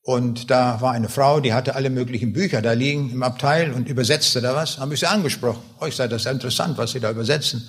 und 0.00 0.50
da 0.50 0.80
war 0.80 0.92
eine 0.92 1.08
Frau, 1.08 1.40
die 1.40 1.52
hatte 1.52 1.74
alle 1.74 1.90
möglichen 1.90 2.32
Bücher 2.32 2.62
da 2.62 2.72
liegen 2.72 3.10
im 3.10 3.22
Abteil 3.22 3.72
und 3.72 3.88
übersetzte 3.88 4.40
da 4.40 4.54
was. 4.54 4.78
Habe 4.78 4.94
ich 4.94 5.00
sie 5.00 5.08
angesprochen. 5.08 5.62
Euch 5.78 5.94
oh, 5.94 5.96
sei 5.96 6.08
das 6.08 6.26
interessant, 6.26 6.78
was 6.78 6.92
Sie 6.92 7.00
da 7.00 7.10
übersetzen. 7.10 7.68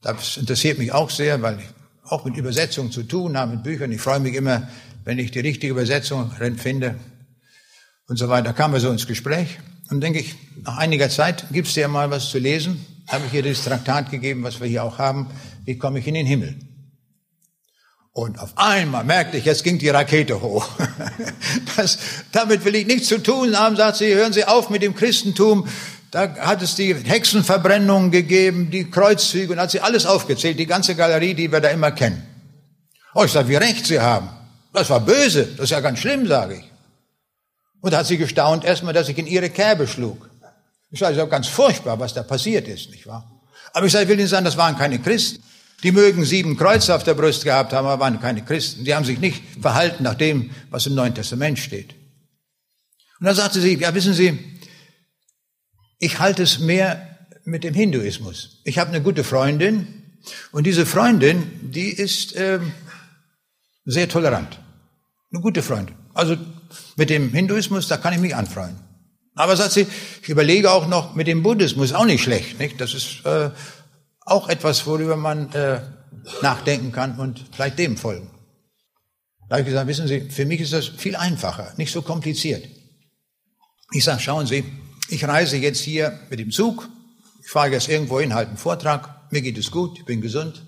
Das 0.00 0.36
interessiert 0.36 0.78
mich 0.78 0.92
auch 0.92 1.10
sehr, 1.10 1.42
weil 1.42 1.58
ich 1.58 1.66
auch 2.04 2.24
mit 2.24 2.36
Übersetzung 2.36 2.92
zu 2.92 3.02
tun 3.02 3.36
habe, 3.36 3.56
mit 3.56 3.64
Büchern. 3.64 3.90
Ich 3.92 4.00
freue 4.00 4.20
mich 4.20 4.34
immer, 4.34 4.68
wenn 5.04 5.18
ich 5.18 5.32
die 5.32 5.40
richtige 5.40 5.72
Übersetzung 5.72 6.30
finde 6.58 6.94
und 8.06 8.18
so 8.18 8.28
weiter. 8.28 8.44
Da 8.44 8.52
kamen 8.52 8.74
wir 8.74 8.80
so 8.80 8.90
ins 8.90 9.06
Gespräch 9.06 9.58
und 9.92 10.00
denke 10.00 10.20
ich, 10.20 10.34
nach 10.64 10.78
einiger 10.78 11.10
Zeit 11.10 11.44
gibst 11.52 11.76
dir 11.76 11.86
mal 11.86 12.10
was 12.10 12.30
zu 12.30 12.38
lesen. 12.38 12.84
Habe 13.08 13.24
ich 13.26 13.34
ihr 13.34 13.42
das 13.42 13.62
Traktat 13.62 14.10
gegeben, 14.10 14.42
was 14.42 14.58
wir 14.58 14.66
hier 14.66 14.84
auch 14.84 14.96
haben. 14.96 15.28
Wie 15.66 15.76
komme 15.76 15.98
ich 15.98 16.06
in 16.06 16.14
den 16.14 16.24
Himmel? 16.24 16.58
Und 18.12 18.38
auf 18.38 18.52
einmal 18.56 19.04
merkte 19.04 19.36
ich, 19.36 19.44
jetzt 19.44 19.64
ging 19.64 19.78
die 19.78 19.90
Rakete 19.90 20.40
hoch. 20.40 20.68
Das, 21.76 21.98
damit 22.32 22.64
will 22.64 22.74
ich 22.74 22.86
nichts 22.86 23.08
zu 23.08 23.18
tun 23.18 23.58
haben, 23.58 23.76
sagt 23.76 23.98
sie, 23.98 24.14
hören 24.14 24.32
Sie 24.32 24.44
auf 24.44 24.70
mit 24.70 24.82
dem 24.82 24.94
Christentum. 24.94 25.66
Da 26.10 26.34
hat 26.36 26.62
es 26.62 26.74
die 26.74 26.94
Hexenverbrennungen 26.94 28.10
gegeben, 28.10 28.70
die 28.70 28.90
Kreuzzüge 28.90 29.52
und 29.52 29.58
hat 29.58 29.70
sie 29.70 29.80
alles 29.80 30.04
aufgezählt, 30.06 30.58
die 30.58 30.66
ganze 30.66 30.94
Galerie, 30.94 31.34
die 31.34 31.50
wir 31.50 31.60
da 31.60 31.68
immer 31.68 31.90
kennen. 31.90 32.22
Oh, 33.14 33.24
ich 33.24 33.32
sage, 33.32 33.48
wie 33.48 33.56
recht 33.56 33.86
Sie 33.86 34.00
haben. 34.00 34.28
Das 34.72 34.90
war 34.90 35.00
böse, 35.00 35.46
das 35.56 35.64
ist 35.64 35.70
ja 35.70 35.80
ganz 35.80 35.98
schlimm, 35.98 36.26
sage 36.26 36.56
ich. 36.56 36.71
Und 37.82 37.92
da 37.92 37.98
hat 37.98 38.06
sie 38.06 38.16
gestaunt 38.16 38.64
erstmal, 38.64 38.94
dass 38.94 39.08
ich 39.08 39.18
in 39.18 39.26
ihre 39.26 39.50
Kerbe 39.50 39.86
schlug. 39.86 40.30
Ich 40.90 41.00
sage, 41.00 41.16
das 41.16 41.24
ist 41.24 41.30
ganz 41.30 41.48
furchtbar, 41.48 41.98
was 41.98 42.14
da 42.14 42.22
passiert 42.22 42.68
ist, 42.68 42.90
nicht 42.90 43.06
wahr? 43.06 43.28
Aber 43.72 43.86
ich 43.86 43.92
sage, 43.92 44.04
ich 44.04 44.08
will 44.08 44.18
Ihnen 44.18 44.28
sagen, 44.28 44.44
das 44.44 44.56
waren 44.56 44.76
keine 44.76 45.00
Christen. 45.00 45.42
Die 45.82 45.90
mögen 45.90 46.24
sieben 46.24 46.56
Kreuze 46.56 46.94
auf 46.94 47.02
der 47.02 47.14
Brust 47.14 47.42
gehabt 47.42 47.72
haben, 47.72 47.86
aber 47.86 48.00
waren 48.00 48.20
keine 48.20 48.44
Christen. 48.44 48.84
Die 48.84 48.94
haben 48.94 49.04
sich 49.04 49.18
nicht 49.18 49.42
verhalten 49.60 50.04
nach 50.04 50.14
dem, 50.14 50.50
was 50.70 50.86
im 50.86 50.94
Neuen 50.94 51.14
Testament 51.14 51.58
steht. 51.58 51.94
Und 53.18 53.26
dann 53.26 53.34
sagte 53.34 53.60
sie, 53.60 53.76
ja, 53.78 53.92
wissen 53.94 54.14
Sie, 54.14 54.38
ich 55.98 56.20
halte 56.20 56.44
es 56.44 56.60
mehr 56.60 57.18
mit 57.44 57.64
dem 57.64 57.74
Hinduismus. 57.74 58.60
Ich 58.64 58.78
habe 58.78 58.90
eine 58.90 59.02
gute 59.02 59.24
Freundin 59.24 60.18
und 60.52 60.66
diese 60.66 60.86
Freundin, 60.86 61.50
die 61.62 61.88
ist 61.88 62.36
äh, 62.36 62.60
sehr 63.84 64.08
tolerant. 64.08 64.60
Eine 65.32 65.42
gute 65.42 65.62
Freundin. 65.62 65.96
Also 66.14 66.36
mit 66.96 67.10
dem 67.10 67.32
Hinduismus, 67.32 67.88
da 67.88 67.96
kann 67.96 68.12
ich 68.12 68.20
mich 68.20 68.34
anfreuen. 68.34 68.76
Aber 69.34 69.56
sagt 69.56 69.72
sie, 69.72 69.86
ich 70.22 70.28
überlege 70.28 70.70
auch 70.70 70.86
noch 70.86 71.14
mit 71.14 71.26
dem 71.26 71.42
Buddhismus, 71.42 71.92
auch 71.92 72.04
nicht 72.04 72.22
schlecht. 72.22 72.58
Nicht? 72.58 72.80
Das 72.80 72.92
ist 72.94 73.24
äh, 73.24 73.50
auch 74.20 74.48
etwas, 74.48 74.86
worüber 74.86 75.16
man 75.16 75.50
äh, 75.52 75.80
nachdenken 76.42 76.92
kann 76.92 77.18
und 77.18 77.44
vielleicht 77.52 77.78
dem 77.78 77.96
folgen. 77.96 78.30
Da 79.48 79.56
habe 79.56 79.62
ich 79.62 79.66
gesagt, 79.66 79.86
wissen 79.86 80.06
Sie, 80.06 80.30
für 80.30 80.46
mich 80.46 80.60
ist 80.60 80.72
das 80.72 80.86
viel 80.86 81.16
einfacher, 81.16 81.74
nicht 81.76 81.92
so 81.92 82.02
kompliziert. 82.02 82.66
Ich 83.92 84.04
sage, 84.04 84.20
schauen 84.20 84.46
Sie, 84.46 84.64
ich 85.08 85.24
reise 85.24 85.56
jetzt 85.56 85.80
hier 85.80 86.18
mit 86.30 86.38
dem 86.38 86.50
Zug, 86.50 86.88
ich 87.42 87.50
fahre 87.50 87.70
jetzt 87.70 87.88
irgendwo 87.88 88.20
hin, 88.20 88.34
halte 88.34 88.50
einen 88.50 88.58
Vortrag, 88.58 89.30
mir 89.30 89.42
geht 89.42 89.58
es 89.58 89.70
gut, 89.70 89.98
ich 89.98 90.04
bin 90.04 90.20
gesund, 90.20 90.64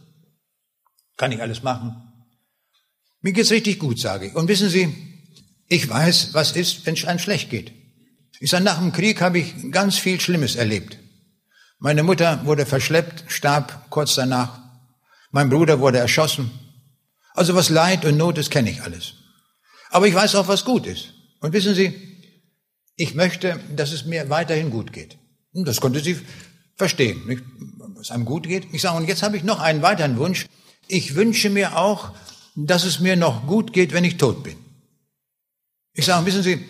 kann 1.17 1.33
ich 1.33 1.41
alles 1.41 1.63
machen. 1.63 1.97
Mir 3.23 3.33
geht's 3.33 3.51
richtig 3.51 3.79
gut, 3.79 3.99
sage 3.99 4.27
ich. 4.27 4.35
Und 4.35 4.49
wissen 4.49 4.69
Sie, 4.69 5.14
Ich 5.69 5.89
weiß, 5.89 6.31
was 6.33 6.53
ist, 6.53 6.87
wenn 6.87 6.95
es 6.95 7.05
einem 7.05 7.19
schlecht 7.19 7.51
geht. 7.51 7.73
Ich 8.41 8.51
sage, 8.51 8.65
nach 8.65 8.79
dem 8.79 8.93
Krieg 8.93 9.21
habe 9.21 9.39
ich 9.39 9.71
ganz 9.71 9.97
viel 9.97 10.21
Schlimmes 10.21 10.57
erlebt. 10.57 10.99
Meine 11.79 12.03
Mutter 12.03 12.45
wurde 12.45 12.67
verschleppt, 12.67 13.25
starb 13.29 13.91
kurz 13.91 14.15
danach. 14.15 14.61
Mein 15.31 15.51
Bruder 15.51 15.81
wurde 15.81 15.99
erschossen. 15.99 16.51
Also 17.35 17.55
was 17.55 17.69
Leid 17.69 18.05
und 18.05 18.17
Not 18.17 18.39
ist, 18.39 18.51
kenne 18.51 18.71
ich 18.71 18.83
alles. 18.83 19.15
Aber 19.91 20.07
ich 20.07 20.15
weiß 20.15 20.35
auch, 20.37 20.49
was 20.49 20.65
gut 20.65 20.87
ist. 20.87 21.15
Und 21.41 21.53
wissen 21.53 21.75
Sie, 21.75 21.93
ich 22.97 23.15
möchte, 23.15 23.59
dass 23.75 23.93
es 23.93 24.05
mir 24.05 24.31
weiterhin 24.31 24.71
gut 24.71 24.93
geht. 24.93 25.19
Und 25.53 25.67
das 25.67 25.81
konnte 25.81 26.01
sie 26.01 26.17
verstehen, 26.77 27.27
nicht? 27.27 27.43
was 27.97 28.11
einem 28.11 28.25
gut 28.25 28.47
geht. 28.47 28.67
Ich 28.73 28.83
sage, 28.83 28.97
und 28.97 29.09
jetzt 29.09 29.23
habe 29.23 29.37
ich 29.37 29.45
noch 29.45 29.61
einen 29.61 29.83
weiteren 29.83 30.17
Wunsch. 30.17 30.47
Ich 30.89 31.15
wünsche 31.15 31.51
mir 31.51 31.77
auch, 31.77 32.11
dass 32.55 32.85
es 32.85 33.01
mir 33.01 33.17
noch 33.17 33.47
gut 33.47 33.73
geht, 33.73 33.93
wenn 33.93 34.05
ich 34.05 34.17
tot 34.17 34.43
bin. 34.43 34.57
Ich 35.95 36.07
sage, 36.07 36.27
wissen 36.27 36.43
Sie, 36.43 36.65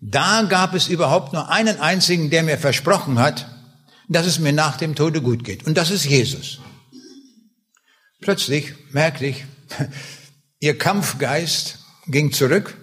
da 0.00 0.42
gab 0.42 0.74
es 0.74 0.88
überhaupt 0.88 1.32
nur 1.32 1.48
einen 1.48 1.80
einzigen, 1.80 2.28
der 2.28 2.42
mir 2.42 2.58
versprochen 2.58 3.18
hat, 3.18 3.48
dass 4.08 4.26
es 4.26 4.38
mir 4.38 4.52
nach 4.52 4.76
dem 4.76 4.94
Tode 4.94 5.22
gut 5.22 5.44
geht. 5.44 5.64
Und 5.64 5.78
das 5.78 5.90
ist 5.90 6.04
Jesus. 6.04 6.58
Plötzlich 8.20 8.74
merkte 8.92 9.26
ich, 9.26 9.44
ihr 10.58 10.76
Kampfgeist 10.76 11.78
ging 12.06 12.32
zurück 12.32 12.76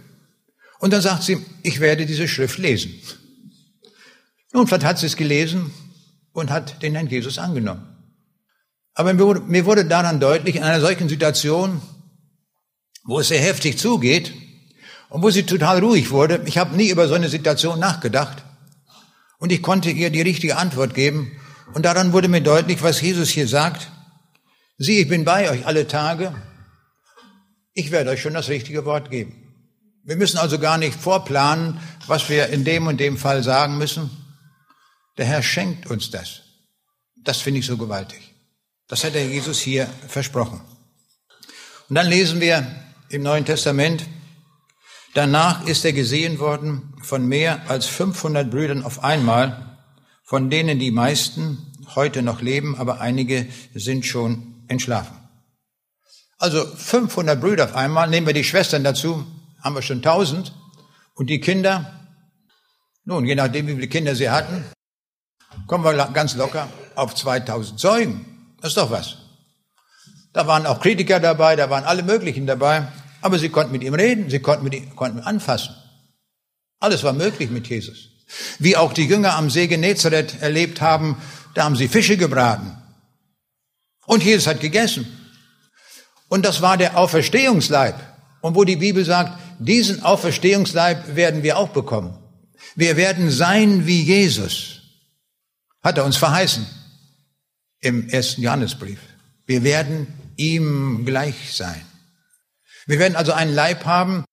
und 0.79 0.93
dann 0.93 1.01
sagt 1.01 1.23
sie, 1.23 1.45
ich 1.61 1.79
werde 1.79 2.05
diese 2.05 2.27
Schrift 2.27 2.57
lesen. 2.57 2.93
Nun, 4.53 4.65
vielleicht 4.65 4.85
hat 4.85 4.99
sie 4.99 5.05
es 5.05 5.15
gelesen 5.15 5.71
und 6.31 6.49
hat 6.49 6.81
den 6.81 6.95
Herrn 6.95 7.07
Jesus 7.07 7.37
angenommen. 7.37 7.87
Aber 8.93 9.13
mir 9.13 9.65
wurde 9.65 9.85
daran 9.85 10.19
deutlich, 10.19 10.55
in 10.55 10.63
einer 10.63 10.81
solchen 10.81 11.07
Situation, 11.07 11.81
wo 13.03 13.19
es 13.19 13.27
sehr 13.29 13.41
heftig 13.41 13.77
zugeht 13.77 14.33
und 15.11 15.21
wo 15.21 15.29
sie 15.29 15.43
total 15.43 15.79
ruhig 15.79 16.09
wurde, 16.09 16.41
ich 16.45 16.57
habe 16.57 16.75
nie 16.75 16.89
über 16.89 17.07
so 17.09 17.13
eine 17.13 17.27
Situation 17.27 17.79
nachgedacht 17.79 18.45
und 19.39 19.51
ich 19.51 19.61
konnte 19.61 19.91
ihr 19.91 20.09
die 20.09 20.21
richtige 20.21 20.55
Antwort 20.55 20.93
geben 20.93 21.33
und 21.73 21.85
daran 21.85 22.13
wurde 22.13 22.29
mir 22.29 22.41
deutlich, 22.41 22.81
was 22.81 23.01
Jesus 23.01 23.29
hier 23.29 23.47
sagt. 23.47 23.91
Sieh, 24.77 25.01
ich 25.01 25.09
bin 25.09 25.25
bei 25.25 25.51
euch 25.51 25.67
alle 25.67 25.85
Tage. 25.87 26.33
Ich 27.73 27.91
werde 27.91 28.09
euch 28.11 28.21
schon 28.21 28.33
das 28.33 28.47
richtige 28.47 28.85
Wort 28.85 29.11
geben. 29.11 29.35
Wir 30.05 30.15
müssen 30.15 30.37
also 30.37 30.57
gar 30.59 30.77
nicht 30.77 30.97
vorplanen, 30.97 31.79
was 32.07 32.29
wir 32.29 32.47
in 32.47 32.63
dem 32.63 32.87
und 32.87 32.99
dem 32.99 33.17
Fall 33.17 33.43
sagen 33.43 33.77
müssen. 33.77 34.09
Der 35.17 35.25
Herr 35.25 35.43
schenkt 35.43 35.87
uns 35.87 36.09
das. 36.09 36.41
Das 37.17 37.41
finde 37.41 37.59
ich 37.59 37.65
so 37.65 37.75
gewaltig. 37.75 38.33
Das 38.87 39.03
hat 39.03 39.13
der 39.13 39.27
Jesus 39.27 39.59
hier 39.59 39.87
versprochen. 40.07 40.61
Und 41.89 41.95
dann 41.95 42.07
lesen 42.07 42.39
wir 42.39 42.65
im 43.09 43.23
Neuen 43.23 43.43
Testament, 43.43 44.05
danach 45.13 45.65
ist 45.67 45.85
er 45.85 45.93
gesehen 45.93 46.39
worden 46.39 46.93
von 47.01 47.27
mehr 47.27 47.69
als 47.69 47.85
500 47.85 48.49
Brüdern 48.49 48.83
auf 48.83 49.03
einmal, 49.03 49.79
von 50.23 50.49
denen 50.49 50.79
die 50.79 50.91
meisten 50.91 51.73
heute 51.95 52.21
noch 52.21 52.41
leben, 52.41 52.77
aber 52.77 53.01
einige 53.01 53.47
sind 53.73 54.05
schon 54.05 54.63
entschlafen. 54.67 55.17
Also 56.37 56.65
500 56.65 57.39
Brüder 57.39 57.65
auf 57.65 57.75
einmal, 57.75 58.09
nehmen 58.09 58.25
wir 58.25 58.33
die 58.33 58.43
Schwestern 58.43 58.83
dazu, 58.83 59.25
haben 59.61 59.75
wir 59.75 59.81
schon 59.81 59.97
1000 59.97 60.53
und 61.15 61.29
die 61.29 61.39
Kinder, 61.39 62.07
nun, 63.05 63.25
je 63.25 63.35
nachdem, 63.35 63.67
wie 63.67 63.75
viele 63.75 63.87
Kinder 63.87 64.15
sie 64.15 64.29
hatten, 64.29 64.63
kommen 65.67 65.83
wir 65.83 65.93
ganz 66.13 66.35
locker 66.35 66.67
auf 66.95 67.13
2000 67.13 67.79
Zeugen. 67.79 68.55
Das 68.61 68.69
ist 68.69 68.77
doch 68.77 68.91
was. 68.91 69.17
Da 70.33 70.47
waren 70.47 70.65
auch 70.65 70.79
Kritiker 70.79 71.19
dabei, 71.19 71.55
da 71.55 71.69
waren 71.69 71.83
alle 71.83 72.03
möglichen 72.03 72.47
dabei, 72.47 72.87
aber 73.21 73.39
sie 73.39 73.49
konnten 73.49 73.71
mit 73.71 73.83
ihm 73.83 73.93
reden, 73.93 74.29
sie 74.29 74.39
konnten 74.39 74.63
mit 74.63 74.73
ihm, 74.73 74.95
konnten 74.95 75.19
anfassen. 75.19 75.75
Alles 76.79 77.03
war 77.03 77.13
möglich 77.13 77.49
mit 77.49 77.67
Jesus. 77.67 78.09
Wie 78.59 78.77
auch 78.77 78.93
die 78.93 79.05
Jünger 79.05 79.35
am 79.35 79.49
See 79.49 79.67
Genezareth 79.67 80.41
erlebt 80.41 80.81
haben, 80.81 81.17
da 81.53 81.63
haben 81.63 81.75
sie 81.75 81.87
Fische 81.87 82.17
gebraten. 82.17 82.77
Und 84.05 84.23
Jesus 84.23 84.47
hat 84.47 84.59
gegessen. 84.59 85.05
Und 86.27 86.45
das 86.45 86.61
war 86.61 86.77
der 86.77 86.97
Auferstehungsleib. 86.97 87.95
Und 88.41 88.55
wo 88.55 88.63
die 88.63 88.77
Bibel 88.77 89.05
sagt, 89.05 89.37
diesen 89.59 90.01
Auferstehungsleib 90.01 91.15
werden 91.15 91.43
wir 91.43 91.57
auch 91.57 91.69
bekommen. 91.69 92.17
Wir 92.75 92.97
werden 92.97 93.29
sein 93.29 93.85
wie 93.85 94.01
Jesus. 94.01 94.81
Hat 95.83 95.97
er 95.97 96.05
uns 96.05 96.17
verheißen 96.17 96.65
im 97.81 98.09
ersten 98.09 98.41
Johannesbrief. 98.41 98.99
Wir 99.45 99.63
werden 99.63 100.07
ihm 100.37 101.05
gleich 101.05 101.53
sein. 101.53 101.81
Wir 102.91 102.99
werden 102.99 103.15
also 103.15 103.31
einen 103.31 103.55
Leib 103.55 103.85
haben, 103.85 104.25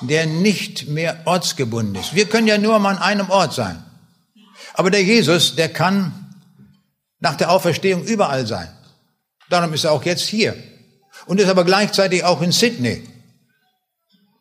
der 0.00 0.26
nicht 0.26 0.86
mehr 0.86 1.22
ortsgebunden 1.24 1.96
ist. 1.96 2.14
Wir 2.14 2.28
können 2.28 2.46
ja 2.46 2.58
nur 2.58 2.78
mal 2.78 2.90
an 2.90 3.02
einem 3.02 3.28
Ort 3.28 3.54
sein. 3.54 3.82
Aber 4.74 4.92
der 4.92 5.02
Jesus, 5.02 5.56
der 5.56 5.68
kann 5.68 6.32
nach 7.18 7.34
der 7.34 7.50
Auferstehung 7.50 8.04
überall 8.04 8.46
sein. 8.46 8.68
Darum 9.50 9.74
ist 9.74 9.82
er 9.82 9.90
auch 9.90 10.04
jetzt 10.04 10.28
hier. 10.28 10.54
Und 11.26 11.40
ist 11.40 11.48
aber 11.48 11.64
gleichzeitig 11.64 12.22
auch 12.22 12.40
in 12.40 12.52
Sydney 12.52 13.02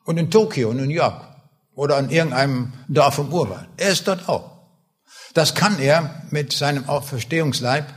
und 0.05 0.17
in 0.17 0.29
Tokio 0.29 0.69
und 0.69 0.77
New 0.77 0.89
York 0.91 1.19
oder 1.73 1.97
an 1.97 2.11
irgendeinem 2.11 2.73
Dorf 2.87 3.17
im 3.17 3.33
Urwald. 3.33 3.67
Er 3.77 3.89
ist 3.89 4.07
dort 4.07 4.29
auch. 4.29 4.51
Das 5.33 5.55
kann 5.55 5.79
er 5.79 6.21
mit 6.29 6.53
seinem 6.53 6.87
Auferstehungsleib. 6.87 7.91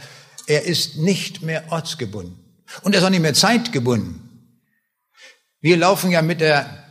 Er 0.47 0.65
ist 0.65 0.97
nicht 0.97 1.43
mehr 1.43 1.65
ortsgebunden. 1.69 2.43
Und 2.81 2.95
er 2.95 3.01
ist 3.01 3.05
auch 3.05 3.11
nicht 3.11 3.21
mehr 3.21 3.35
zeitgebunden. 3.35 4.26
Wir 5.61 5.77
laufen 5.77 6.11
ja 6.11 6.23
mit 6.23 6.41
der 6.41 6.85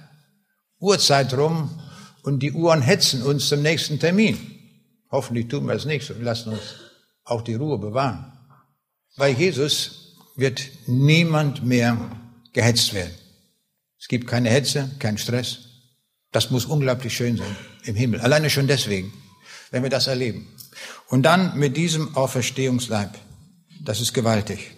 Uhrzeit 0.79 1.33
rum 1.33 1.81
und 2.23 2.39
die 2.39 2.51
Uhren 2.51 2.81
hetzen 2.81 3.23
uns 3.23 3.47
zum 3.47 3.61
nächsten 3.61 3.99
Termin. 3.99 4.37
Hoffentlich 5.11 5.47
tun 5.47 5.65
wir 5.67 5.75
es 5.75 5.85
nicht 5.85 6.09
und 6.09 6.23
lassen 6.23 6.53
uns 6.53 6.75
auch 7.23 7.41
die 7.41 7.55
Ruhe 7.55 7.77
bewahren. 7.77 8.33
Bei 9.17 9.29
Jesus 9.29 10.15
wird 10.35 10.61
niemand 10.87 11.63
mehr 11.63 11.97
gehetzt 12.53 12.93
werden. 12.93 13.13
Es 13.99 14.07
gibt 14.07 14.27
keine 14.27 14.49
Hetze, 14.49 14.89
keinen 14.99 15.17
Stress. 15.17 15.59
Das 16.31 16.51
muss 16.51 16.65
unglaublich 16.65 17.15
schön 17.15 17.37
sein 17.37 17.55
im 17.83 17.95
Himmel. 17.95 18.19
Alleine 18.19 18.49
schon 18.49 18.67
deswegen 18.67 19.13
wenn 19.75 19.83
wir 19.83 19.89
das 19.89 20.07
erleben. 20.07 20.47
Und 21.09 21.23
dann 21.23 21.59
mit 21.59 21.75
diesem 21.77 22.15
Auferstehungsleib. 22.15 23.13
Das 23.83 23.99
ist 23.99 24.13
gewaltig. 24.13 24.71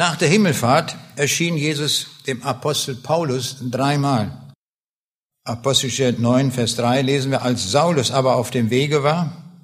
Nach 0.00 0.16
der 0.16 0.30
Himmelfahrt 0.30 0.96
erschien 1.16 1.58
Jesus 1.58 2.06
dem 2.26 2.42
Apostel 2.42 2.94
Paulus 2.94 3.56
dreimal. 3.70 4.50
Apostelgeschichte 5.44 6.22
9, 6.22 6.52
Vers 6.52 6.76
3 6.76 7.02
lesen 7.02 7.30
wir, 7.30 7.42
als 7.42 7.70
Saulus 7.70 8.10
aber 8.10 8.36
auf 8.36 8.50
dem 8.50 8.70
Wege 8.70 9.02
war 9.02 9.60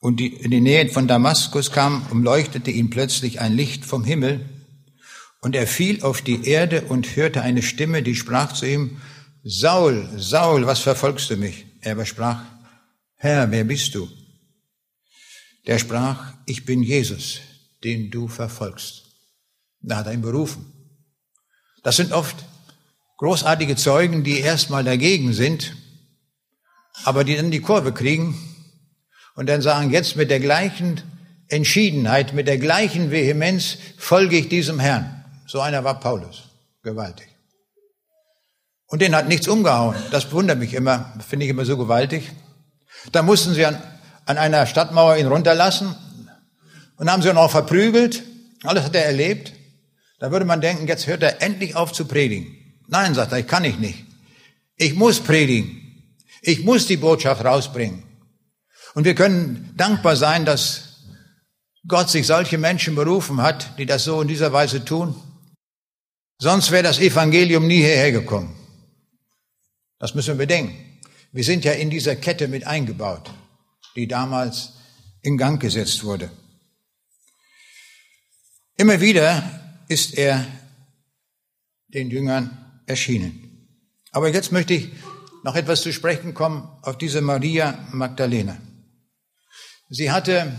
und 0.00 0.22
in 0.22 0.50
die 0.50 0.62
Nähe 0.62 0.88
von 0.88 1.06
Damaskus 1.06 1.72
kam, 1.72 2.06
umleuchtete 2.10 2.70
ihn 2.70 2.88
plötzlich 2.88 3.38
ein 3.38 3.52
Licht 3.52 3.84
vom 3.84 4.02
Himmel 4.02 4.48
und 5.42 5.54
er 5.54 5.66
fiel 5.66 6.02
auf 6.02 6.22
die 6.22 6.48
Erde 6.48 6.84
und 6.84 7.14
hörte 7.14 7.42
eine 7.42 7.60
Stimme, 7.60 8.02
die 8.02 8.14
sprach 8.14 8.54
zu 8.54 8.64
ihm, 8.64 8.96
Saul, 9.44 10.08
Saul, 10.16 10.64
was 10.64 10.78
verfolgst 10.78 11.28
du 11.28 11.36
mich? 11.36 11.66
Er 11.82 11.92
aber 11.92 12.06
sprach, 12.06 12.40
Herr, 13.16 13.50
wer 13.50 13.64
bist 13.64 13.94
du? 13.94 14.08
Der 15.66 15.78
sprach, 15.78 16.32
ich 16.46 16.64
bin 16.64 16.82
Jesus, 16.82 17.42
den 17.84 18.10
du 18.10 18.26
verfolgst. 18.26 19.04
Da 19.80 19.96
hat 19.96 20.06
er 20.06 20.12
ihn 20.12 20.22
berufen. 20.22 20.72
Das 21.82 21.96
sind 21.96 22.12
oft 22.12 22.36
großartige 23.18 23.76
Zeugen, 23.76 24.24
die 24.24 24.40
erstmal 24.40 24.84
dagegen 24.84 25.32
sind, 25.32 25.76
aber 27.04 27.24
die 27.24 27.36
dann 27.36 27.50
die 27.50 27.60
Kurve 27.60 27.92
kriegen 27.92 28.38
und 29.34 29.48
dann 29.48 29.62
sagen, 29.62 29.90
jetzt 29.90 30.16
mit 30.16 30.30
der 30.30 30.40
gleichen 30.40 31.02
Entschiedenheit, 31.48 32.34
mit 32.34 32.46
der 32.46 32.58
gleichen 32.58 33.10
Vehemenz 33.10 33.78
folge 33.96 34.36
ich 34.36 34.48
diesem 34.48 34.78
Herrn. 34.80 35.24
So 35.46 35.60
einer 35.60 35.84
war 35.84 35.98
Paulus. 36.00 36.44
Gewaltig. 36.82 37.28
Und 38.86 39.02
den 39.02 39.14
hat 39.14 39.28
nichts 39.28 39.48
umgehauen. 39.48 39.96
Das 40.10 40.30
wundert 40.32 40.58
mich 40.58 40.74
immer, 40.74 41.12
finde 41.26 41.44
ich 41.44 41.50
immer 41.50 41.64
so 41.64 41.76
gewaltig. 41.76 42.30
Da 43.12 43.22
mussten 43.22 43.54
sie 43.54 43.64
an, 43.64 43.80
an 44.26 44.38
einer 44.38 44.66
Stadtmauer 44.66 45.16
ihn 45.16 45.26
runterlassen 45.26 45.94
und 46.96 47.10
haben 47.10 47.22
sie 47.22 47.32
noch 47.32 47.50
verprügelt. 47.50 48.22
Alles 48.64 48.84
hat 48.84 48.94
er 48.94 49.04
erlebt. 49.04 49.52
Da 50.18 50.32
würde 50.32 50.44
man 50.44 50.60
denken, 50.60 50.88
jetzt 50.88 51.06
hört 51.06 51.22
er 51.22 51.42
endlich 51.42 51.76
auf 51.76 51.92
zu 51.92 52.06
predigen. 52.06 52.56
Nein, 52.88 53.14
sagt 53.14 53.32
er, 53.32 53.38
ich 53.38 53.46
kann 53.46 53.64
ich 53.64 53.78
nicht. 53.78 54.04
Ich 54.76 54.94
muss 54.94 55.20
predigen. 55.20 56.14
Ich 56.40 56.64
muss 56.64 56.86
die 56.86 56.96
Botschaft 56.96 57.44
rausbringen. 57.44 58.02
Und 58.94 59.04
wir 59.04 59.14
können 59.14 59.72
dankbar 59.76 60.16
sein, 60.16 60.44
dass 60.44 61.04
Gott 61.86 62.10
sich 62.10 62.26
solche 62.26 62.58
Menschen 62.58 62.94
berufen 62.94 63.42
hat, 63.42 63.78
die 63.78 63.86
das 63.86 64.04
so 64.04 64.20
in 64.20 64.28
dieser 64.28 64.52
Weise 64.52 64.84
tun. 64.84 65.14
Sonst 66.38 66.70
wäre 66.70 66.82
das 66.82 66.98
Evangelium 66.98 67.66
nie 67.66 67.78
hierher 67.78 68.12
gekommen. 68.12 68.54
Das 69.98 70.14
müssen 70.14 70.38
wir 70.38 70.46
bedenken. 70.46 70.98
Wir 71.32 71.44
sind 71.44 71.64
ja 71.64 71.72
in 71.72 71.90
dieser 71.90 72.16
Kette 72.16 72.48
mit 72.48 72.66
eingebaut, 72.66 73.30
die 73.96 74.08
damals 74.08 74.74
in 75.22 75.36
Gang 75.36 75.60
gesetzt 75.60 76.04
wurde. 76.04 76.30
Immer 78.76 79.00
wieder 79.00 79.67
ist 79.88 80.14
er 80.14 80.46
den 81.88 82.10
Jüngern 82.10 82.82
erschienen. 82.86 83.68
Aber 84.12 84.28
jetzt 84.32 84.52
möchte 84.52 84.74
ich 84.74 84.90
noch 85.44 85.54
etwas 85.54 85.82
zu 85.82 85.92
sprechen 85.92 86.34
kommen 86.34 86.68
auf 86.82 86.98
diese 86.98 87.20
Maria 87.20 87.86
Magdalena. 87.92 88.58
Sie 89.88 90.10
hatte, 90.10 90.52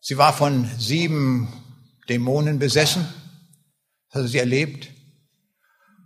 sie 0.00 0.16
war 0.16 0.32
von 0.32 0.68
sieben 0.78 1.48
Dämonen 2.08 2.58
besessen, 2.58 3.06
das 4.08 4.20
hatte 4.20 4.28
sie 4.28 4.38
erlebt. 4.38 4.90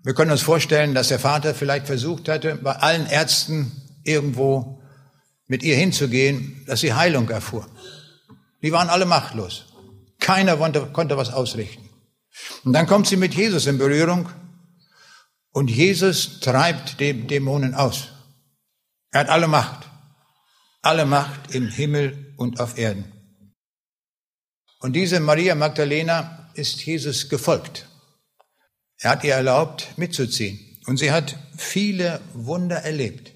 Wir 0.04 0.14
können 0.14 0.30
uns 0.30 0.42
vorstellen, 0.42 0.94
dass 0.94 1.08
der 1.08 1.18
Vater 1.18 1.54
vielleicht 1.54 1.86
versucht 1.86 2.28
hatte, 2.28 2.56
bei 2.56 2.72
allen 2.72 3.06
Ärzten 3.06 3.70
irgendwo 4.04 4.82
mit 5.46 5.62
ihr 5.62 5.76
hinzugehen, 5.76 6.64
dass 6.66 6.80
sie 6.80 6.94
Heilung 6.94 7.28
erfuhr. 7.28 7.68
Die 8.62 8.72
waren 8.72 8.88
alle 8.88 9.06
machtlos. 9.06 9.71
Keiner 10.22 10.56
konnte 10.56 11.16
was 11.16 11.32
ausrichten. 11.32 11.88
Und 12.64 12.72
dann 12.72 12.86
kommt 12.86 13.08
sie 13.08 13.16
mit 13.16 13.34
Jesus 13.34 13.66
in 13.66 13.76
Berührung 13.76 14.30
und 15.50 15.68
Jesus 15.68 16.38
treibt 16.38 17.00
die 17.00 17.26
Dämonen 17.26 17.74
aus. 17.74 18.08
Er 19.10 19.20
hat 19.20 19.28
alle 19.28 19.48
Macht. 19.48 19.88
Alle 20.80 21.06
Macht 21.06 21.54
im 21.54 21.68
Himmel 21.68 22.34
und 22.36 22.60
auf 22.60 22.78
Erden. 22.78 23.12
Und 24.78 24.94
diese 24.94 25.18
Maria 25.18 25.56
Magdalena 25.56 26.50
ist 26.54 26.84
Jesus 26.84 27.28
gefolgt. 27.28 27.88
Er 28.98 29.10
hat 29.10 29.24
ihr 29.24 29.34
erlaubt, 29.34 29.88
mitzuziehen. 29.96 30.58
Und 30.86 30.98
sie 30.98 31.10
hat 31.10 31.36
viele 31.56 32.20
Wunder 32.32 32.76
erlebt. 32.76 33.32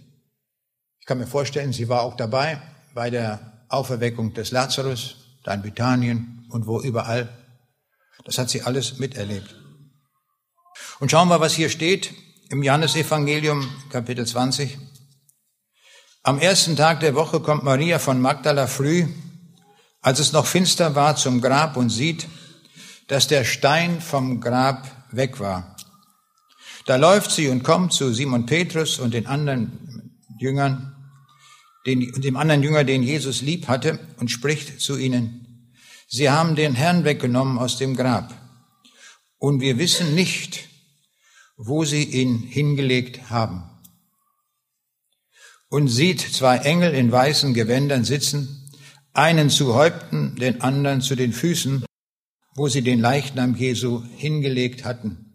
Ich 1.01 1.07
kann 1.07 1.19
mir 1.19 1.27
vorstellen, 1.27 1.73
sie 1.73 1.89
war 1.89 2.03
auch 2.03 2.17
dabei 2.17 2.63
bei 2.95 3.11
der 3.11 3.65
Auferweckung 3.69 4.35
des 4.35 4.53
Lazarus, 4.53 5.17
da 5.43 5.55
in 5.55 5.63
Britannien 5.63 6.36
und 6.51 6.67
wo 6.67 6.81
überall. 6.81 7.29
Das 8.25 8.39
hat 8.39 8.51
sie 8.51 8.63
alles 8.63 8.99
miterlebt. 8.99 9.55
Und 11.01 11.11
schauen 11.11 11.29
wir, 11.29 11.41
was 11.41 11.55
hier 11.55 11.71
steht 11.71 12.15
im 12.49 12.63
Johannesevangelium 12.63 13.69
Kapitel 13.91 14.27
20. 14.27 14.79
Am 16.23 16.39
ersten 16.39 16.77
Tag 16.77 17.01
der 17.01 17.15
Woche 17.15 17.41
kommt 17.41 17.63
Maria 17.63 17.99
von 17.99 18.21
Magdala 18.21 18.67
früh, 18.67 19.07
als 20.01 20.19
es 20.19 20.33
noch 20.33 20.47
finster 20.47 20.95
war, 20.95 21.17
zum 21.17 21.41
Grab 21.41 21.77
und 21.77 21.91
sieht, 21.91 22.27
dass 23.09 23.29
der 23.29 23.45
Stein 23.45 24.01
vom 24.01 24.41
Grab 24.41 24.91
weg 25.13 25.39
war. 25.39 25.77
Da 26.87 26.97
läuft 26.97 27.31
sie 27.31 27.49
und 27.49 27.63
kommt 27.63 27.93
zu 27.93 28.13
Simon 28.13 28.47
Petrus 28.47 28.99
und 28.99 29.15
den 29.15 29.27
anderen 29.27 30.19
Jüngern, 30.39 30.97
den, 31.87 32.13
dem 32.21 32.37
anderen 32.37 32.63
Jünger, 32.63 32.85
den 32.85 33.03
Jesus 33.03 33.43
lieb 33.43 33.69
hatte, 33.69 33.99
und 34.19 34.31
spricht 34.31 34.81
zu 34.81 34.97
ihnen, 34.97 35.46
Sie 36.07 36.31
haben 36.31 36.55
den 36.55 36.75
Herrn 36.75 37.05
weggenommen 37.05 37.59
aus 37.59 37.79
dem 37.79 37.97
Grab, 37.97 38.35
und 39.39 39.61
wir 39.61 39.79
wissen 39.79 40.15
nicht, 40.15 40.69
wo 41.57 41.85
sie 41.85 42.05
ihn 42.05 42.39
hingelegt 42.39 43.31
haben. 43.31 43.65
Und 45.69 45.89
sieht 45.89 46.21
zwei 46.21 46.59
Engel 46.59 46.95
in 46.95 47.11
weißen 47.11 47.53
Gewändern 47.55 48.05
sitzen, 48.05 48.71
einen 49.13 49.51
zu 49.51 49.75
Häupten, 49.75 50.37
den 50.37 50.61
anderen 50.61 51.01
zu 51.01 51.17
den 51.17 51.33
Füßen, 51.33 51.85
wo 52.55 52.69
sie 52.69 52.83
den 52.83 53.01
Leichnam 53.01 53.57
Jesu 53.57 54.03
hingelegt 54.17 54.85
hatten. 54.85 55.33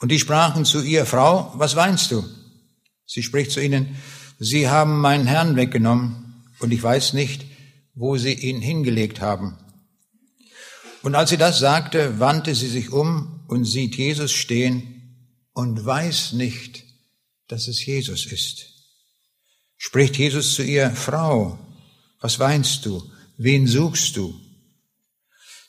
Und 0.00 0.10
die 0.10 0.18
sprachen 0.18 0.64
zu 0.64 0.82
ihr, 0.82 1.06
Frau, 1.06 1.52
was 1.54 1.76
weinst 1.76 2.10
du? 2.10 2.24
Sie 3.06 3.22
spricht 3.22 3.52
zu 3.52 3.60
ihnen, 3.60 3.96
Sie 4.38 4.68
haben 4.68 5.00
meinen 5.00 5.26
Herrn 5.26 5.56
weggenommen 5.56 6.44
und 6.58 6.72
ich 6.72 6.82
weiß 6.82 7.12
nicht, 7.12 7.46
wo 7.94 8.16
sie 8.16 8.32
ihn 8.32 8.60
hingelegt 8.60 9.20
haben. 9.20 9.58
Und 11.02 11.14
als 11.14 11.30
sie 11.30 11.36
das 11.36 11.58
sagte, 11.58 12.18
wandte 12.18 12.54
sie 12.54 12.68
sich 12.68 12.90
um 12.90 13.44
und 13.46 13.66
sieht 13.66 13.96
Jesus 13.96 14.32
stehen 14.32 14.94
und 15.52 15.84
weiß 15.84 16.32
nicht, 16.32 16.84
dass 17.46 17.68
es 17.68 17.84
Jesus 17.84 18.24
ist. 18.24 18.72
Spricht 19.76 20.16
Jesus 20.16 20.54
zu 20.54 20.62
ihr, 20.62 20.90
Frau, 20.90 21.58
was 22.20 22.38
weinst 22.38 22.86
du? 22.86 23.02
Wen 23.36 23.66
suchst 23.66 24.16
du? 24.16 24.34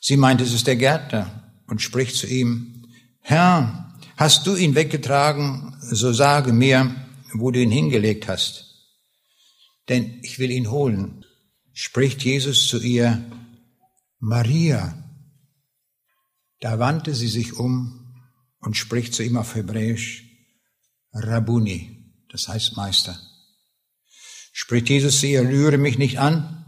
Sie 0.00 0.16
meint, 0.16 0.40
es 0.40 0.54
ist 0.54 0.66
der 0.66 0.76
Gärtner 0.76 1.52
und 1.66 1.82
spricht 1.82 2.16
zu 2.16 2.26
ihm, 2.26 2.86
Herr, 3.20 3.94
hast 4.16 4.46
du 4.46 4.56
ihn 4.56 4.74
weggetragen, 4.74 5.76
so 5.82 6.14
sage 6.14 6.54
mir, 6.54 6.94
wo 7.34 7.50
du 7.50 7.60
ihn 7.60 7.70
hingelegt 7.70 8.26
hast. 8.26 8.64
Denn 9.90 10.18
ich 10.22 10.38
will 10.38 10.50
ihn 10.50 10.70
holen. 10.70 11.25
Spricht 11.78 12.24
Jesus 12.24 12.68
zu 12.68 12.80
ihr, 12.80 13.22
Maria. 14.18 14.96
Da 16.60 16.78
wandte 16.78 17.14
sie 17.14 17.28
sich 17.28 17.52
um 17.52 18.14
und 18.60 18.78
spricht 18.78 19.12
zu 19.12 19.22
ihm 19.22 19.36
auf 19.36 19.54
Hebräisch, 19.54 20.24
Rabuni, 21.12 22.14
das 22.30 22.48
heißt 22.48 22.78
Meister. 22.78 23.20
Spricht 24.54 24.88
Jesus 24.88 25.20
zu 25.20 25.26
ihr, 25.26 25.42
rühre 25.42 25.76
mich 25.76 25.98
nicht 25.98 26.18
an, 26.18 26.64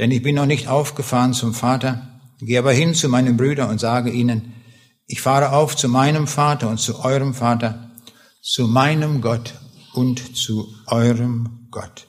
denn 0.00 0.10
ich 0.10 0.24
bin 0.24 0.34
noch 0.34 0.46
nicht 0.46 0.66
aufgefahren 0.66 1.34
zum 1.34 1.54
Vater. 1.54 2.20
Geh 2.40 2.58
aber 2.58 2.72
hin 2.72 2.96
zu 2.96 3.08
meinen 3.08 3.36
Brüdern 3.36 3.70
und 3.70 3.78
sage 3.78 4.10
ihnen, 4.10 4.54
ich 5.06 5.20
fahre 5.20 5.52
auf 5.52 5.76
zu 5.76 5.88
meinem 5.88 6.26
Vater 6.26 6.68
und 6.68 6.78
zu 6.78 6.98
eurem 6.98 7.32
Vater, 7.32 7.92
zu 8.42 8.66
meinem 8.66 9.20
Gott 9.20 9.54
und 9.92 10.36
zu 10.36 10.74
eurem 10.88 11.68
Gott. 11.70 12.08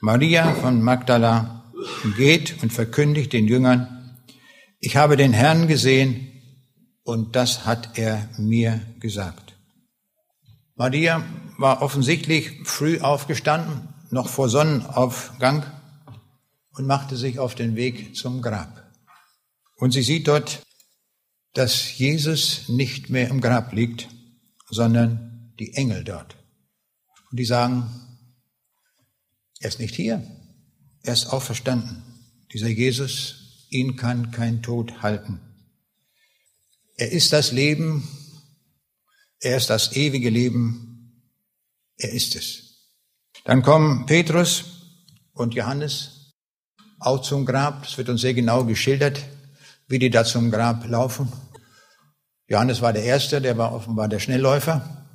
Maria 0.00 0.54
von 0.54 0.82
Magdala 0.82 1.72
geht 2.16 2.62
und 2.62 2.72
verkündigt 2.72 3.32
den 3.32 3.48
Jüngern, 3.48 4.18
ich 4.78 4.96
habe 4.96 5.16
den 5.16 5.32
Herrn 5.32 5.68
gesehen 5.68 6.32
und 7.02 7.34
das 7.34 7.64
hat 7.64 7.98
er 7.98 8.28
mir 8.38 8.80
gesagt. 9.00 9.56
Maria 10.74 11.24
war 11.58 11.80
offensichtlich 11.80 12.52
früh 12.64 13.00
aufgestanden, 13.00 13.88
noch 14.10 14.28
vor 14.28 14.48
Sonnenaufgang 14.48 15.64
und 16.72 16.86
machte 16.86 17.16
sich 17.16 17.38
auf 17.38 17.54
den 17.54 17.74
Weg 17.74 18.14
zum 18.14 18.42
Grab. 18.42 18.92
Und 19.76 19.92
sie 19.92 20.02
sieht 20.02 20.28
dort, 20.28 20.62
dass 21.54 21.96
Jesus 21.96 22.68
nicht 22.68 23.08
mehr 23.08 23.28
im 23.28 23.40
Grab 23.40 23.72
liegt, 23.72 24.08
sondern 24.68 25.54
die 25.58 25.72
Engel 25.72 26.04
dort. 26.04 26.36
Und 27.30 27.38
die 27.38 27.46
sagen, 27.46 28.15
er 29.60 29.68
ist 29.68 29.80
nicht 29.80 29.94
hier, 29.94 30.22
er 31.02 31.12
ist 31.12 31.26
auferstanden. 31.26 32.02
Dieser 32.52 32.68
Jesus 32.68 33.66
ihn 33.70 33.96
kann 33.96 34.30
kein 34.30 34.62
Tod 34.62 35.02
halten. 35.02 35.40
Er 36.96 37.12
ist 37.12 37.32
das 37.32 37.52
Leben, 37.52 38.08
er 39.40 39.56
ist 39.56 39.70
das 39.70 39.96
ewige 39.96 40.30
Leben, 40.30 41.22
er 41.96 42.12
ist 42.12 42.36
es. 42.36 42.62
Dann 43.44 43.62
kommen 43.62 44.06
Petrus 44.06 44.64
und 45.32 45.54
Johannes 45.54 46.34
auch 46.98 47.22
zum 47.22 47.44
Grab. 47.44 47.86
Es 47.86 47.98
wird 47.98 48.08
uns 48.08 48.20
sehr 48.20 48.34
genau 48.34 48.64
geschildert, 48.64 49.20
wie 49.88 49.98
die 49.98 50.10
da 50.10 50.24
zum 50.24 50.50
Grab 50.50 50.88
laufen. 50.88 51.32
Johannes 52.48 52.80
war 52.80 52.92
der 52.92 53.04
Erste, 53.04 53.40
der 53.40 53.58
war 53.58 53.72
offenbar 53.72 54.08
der 54.08 54.20
Schnellläufer 54.20 55.06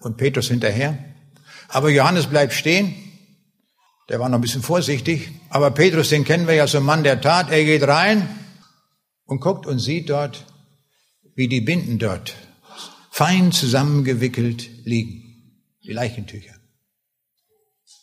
und 0.00 0.16
Petrus 0.16 0.48
hinterher. 0.48 0.98
Aber 1.68 1.90
Johannes 1.90 2.26
bleibt 2.26 2.52
stehen 2.52 2.94
der 4.08 4.20
war 4.20 4.28
noch 4.28 4.38
ein 4.38 4.42
bisschen 4.42 4.62
vorsichtig. 4.62 5.30
Aber 5.50 5.70
Petrus, 5.70 6.08
den 6.08 6.24
kennen 6.24 6.46
wir 6.46 6.54
ja, 6.54 6.66
so 6.66 6.78
ein 6.78 6.84
Mann 6.84 7.04
der 7.04 7.20
Tat. 7.20 7.50
Er 7.50 7.64
geht 7.64 7.82
rein 7.82 8.28
und 9.24 9.40
guckt 9.40 9.66
und 9.66 9.78
sieht 9.78 10.10
dort, 10.10 10.44
wie 11.34 11.48
die 11.48 11.60
Binden 11.60 11.98
dort 11.98 12.34
fein 13.10 13.52
zusammengewickelt 13.52 14.68
liegen. 14.84 15.24
Die 15.84 15.92
Leichentücher. 15.92 16.54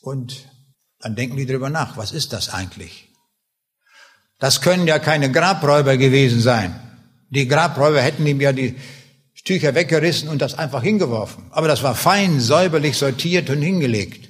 Und 0.02 0.50
dann 1.00 1.16
denken 1.16 1.38
die 1.38 1.46
drüber 1.46 1.70
nach. 1.70 1.98
Was 1.98 2.12
ist 2.12 2.34
das 2.34 2.50
eigentlich? 2.50 3.10
Das 4.40 4.62
können 4.62 4.88
ja 4.88 5.00
keine 5.00 5.32
Grabräuber 5.32 5.98
gewesen 5.98 6.42
sein. 6.42 6.80
Die 7.30 7.48
Grabräuber 7.48 8.02
hätten 8.02 8.26
ihm 8.28 8.42
ja 8.42 8.52
die 8.52 8.76
Tücher 9.46 9.76
weggerissen 9.76 10.30
und 10.30 10.42
das 10.42 10.56
einfach 10.56 10.84
hingeworfen. 10.84 11.46
Aber 11.52 11.68
das 11.68 11.84
war 11.84 11.96
fein, 11.96 12.40
säuberlich 12.40 12.98
sortiert 12.98 13.50
und 13.50 13.62
hingelegt. 13.62 14.25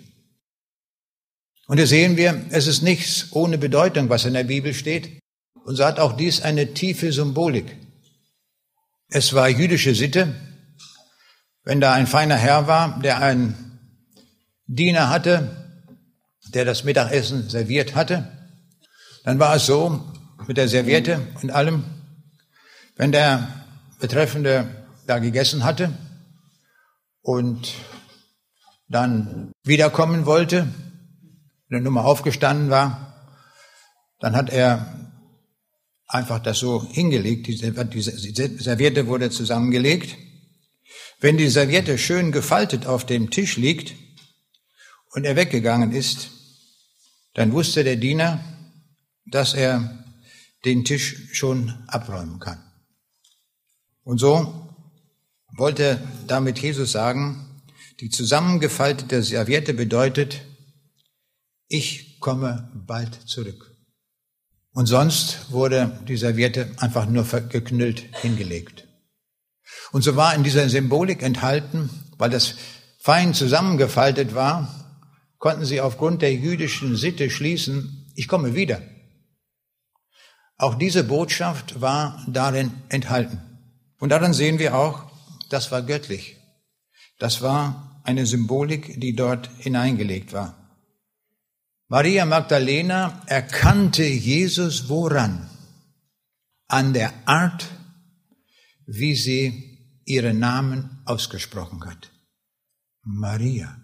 Und 1.68 1.78
hier 1.78 1.88
sehen 1.88 2.18
wir, 2.18 2.46
es 2.50 2.68
ist 2.68 2.84
nichts 2.84 3.28
ohne 3.32 3.58
Bedeutung, 3.58 4.10
was 4.10 4.26
in 4.26 4.34
der 4.34 4.44
Bibel 4.44 4.74
steht. 4.74 5.20
Und 5.64 5.76
so 5.76 5.86
hat 5.86 6.00
auch 6.00 6.14
dies 6.14 6.42
eine 6.42 6.74
tiefe 6.74 7.12
Symbolik. 7.12 7.76
Es 9.10 9.34
war 9.34 9.50
jüdische 9.50 9.96
Sitte, 9.96 10.36
wenn 11.64 11.82
da 11.82 11.94
ein 11.94 12.06
feiner 12.06 12.36
Herr 12.36 12.68
war, 12.68 13.00
der 13.02 13.22
einen 13.22 13.80
Diener 14.68 15.10
hatte, 15.10 15.66
der 16.54 16.66
das 16.66 16.84
Mittagessen 16.84 17.50
serviert 17.50 17.96
hatte, 17.96 18.32
dann 19.24 19.40
war 19.40 19.56
es 19.56 19.66
so, 19.66 20.04
mit 20.48 20.58
der 20.58 20.68
Serviette 20.68 21.22
und 21.42 21.52
allem, 21.52 21.84
wenn 22.96 23.12
der 23.12 23.48
Betreffende 24.00 24.68
da 25.08 25.18
gegessen 25.20 25.64
hatte 25.64 25.92
und 27.22 27.74
dann 28.88 29.52
wiederkommen 29.64 30.28
wollte, 30.28 30.68
wenn 31.68 31.80
er 31.80 31.82
nur 31.82 31.92
mal 31.92 32.04
aufgestanden 32.04 32.70
war, 32.70 33.14
dann 34.20 34.36
hat 34.36 34.50
er 34.50 35.12
einfach 36.08 36.40
das 36.40 36.60
so 36.60 36.88
hingelegt. 36.88 37.48
Die 37.48 37.56
Serviette 37.56 39.08
wurde 39.08 39.30
zusammengelegt 39.30 40.18
Wenn 41.20 41.38
die 41.38 41.50
Serviette 41.50 41.98
schön 41.98 42.32
gefaltet 42.32 42.86
auf 42.86 43.06
dem 43.06 43.32
Tisch 43.32 43.58
liegt 43.58 43.96
und 45.12 45.26
er 45.26 45.36
weggegangen 45.36 45.92
ist, 45.92 46.30
dann 47.34 47.52
wusste 47.52 47.84
der 47.84 47.96
Diener, 47.96 48.44
dass 49.26 49.54
er 49.54 50.04
den 50.66 50.84
Tisch 50.84 51.30
schon 51.34 51.84
abräumen 51.88 52.40
kann. 52.40 52.62
Und 54.04 54.20
so 54.20 54.76
wollte 55.58 56.02
damit 56.28 56.60
Jesus 56.60 56.92
sagen, 56.92 57.64
die 58.02 58.10
zusammengefaltete 58.10 59.24
Serviette 59.24 59.74
bedeutet, 59.74 60.42
ich 61.68 62.20
komme 62.20 62.72
bald 62.74 63.14
zurück. 63.28 63.72
Und 64.72 64.88
sonst 64.88 65.52
wurde 65.52 66.00
die 66.08 66.18
Serviette 66.18 66.70
einfach 66.78 67.08
nur 67.08 67.24
geknüllt 67.24 68.04
hingelegt. 68.22 68.88
Und 69.92 70.04
so 70.04 70.16
war 70.16 70.36
in 70.36 70.44
dieser 70.44 70.68
Symbolik 70.68 71.24
enthalten, 71.24 71.90
weil 72.18 72.30
das 72.30 72.56
fein 73.00 73.34
zusammengefaltet 73.34 74.36
war, 74.36 74.68
konnten 75.38 75.66
sie 75.66 75.80
aufgrund 75.80 76.22
der 76.22 76.34
jüdischen 76.34 76.96
Sitte 76.96 77.30
schließen, 77.30 78.12
ich 78.16 78.28
komme 78.28 78.56
wieder. 78.56 78.82
Auch 80.58 80.76
diese 80.76 81.04
Botschaft 81.04 81.82
war 81.82 82.26
darin 82.28 82.72
enthalten. 82.90 83.42
Und 84.00 84.10
daran 84.10 84.34
sehen 84.34 84.60
wir 84.60 84.76
auch, 84.76 85.04
das 85.50 85.72
war 85.72 85.82
göttlich. 85.82 86.38
Das 87.20 87.42
war 87.42 88.02
eine 88.04 88.26
Symbolik, 88.26 89.00
die 89.00 89.16
dort 89.16 89.50
hineingelegt 89.58 90.34
war. 90.34 90.65
Maria 91.88 92.26
Magdalena 92.26 93.22
erkannte 93.28 94.04
Jesus 94.04 94.90
woran? 94.90 95.50
An 96.68 96.94
der 96.94 97.14
Art, 97.26 97.68
wie 98.88 99.16
sie 99.16 100.02
ihren 100.06 100.40
Namen 100.40 101.02
ausgesprochen 101.06 101.86
hat. 101.86 102.12
Maria. 103.04 103.78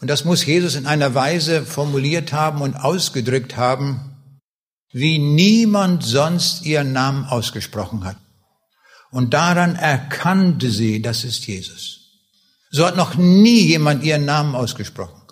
Und 0.00 0.08
das 0.08 0.24
muss 0.24 0.44
Jesus 0.44 0.74
in 0.74 0.86
einer 0.86 1.14
Weise 1.14 1.64
formuliert 1.64 2.32
haben 2.32 2.62
und 2.62 2.74
ausgedrückt 2.74 3.56
haben, 3.56 4.16
wie 4.90 5.18
niemand 5.18 6.02
sonst 6.02 6.66
ihren 6.66 6.92
Namen 6.92 7.24
ausgesprochen 7.24 8.04
hat. 8.04 8.16
Und 9.12 9.34
daran 9.34 9.76
erkannte 9.76 10.70
sie, 10.70 11.00
das 11.00 11.22
ist 11.22 11.46
Jesus. 11.46 12.00
So 12.70 12.86
hat 12.86 12.96
noch 12.96 13.14
nie 13.14 13.66
jemand 13.66 14.02
ihren 14.02 14.24
Namen 14.24 14.54
ausgesprochen. 14.56 15.22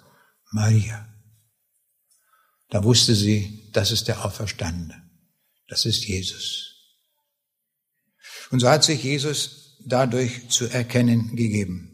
Maria. 0.52 1.09
Da 2.70 2.84
wusste 2.84 3.14
sie, 3.14 3.68
das 3.72 3.90
ist 3.90 4.08
der 4.08 4.24
Auferstandene. 4.24 5.02
Das 5.68 5.84
ist 5.84 6.06
Jesus. 6.06 6.70
Und 8.50 8.60
so 8.60 8.68
hat 8.68 8.84
sich 8.84 9.02
Jesus 9.02 9.76
dadurch 9.84 10.48
zu 10.48 10.66
erkennen 10.66 11.36
gegeben. 11.36 11.90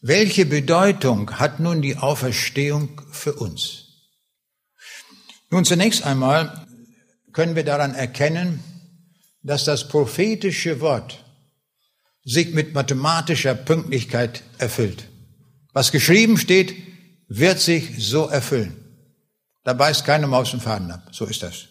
Welche 0.00 0.46
Bedeutung 0.46 1.38
hat 1.38 1.60
nun 1.60 1.82
die 1.82 1.96
Auferstehung 1.96 3.02
für 3.10 3.34
uns? 3.34 3.86
Nun, 5.50 5.64
zunächst 5.64 6.04
einmal 6.04 6.66
können 7.32 7.54
wir 7.54 7.64
daran 7.64 7.94
erkennen, 7.94 8.62
dass 9.42 9.64
das 9.64 9.88
prophetische 9.88 10.80
Wort 10.80 11.24
sich 12.24 12.52
mit 12.52 12.74
mathematischer 12.74 13.54
Pünktlichkeit 13.54 14.42
erfüllt. 14.58 15.08
Was 15.72 15.92
geschrieben 15.92 16.38
steht, 16.38 16.74
wird 17.28 17.60
sich 17.60 17.94
so 17.98 18.26
erfüllen. 18.26 18.79
Da 19.64 19.72
beißt 19.72 20.04
keine 20.04 20.26
Maus 20.26 20.50
den 20.50 20.60
Faden 20.60 20.90
ab. 20.90 21.08
So 21.12 21.26
ist 21.26 21.42
das. 21.42 21.66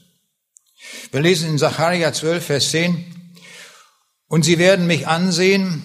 Wir 1.12 1.22
lesen 1.22 1.50
in 1.50 1.58
Sacharja 1.58 2.14
12, 2.14 2.46
Vers 2.46 2.72
10, 2.72 3.34
und 4.28 4.46
sie 4.46 4.60
werden 4.60 4.88
mich 4.88 5.08
ansehen, 5.08 5.84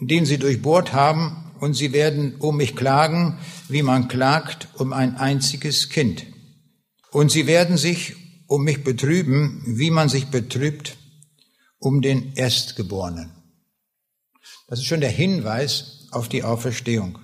den 0.00 0.26
sie 0.26 0.38
durchbohrt 0.38 0.92
haben, 0.92 1.40
und 1.60 1.74
sie 1.74 1.92
werden 1.92 2.36
um 2.36 2.56
mich 2.56 2.76
klagen, 2.76 3.38
wie 3.68 3.82
man 3.82 4.08
klagt 4.08 4.68
um 4.74 4.92
ein 4.92 5.16
einziges 5.16 5.88
Kind. 5.88 6.26
Und 7.10 7.30
sie 7.30 7.46
werden 7.46 7.76
sich 7.76 8.16
um 8.46 8.64
mich 8.64 8.84
betrüben, 8.84 9.62
wie 9.66 9.90
man 9.90 10.08
sich 10.08 10.26
betrübt 10.26 10.96
um 11.78 12.02
den 12.02 12.34
Erstgeborenen. 12.34 13.32
Das 14.68 14.78
ist 14.78 14.86
schon 14.86 15.00
der 15.00 15.10
Hinweis 15.10 16.08
auf 16.10 16.28
die 16.28 16.42
Auferstehung. 16.42 17.18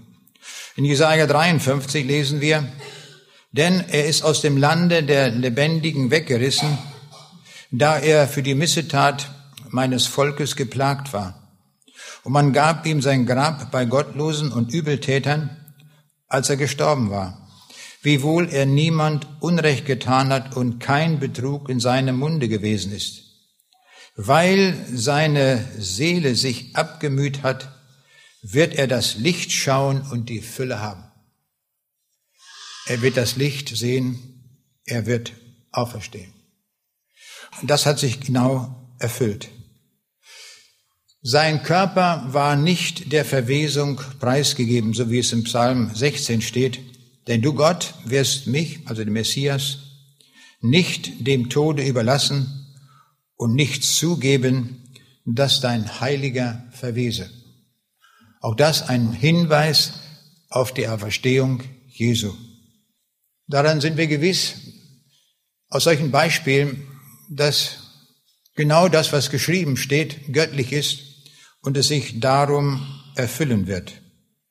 In 0.77 0.85
Jesaja 0.85 1.27
53 1.27 2.07
lesen 2.07 2.41
wir, 2.41 2.71
denn 3.53 3.85
er 3.89 4.07
ist 4.07 4.23
aus 4.23 4.41
dem 4.41 4.57
Lande 4.57 5.03
der 5.03 5.31
Lebendigen 5.31 6.11
weggerissen, 6.11 6.79
da 7.71 7.99
er 7.99 8.29
für 8.29 8.43
die 8.43 8.55
Missetat 8.55 9.31
meines 9.69 10.07
Volkes 10.07 10.57
geplagt 10.57 11.13
war. 11.13 11.53
Und 12.25 12.33
man 12.33 12.53
gab 12.53 12.87
ihm 12.87 13.01
sein 13.01 13.27
Grab 13.27 13.71
bei 13.71 13.85
Gottlosen 13.85 14.53
und 14.53 14.73
Übeltätern, 14.73 15.57
als 16.29 16.51
er 16.51 16.57
gestorben 16.57 17.11
war 17.11 17.41
wiewohl 18.03 18.49
er 18.49 18.67
niemand 18.67 19.27
Unrecht 19.41 19.87
getan 19.87 20.31
hat 20.31 20.57
und 20.57 20.81
kein 20.81 21.21
Betrug 21.21 21.69
in 21.69 21.81
seinem 21.81 22.19
Munde 22.19 22.49
gewesen 22.49 22.93
ist. 22.93 23.23
Weil 24.17 24.75
seine 24.93 25.65
Seele 25.79 26.35
sich 26.35 26.77
abgemüht 26.77 27.43
hat, 27.43 27.69
wird 28.43 28.75
er 28.75 28.87
das 28.87 29.17
Licht 29.17 29.53
schauen 29.53 30.03
und 30.11 30.29
die 30.29 30.41
Fülle 30.41 30.81
haben. 30.81 31.10
Er 32.91 33.03
wird 33.03 33.17
das 33.17 33.37
Licht 33.37 33.69
sehen, 33.69 34.19
er 34.85 35.07
wird 35.07 35.33
auferstehen. 35.71 36.33
Und 37.63 37.71
das 37.71 37.87
hat 37.87 38.01
sich 38.01 38.19
genau 38.19 38.97
erfüllt. 38.99 39.49
Sein 41.23 41.63
Körper 41.63 42.27
war 42.31 42.57
nicht 42.57 43.13
der 43.13 43.25
Verwesung 43.25 44.01
preisgegeben, 44.19 44.93
so 44.93 45.09
wie 45.09 45.21
es 45.21 45.33
im 45.33 45.45
Psalm 45.45 45.95
16 45.95 46.43
steht, 46.43 46.81
denn 47.29 47.43
du 47.43 47.55
Gott 47.55 47.95
wirst 48.07 48.49
mich, 48.49 48.81
also 48.87 49.05
den 49.05 49.13
Messias, 49.13 49.79
nicht 50.61 51.25
dem 51.25 51.49
Tode 51.49 51.87
überlassen 51.87 52.75
und 53.37 53.55
nicht 53.55 53.85
zugeben, 53.85 54.93
dass 55.25 55.61
dein 55.61 56.01
Heiliger 56.01 56.69
verwese. 56.73 57.31
Auch 58.41 58.57
das 58.57 58.83
ein 58.89 59.13
Hinweis 59.13 59.93
auf 60.49 60.75
die 60.75 60.89
Auferstehung 60.89 61.63
Jesu. 61.87 62.35
Daran 63.51 63.81
sind 63.81 63.97
wir 63.97 64.07
gewiss, 64.07 64.55
aus 65.71 65.83
solchen 65.83 66.13
Beispielen, 66.13 66.87
dass 67.29 67.79
genau 68.55 68.89
das, 68.89 69.13
was 69.13 69.29
geschrieben 69.29 69.77
steht, 69.77 70.33
göttlich 70.33 70.73
ist 70.73 71.01
und 71.61 71.77
es 71.77 71.89
sich 71.89 72.21
darum 72.21 72.87
erfüllen 73.17 73.67
wird. 73.67 73.93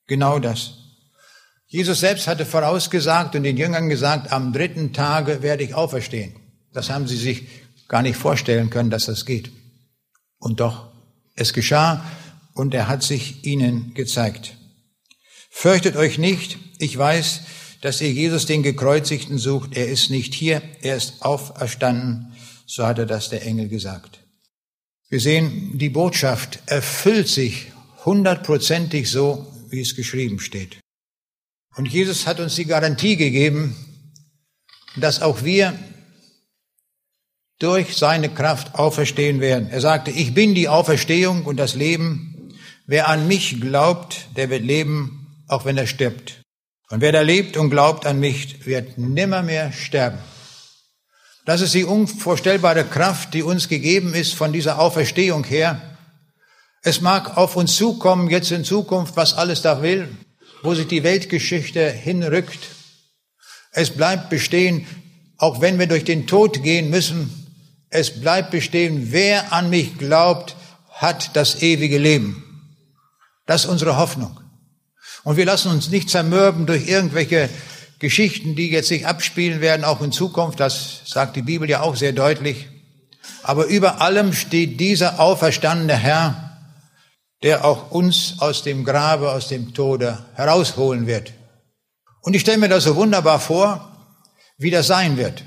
Genau 0.08 0.40
das. 0.40 0.74
Jesus 1.68 2.02
selbst 2.02 2.28
hatte 2.28 2.46
vorausgesagt 2.46 3.36
und 3.36 3.44
den 3.44 3.56
Jüngern 3.56 3.88
gesagt, 3.88 4.34
am 4.34 4.52
dritten 4.52 4.92
Tage 4.92 5.42
werde 5.42 5.64
ich 5.64 5.76
auferstehen. 5.76 6.36
Das 6.74 6.90
haben 6.90 7.08
sie 7.08 7.16
sich 7.16 7.48
gar 7.88 8.02
nicht 8.02 8.18
vorstellen 8.18 8.70
können, 8.70 8.90
dass 8.90 9.06
das 9.06 9.26
geht. 9.26 9.50
Und 10.40 10.60
doch, 10.60 10.92
es 11.36 11.54
geschah 11.54 12.04
und 12.54 12.74
er 12.74 12.90
hat 12.90 13.04
sich 13.04 13.46
ihnen 13.46 13.94
gezeigt. 13.94 14.58
Fürchtet 15.50 15.96
euch 15.96 16.18
nicht, 16.18 16.58
ich 16.80 16.98
weiß, 16.98 17.42
dass 17.82 18.02
ihr 18.02 18.12
Jesus 18.12 18.46
den 18.46 18.64
Gekreuzigten 18.64 19.38
sucht. 19.38 19.76
Er 19.76 19.88
ist 19.88 20.10
nicht 20.10 20.34
hier, 20.34 20.62
er 20.82 20.96
ist 20.96 21.22
auferstanden. 21.22 22.34
So 22.66 22.86
hat 22.86 23.00
er 23.00 23.06
das 23.06 23.30
der 23.30 23.46
Engel 23.46 23.68
gesagt. 23.68 24.20
Wir 25.10 25.20
sehen, 25.20 25.78
die 25.78 25.90
Botschaft 25.90 26.60
erfüllt 26.68 27.28
sich 27.28 27.72
hundertprozentig 28.06 29.10
so, 29.10 29.48
wie 29.70 29.82
es 29.82 29.96
geschrieben 29.96 30.40
steht. 30.40 30.78
Und 31.76 31.88
Jesus 31.88 32.28
hat 32.28 32.40
uns 32.40 32.56
die 32.56 32.66
Garantie 32.66 33.16
gegeben, 33.16 33.76
dass 34.98 35.22
auch 35.22 35.44
wir 35.44 35.78
durch 37.60 37.98
seine 37.98 38.30
Kraft 38.30 38.76
auferstehen 38.76 39.42
werden. 39.42 39.70
Er 39.70 39.82
sagte, 39.82 40.12
ich 40.12 40.34
bin 40.34 40.56
die 40.56 40.70
Auferstehung 40.70 41.46
und 41.46 41.58
das 41.58 41.76
Leben. 41.76 42.54
Wer 42.86 43.10
an 43.10 43.28
mich 43.28 43.60
glaubt, 43.60 44.28
der 44.36 44.50
wird 44.50 44.64
leben, 44.64 45.44
auch 45.48 45.66
wenn 45.66 45.78
er 45.78 45.88
stirbt. 45.88 46.42
Und 46.90 47.02
wer 47.02 47.12
da 47.12 47.22
lebt 47.22 47.58
und 47.58 47.70
glaubt 47.70 48.06
an 48.06 48.20
mich, 48.20 48.66
wird 48.66 48.98
nimmermehr 48.98 49.72
sterben. 49.72 50.18
Das 51.46 51.62
ist 51.62 51.74
die 51.74 51.84
unvorstellbare 51.84 52.84
Kraft, 52.84 53.34
die 53.34 53.44
uns 53.44 53.70
gegeben 53.70 54.14
ist 54.14 54.34
von 54.34 54.54
dieser 54.54 54.80
Auferstehung 54.80 55.44
her. 55.44 55.82
Es 56.82 57.02
mag 57.02 57.38
auf 57.38 57.56
uns 57.56 57.76
zukommen, 57.76 58.30
jetzt 58.30 58.52
in 58.52 58.64
Zukunft, 58.64 59.18
was 59.18 59.34
alles 59.34 59.62
da 59.62 59.82
will 59.82 60.10
wo 60.62 60.74
sich 60.74 60.88
die 60.88 61.04
Weltgeschichte 61.04 61.90
hinrückt. 61.90 62.60
Es 63.72 63.92
bleibt 63.92 64.30
bestehen, 64.30 64.86
auch 65.38 65.62
wenn 65.62 65.80
wir 65.80 65.88
durch 65.88 66.04
den 66.04 66.28
Tod 66.28 66.64
gehen 66.64 66.90
müssen, 66.90 67.48
es 67.90 68.22
bleibt 68.22 68.52
bestehen, 68.52 69.12
wer 69.12 69.52
an 69.54 69.70
mich 69.70 69.98
glaubt, 69.98 70.56
hat 70.92 71.36
das 71.36 71.62
ewige 71.62 71.98
Leben. 71.98 72.44
Das 73.46 73.64
ist 73.64 73.70
unsere 73.70 73.98
Hoffnung. 73.98 74.40
Und 75.30 75.38
wir 75.38 75.46
lassen 75.46 75.70
uns 75.70 75.92
nicht 75.92 76.10
zermürben 76.10 76.66
durch 76.66 76.88
irgendwelche 76.88 77.52
Geschichten, 78.00 78.56
die 78.56 78.72
jetzt 78.72 78.88
sich 78.88 79.06
abspielen 79.06 79.62
werden, 79.62 79.86
auch 79.86 80.02
in 80.02 80.12
Zukunft. 80.12 80.60
Das 80.60 81.02
sagt 81.06 81.36
die 81.36 81.44
Bibel 81.44 81.70
ja 81.70 81.82
auch 81.82 81.96
sehr 81.96 82.14
deutlich. 82.14 82.68
Aber 83.44 83.68
über 83.68 84.02
allem 84.02 84.34
steht 84.34 84.80
dieser 84.80 85.20
auferstandene 85.20 85.96
Herr, 85.96 86.58
der 87.44 87.64
auch 87.64 87.92
uns 87.92 88.38
aus 88.40 88.64
dem 88.64 88.84
Grabe, 88.84 89.32
aus 89.32 89.50
dem 89.50 89.76
Tode 89.76 90.18
herausholen 90.34 91.06
wird. 91.06 91.32
Und 92.22 92.34
ich 92.34 92.42
stelle 92.42 92.58
mir 92.58 92.70
das 92.70 92.86
so 92.86 92.96
wunderbar 92.96 93.40
vor, 93.40 93.88
wie 94.58 94.72
das 94.72 94.88
sein 94.88 95.18
wird. 95.18 95.44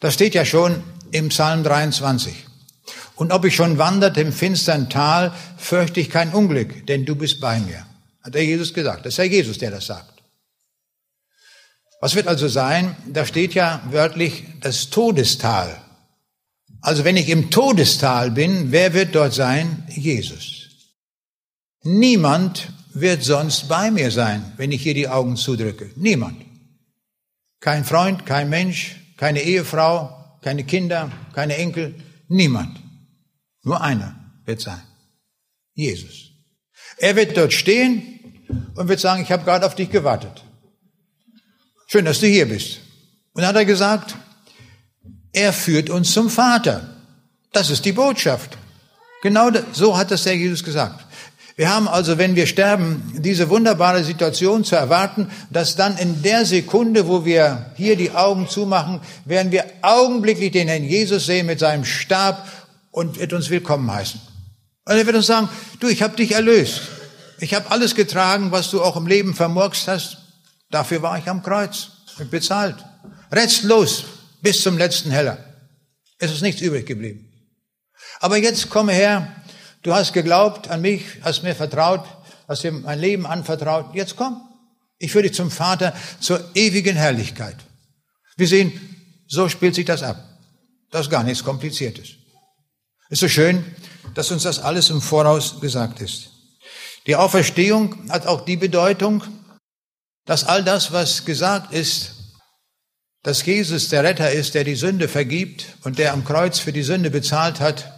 Das 0.00 0.14
steht 0.14 0.34
ja 0.34 0.44
schon 0.44 0.82
im 1.12 1.28
Psalm 1.28 1.62
23. 1.62 2.34
Und 3.14 3.30
ob 3.30 3.44
ich 3.44 3.54
schon 3.54 3.78
wandert 3.78 4.16
im 4.16 4.32
finstern 4.32 4.90
Tal, 4.90 5.32
fürchte 5.56 6.00
ich 6.00 6.10
kein 6.10 6.32
Unglück, 6.32 6.84
denn 6.88 7.04
du 7.04 7.14
bist 7.14 7.40
bei 7.40 7.60
mir. 7.60 7.86
Hat 8.22 8.34
der 8.34 8.44
Jesus 8.44 8.72
gesagt. 8.72 9.04
Das 9.04 9.14
ist 9.14 9.18
ja 9.18 9.24
Jesus, 9.24 9.58
der 9.58 9.70
das 9.70 9.86
sagt. 9.86 10.22
Was 12.00 12.14
wird 12.14 12.26
also 12.26 12.48
sein? 12.48 12.96
Da 13.06 13.24
steht 13.24 13.54
ja 13.54 13.82
wörtlich 13.90 14.44
das 14.60 14.90
Todestal. 14.90 15.80
Also 16.80 17.04
wenn 17.04 17.16
ich 17.16 17.28
im 17.28 17.50
Todestal 17.50 18.32
bin, 18.32 18.72
wer 18.72 18.92
wird 18.92 19.14
dort 19.14 19.32
sein? 19.34 19.86
Jesus. 19.88 20.68
Niemand 21.84 22.72
wird 22.92 23.22
sonst 23.22 23.68
bei 23.68 23.90
mir 23.90 24.10
sein, 24.10 24.52
wenn 24.56 24.72
ich 24.72 24.82
hier 24.82 24.94
die 24.94 25.08
Augen 25.08 25.36
zudrücke. 25.36 25.90
Niemand. 25.96 26.44
Kein 27.60 27.84
Freund, 27.84 28.26
kein 28.26 28.48
Mensch, 28.48 28.96
keine 29.16 29.42
Ehefrau, 29.42 30.38
keine 30.42 30.64
Kinder, 30.64 31.10
keine 31.32 31.56
Enkel, 31.56 31.94
niemand. 32.28 32.80
Nur 33.62 33.80
einer 33.80 34.32
wird 34.44 34.60
sein. 34.60 34.82
Jesus. 35.74 36.30
Er 36.98 37.14
wird 37.16 37.36
dort 37.36 37.52
stehen 37.52 38.11
und 38.74 38.88
wird 38.88 39.00
sagen, 39.00 39.22
ich 39.22 39.32
habe 39.32 39.44
gerade 39.44 39.66
auf 39.66 39.74
dich 39.74 39.90
gewartet. 39.90 40.42
Schön, 41.86 42.04
dass 42.04 42.20
du 42.20 42.26
hier 42.26 42.46
bist. 42.46 42.78
Und 43.34 43.42
dann 43.42 43.48
hat 43.48 43.56
er 43.56 43.64
gesagt, 43.64 44.14
er 45.32 45.52
führt 45.52 45.90
uns 45.90 46.12
zum 46.12 46.30
Vater. 46.30 46.88
Das 47.52 47.70
ist 47.70 47.84
die 47.84 47.92
Botschaft. 47.92 48.56
Genau 49.22 49.50
so 49.72 49.96
hat 49.96 50.10
das 50.10 50.24
der 50.24 50.36
Jesus 50.36 50.64
gesagt. 50.64 51.04
Wir 51.54 51.72
haben 51.72 51.86
also, 51.86 52.16
wenn 52.16 52.34
wir 52.34 52.46
sterben, 52.46 53.12
diese 53.18 53.50
wunderbare 53.50 54.02
Situation 54.04 54.64
zu 54.64 54.74
erwarten, 54.74 55.30
dass 55.50 55.76
dann 55.76 55.98
in 55.98 56.22
der 56.22 56.46
Sekunde, 56.46 57.06
wo 57.08 57.24
wir 57.24 57.72
hier 57.76 57.96
die 57.96 58.12
Augen 58.12 58.48
zumachen, 58.48 59.00
werden 59.26 59.52
wir 59.52 59.66
augenblicklich 59.82 60.52
den 60.52 60.68
Herrn 60.68 60.84
Jesus 60.84 61.26
sehen 61.26 61.46
mit 61.46 61.58
seinem 61.58 61.84
Stab 61.84 62.48
und 62.90 63.20
wird 63.20 63.34
uns 63.34 63.50
willkommen 63.50 63.92
heißen. 63.92 64.20
Und 64.86 64.96
er 64.96 65.06
wird 65.06 65.16
uns 65.16 65.26
sagen, 65.26 65.48
du, 65.78 65.88
ich 65.88 66.02
habe 66.02 66.16
dich 66.16 66.32
erlöst. 66.32 66.80
Ich 67.42 67.54
habe 67.54 67.72
alles 67.72 67.96
getragen, 67.96 68.52
was 68.52 68.70
du 68.70 68.80
auch 68.80 68.94
im 68.94 69.08
Leben 69.08 69.34
vermurkst 69.34 69.88
hast. 69.88 70.18
Dafür 70.70 71.02
war 71.02 71.18
ich 71.18 71.28
am 71.28 71.42
Kreuz 71.42 71.88
und 72.20 72.30
bezahlt. 72.30 72.76
Restlos 73.32 74.04
bis 74.42 74.62
zum 74.62 74.78
letzten 74.78 75.10
Heller. 75.10 75.38
Es 76.18 76.30
ist 76.30 76.42
nichts 76.42 76.62
übrig 76.62 76.86
geblieben. 76.86 77.28
Aber 78.20 78.36
jetzt 78.36 78.70
komme 78.70 78.92
her, 78.92 79.34
du 79.82 79.92
hast 79.92 80.12
geglaubt 80.12 80.68
an 80.68 80.82
mich, 80.82 81.02
hast 81.22 81.42
mir 81.42 81.56
vertraut, 81.56 82.04
hast 82.46 82.62
mir 82.62 82.70
mein 82.70 83.00
Leben 83.00 83.26
anvertraut. 83.26 83.92
Jetzt 83.92 84.14
komm. 84.14 84.40
Ich 84.98 85.10
führe 85.10 85.24
dich 85.24 85.34
zum 85.34 85.50
Vater 85.50 85.94
zur 86.20 86.48
ewigen 86.54 86.94
Herrlichkeit. 86.94 87.56
Wir 88.36 88.46
sehen, 88.46 88.72
so 89.26 89.48
spielt 89.48 89.74
sich 89.74 89.84
das 89.84 90.04
ab. 90.04 90.22
Das 90.92 91.06
ist 91.06 91.10
gar 91.10 91.24
nichts 91.24 91.42
Kompliziertes. 91.42 92.10
Ist 93.08 93.18
so 93.18 93.28
schön, 93.28 93.64
dass 94.14 94.30
uns 94.30 94.44
das 94.44 94.60
alles 94.60 94.90
im 94.90 95.00
Voraus 95.00 95.60
gesagt 95.60 96.00
ist. 96.00 96.31
Die 97.06 97.16
Auferstehung 97.16 98.10
hat 98.10 98.26
auch 98.26 98.44
die 98.44 98.56
Bedeutung, 98.56 99.24
dass 100.24 100.44
all 100.44 100.62
das, 100.62 100.92
was 100.92 101.24
gesagt 101.24 101.72
ist, 101.72 102.14
dass 103.22 103.44
Jesus 103.44 103.88
der 103.88 104.04
Retter 104.04 104.30
ist, 104.30 104.54
der 104.54 104.64
die 104.64 104.74
Sünde 104.74 105.08
vergibt 105.08 105.76
und 105.84 105.98
der 105.98 106.12
am 106.12 106.24
Kreuz 106.24 106.58
für 106.58 106.72
die 106.72 106.82
Sünde 106.82 107.10
bezahlt 107.10 107.60
hat, 107.60 107.92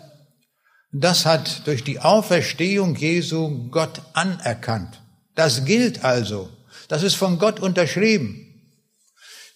das 0.92 1.26
hat 1.26 1.66
durch 1.66 1.82
die 1.82 1.98
Auferstehung 2.00 2.94
Jesu 2.94 3.68
Gott 3.70 4.00
anerkannt. 4.12 5.02
Das 5.34 5.64
gilt 5.64 6.04
also. 6.04 6.48
Das 6.88 7.02
ist 7.02 7.14
von 7.14 7.38
Gott 7.38 7.58
unterschrieben. 7.58 8.40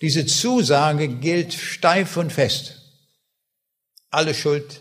Diese 0.00 0.26
Zusage 0.26 1.08
gilt 1.08 1.52
steif 1.54 2.16
und 2.16 2.32
fest. 2.32 2.76
Alle 4.10 4.34
Schuld 4.34 4.80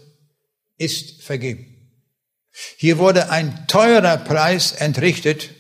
ist 0.78 1.22
vergeben. 1.22 1.77
Hier 2.78 2.98
wurde 2.98 3.30
ein 3.30 3.68
teurer 3.68 4.18
Preis 4.18 4.72
entrichtet 4.72 5.52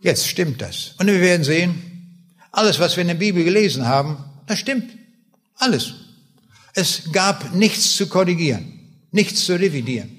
Jetzt 0.00 0.28
stimmt 0.28 0.62
das. 0.62 0.94
Und 0.98 1.06
wir 1.06 1.20
werden 1.20 1.44
sehen, 1.44 2.26
alles, 2.52 2.78
was 2.78 2.96
wir 2.96 3.02
in 3.02 3.08
der 3.08 3.14
Bibel 3.14 3.44
gelesen 3.44 3.86
haben, 3.86 4.16
das 4.46 4.58
stimmt. 4.58 4.90
Alles. 5.56 5.94
Es 6.74 7.12
gab 7.12 7.54
nichts 7.54 7.96
zu 7.96 8.08
korrigieren, 8.08 9.06
nichts 9.10 9.44
zu 9.44 9.54
revidieren. 9.54 10.16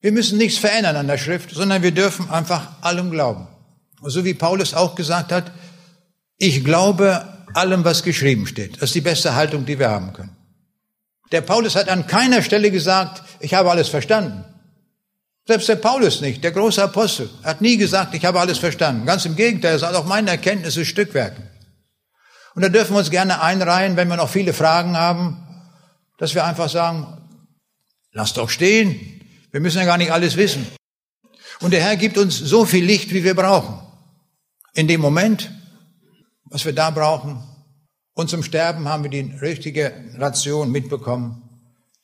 Wir 0.00 0.12
müssen 0.12 0.38
nichts 0.38 0.58
verändern 0.58 0.94
an 0.94 1.08
der 1.08 1.18
Schrift, 1.18 1.50
sondern 1.50 1.82
wir 1.82 1.90
dürfen 1.90 2.30
einfach 2.30 2.82
allem 2.82 3.10
glauben. 3.10 3.48
Und 4.00 4.10
so 4.10 4.24
wie 4.24 4.34
Paulus 4.34 4.74
auch 4.74 4.94
gesagt 4.94 5.32
hat, 5.32 5.50
ich 6.36 6.64
glaube 6.64 7.46
allem, 7.54 7.84
was 7.84 8.04
geschrieben 8.04 8.46
steht. 8.46 8.76
Das 8.76 8.90
ist 8.90 8.94
die 8.94 9.00
beste 9.00 9.34
Haltung, 9.34 9.66
die 9.66 9.78
wir 9.78 9.90
haben 9.90 10.12
können. 10.12 10.36
Der 11.32 11.40
Paulus 11.42 11.76
hat 11.76 11.88
an 11.88 12.06
keiner 12.06 12.42
Stelle 12.42 12.70
gesagt, 12.70 13.22
ich 13.40 13.54
habe 13.54 13.70
alles 13.70 13.88
verstanden. 13.88 14.44
Selbst 15.46 15.68
der 15.68 15.76
Paulus 15.76 16.20
nicht, 16.20 16.44
der 16.44 16.52
große 16.52 16.82
Apostel, 16.82 17.30
hat 17.42 17.60
nie 17.60 17.76
gesagt, 17.76 18.14
ich 18.14 18.24
habe 18.24 18.38
alles 18.38 18.58
verstanden. 18.58 19.06
Ganz 19.06 19.24
im 19.24 19.34
Gegenteil, 19.34 19.72
er 19.72 19.78
sagt, 19.78 19.94
auch 19.94 20.04
meine 20.04 20.30
Erkenntnisse 20.30 20.84
Stückwerken. 20.84 21.48
Und 22.54 22.62
da 22.62 22.68
dürfen 22.68 22.94
wir 22.94 22.98
uns 22.98 23.10
gerne 23.10 23.40
einreihen, 23.40 23.96
wenn 23.96 24.08
wir 24.08 24.16
noch 24.16 24.28
viele 24.28 24.52
Fragen 24.52 24.96
haben, 24.96 25.42
dass 26.18 26.34
wir 26.34 26.44
einfach 26.44 26.68
sagen, 26.68 27.06
lass 28.12 28.34
doch 28.34 28.50
stehen. 28.50 29.22
Wir 29.50 29.60
müssen 29.60 29.78
ja 29.78 29.84
gar 29.84 29.96
nicht 29.96 30.12
alles 30.12 30.36
wissen. 30.36 30.66
Und 31.60 31.72
der 31.72 31.82
Herr 31.82 31.96
gibt 31.96 32.18
uns 32.18 32.36
so 32.36 32.64
viel 32.64 32.84
Licht, 32.84 33.12
wie 33.12 33.24
wir 33.24 33.34
brauchen. 33.34 33.80
In 34.74 34.86
dem 34.86 35.00
Moment, 35.00 35.50
was 36.44 36.64
wir 36.64 36.74
da 36.74 36.90
brauchen. 36.90 37.42
Und 38.18 38.28
zum 38.28 38.42
Sterben 38.42 38.88
haben 38.88 39.04
wir 39.04 39.10
die 39.10 39.32
richtige 39.40 39.92
Ration 40.16 40.72
mitbekommen. 40.72 41.40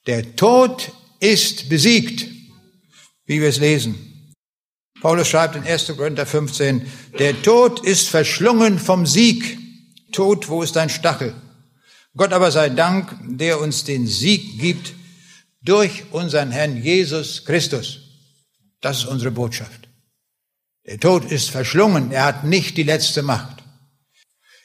Der 0.06 0.36
Tod 0.36 0.92
ist 1.18 1.68
besiegt 1.68 2.28
wie 3.26 3.40
wir 3.40 3.48
es 3.48 3.58
lesen. 3.58 4.32
Paulus 5.00 5.26
schreibt 5.26 5.56
in 5.56 5.64
1. 5.64 5.88
Korinther 5.96 6.24
15, 6.24 6.86
der 7.18 7.42
Tod 7.42 7.84
ist 7.84 8.08
verschlungen 8.08 8.78
vom 8.78 9.06
Sieg. 9.06 9.58
Tod, 10.12 10.48
wo 10.48 10.62
ist 10.62 10.76
dein 10.76 10.88
Stachel? 10.88 11.34
Gott 12.16 12.32
aber 12.32 12.52
sei 12.52 12.68
Dank, 12.68 13.12
der 13.26 13.60
uns 13.60 13.82
den 13.82 14.06
Sieg 14.06 14.60
gibt 14.60 14.92
durch 15.62 16.04
unseren 16.12 16.52
Herrn 16.52 16.80
Jesus 16.80 17.44
Christus. 17.44 17.98
Das 18.80 18.98
ist 18.98 19.06
unsere 19.06 19.32
Botschaft. 19.32 19.88
Der 20.86 21.00
Tod 21.00 21.24
ist 21.24 21.50
verschlungen, 21.50 22.12
er 22.12 22.26
hat 22.26 22.44
nicht 22.44 22.76
die 22.76 22.84
letzte 22.84 23.22
Macht. 23.22 23.63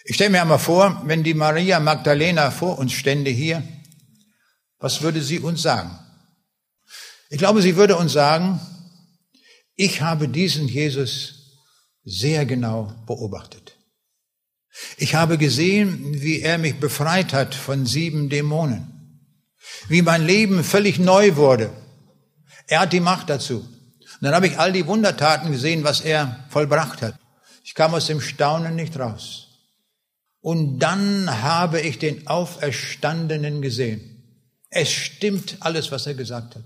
Ich 0.09 0.15
stelle 0.15 0.31
mir 0.31 0.41
einmal 0.41 0.57
vor, 0.57 1.03
wenn 1.05 1.23
die 1.23 1.35
Maria 1.35 1.79
Magdalena 1.79 2.49
vor 2.49 2.79
uns 2.79 2.93
stände 2.93 3.29
hier, 3.29 3.61
was 4.79 5.03
würde 5.03 5.21
sie 5.21 5.37
uns 5.37 5.61
sagen? 5.61 5.99
Ich 7.29 7.37
glaube, 7.37 7.61
sie 7.61 7.75
würde 7.75 7.95
uns 7.95 8.13
sagen, 8.13 8.59
ich 9.75 10.01
habe 10.01 10.27
diesen 10.27 10.67
Jesus 10.67 11.59
sehr 12.03 12.47
genau 12.47 12.91
beobachtet. 13.05 13.77
Ich 14.97 15.13
habe 15.13 15.37
gesehen, 15.37 16.19
wie 16.23 16.41
er 16.41 16.57
mich 16.57 16.79
befreit 16.79 17.31
hat 17.31 17.53
von 17.53 17.85
sieben 17.85 18.29
Dämonen, 18.29 18.87
wie 19.89 20.01
mein 20.01 20.25
Leben 20.25 20.63
völlig 20.63 20.97
neu 20.97 21.35
wurde. 21.35 21.71
Er 22.65 22.79
hat 22.79 22.93
die 22.93 22.99
Macht 22.99 23.29
dazu. 23.29 23.57
Und 23.59 24.21
dann 24.21 24.33
habe 24.33 24.47
ich 24.47 24.57
all 24.57 24.73
die 24.73 24.87
Wundertaten 24.87 25.51
gesehen, 25.51 25.83
was 25.83 26.01
er 26.01 26.47
vollbracht 26.49 27.03
hat. 27.03 27.13
Ich 27.63 27.75
kam 27.75 27.93
aus 27.93 28.07
dem 28.07 28.21
Staunen 28.21 28.75
nicht 28.75 28.97
raus. 28.97 29.48
Und 30.41 30.79
dann 30.79 31.41
habe 31.41 31.81
ich 31.81 31.99
den 31.99 32.27
Auferstandenen 32.27 33.61
gesehen. 33.61 34.01
Es 34.69 34.91
stimmt 34.91 35.57
alles, 35.59 35.91
was 35.91 36.07
er 36.07 36.13
gesagt 36.13 36.55
hat. 36.55 36.63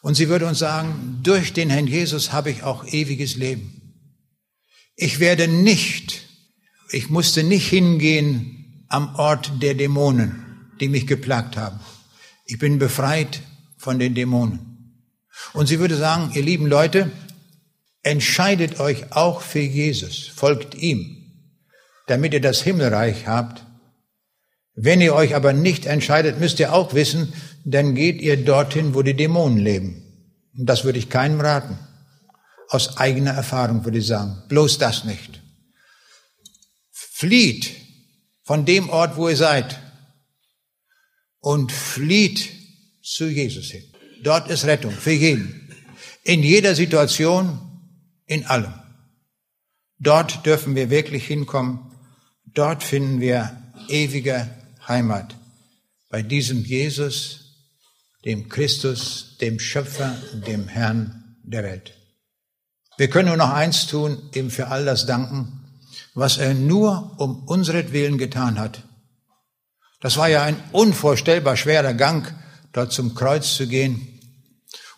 Und 0.00 0.14
sie 0.14 0.28
würde 0.28 0.46
uns 0.46 0.58
sagen, 0.58 1.20
durch 1.22 1.52
den 1.52 1.70
Herrn 1.70 1.86
Jesus 1.86 2.32
habe 2.32 2.50
ich 2.50 2.62
auch 2.62 2.84
ewiges 2.86 3.36
Leben. 3.36 3.82
Ich 4.96 5.20
werde 5.20 5.48
nicht, 5.48 6.22
ich 6.90 7.08
musste 7.08 7.44
nicht 7.44 7.68
hingehen 7.68 8.84
am 8.88 9.14
Ort 9.14 9.62
der 9.62 9.74
Dämonen, 9.74 10.70
die 10.80 10.88
mich 10.88 11.06
geplagt 11.06 11.56
haben. 11.56 11.80
Ich 12.46 12.58
bin 12.58 12.78
befreit 12.78 13.42
von 13.78 13.98
den 13.98 14.14
Dämonen. 14.14 14.72
Und 15.52 15.66
sie 15.66 15.78
würde 15.78 15.96
sagen, 15.96 16.32
ihr 16.34 16.42
lieben 16.42 16.66
Leute, 16.66 17.10
entscheidet 18.02 18.80
euch 18.80 19.12
auch 19.12 19.40
für 19.40 19.60
Jesus, 19.60 20.26
folgt 20.26 20.74
ihm, 20.74 21.21
damit 22.06 22.34
ihr 22.34 22.40
das 22.40 22.62
Himmelreich 22.62 23.26
habt. 23.26 23.64
Wenn 24.74 25.00
ihr 25.00 25.14
euch 25.14 25.34
aber 25.34 25.52
nicht 25.52 25.86
entscheidet, 25.86 26.40
müsst 26.40 26.58
ihr 26.60 26.72
auch 26.72 26.94
wissen, 26.94 27.32
dann 27.64 27.94
geht 27.94 28.20
ihr 28.20 28.42
dorthin, 28.42 28.94
wo 28.94 29.02
die 29.02 29.14
Dämonen 29.14 29.58
leben. 29.58 30.02
Und 30.56 30.66
das 30.66 30.84
würde 30.84 30.98
ich 30.98 31.08
keinem 31.08 31.40
raten. 31.40 31.78
Aus 32.68 32.96
eigener 32.96 33.32
Erfahrung 33.32 33.84
würde 33.84 33.98
ich 33.98 34.06
sagen, 34.06 34.42
bloß 34.48 34.78
das 34.78 35.04
nicht. 35.04 35.42
Flieht 36.90 37.70
von 38.44 38.64
dem 38.64 38.88
Ort, 38.88 39.16
wo 39.16 39.28
ihr 39.28 39.36
seid 39.36 39.78
und 41.40 41.70
flieht 41.70 42.50
zu 43.02 43.28
Jesus 43.28 43.66
hin. 43.66 43.84
Dort 44.22 44.48
ist 44.48 44.64
Rettung 44.64 44.92
für 44.92 45.12
jeden. 45.12 45.70
In 46.24 46.42
jeder 46.42 46.74
Situation, 46.74 47.58
in 48.26 48.46
allem. 48.46 48.72
Dort 49.98 50.46
dürfen 50.46 50.74
wir 50.74 50.90
wirklich 50.90 51.26
hinkommen. 51.26 51.91
Dort 52.54 52.82
finden 52.82 53.20
wir 53.20 53.56
ewige 53.88 54.48
Heimat. 54.86 55.34
Bei 56.10 56.22
diesem 56.22 56.64
Jesus, 56.64 57.40
dem 58.24 58.48
Christus, 58.48 59.38
dem 59.40 59.58
Schöpfer, 59.58 60.14
dem 60.46 60.68
Herrn 60.68 61.36
der 61.42 61.62
Welt. 61.62 61.94
Wir 62.98 63.08
können 63.08 63.28
nur 63.28 63.38
noch 63.38 63.50
eins 63.50 63.86
tun, 63.86 64.30
ihm 64.34 64.50
für 64.50 64.68
all 64.68 64.84
das 64.84 65.06
danken, 65.06 65.64
was 66.14 66.36
er 66.36 66.52
nur 66.52 67.14
um 67.18 67.44
unseretwillen 67.44 68.18
getan 68.18 68.58
hat. 68.58 68.82
Das 70.00 70.18
war 70.18 70.28
ja 70.28 70.42
ein 70.42 70.56
unvorstellbar 70.72 71.56
schwerer 71.56 71.94
Gang, 71.94 72.34
dort 72.72 72.92
zum 72.92 73.14
Kreuz 73.14 73.54
zu 73.54 73.66
gehen 73.66 74.20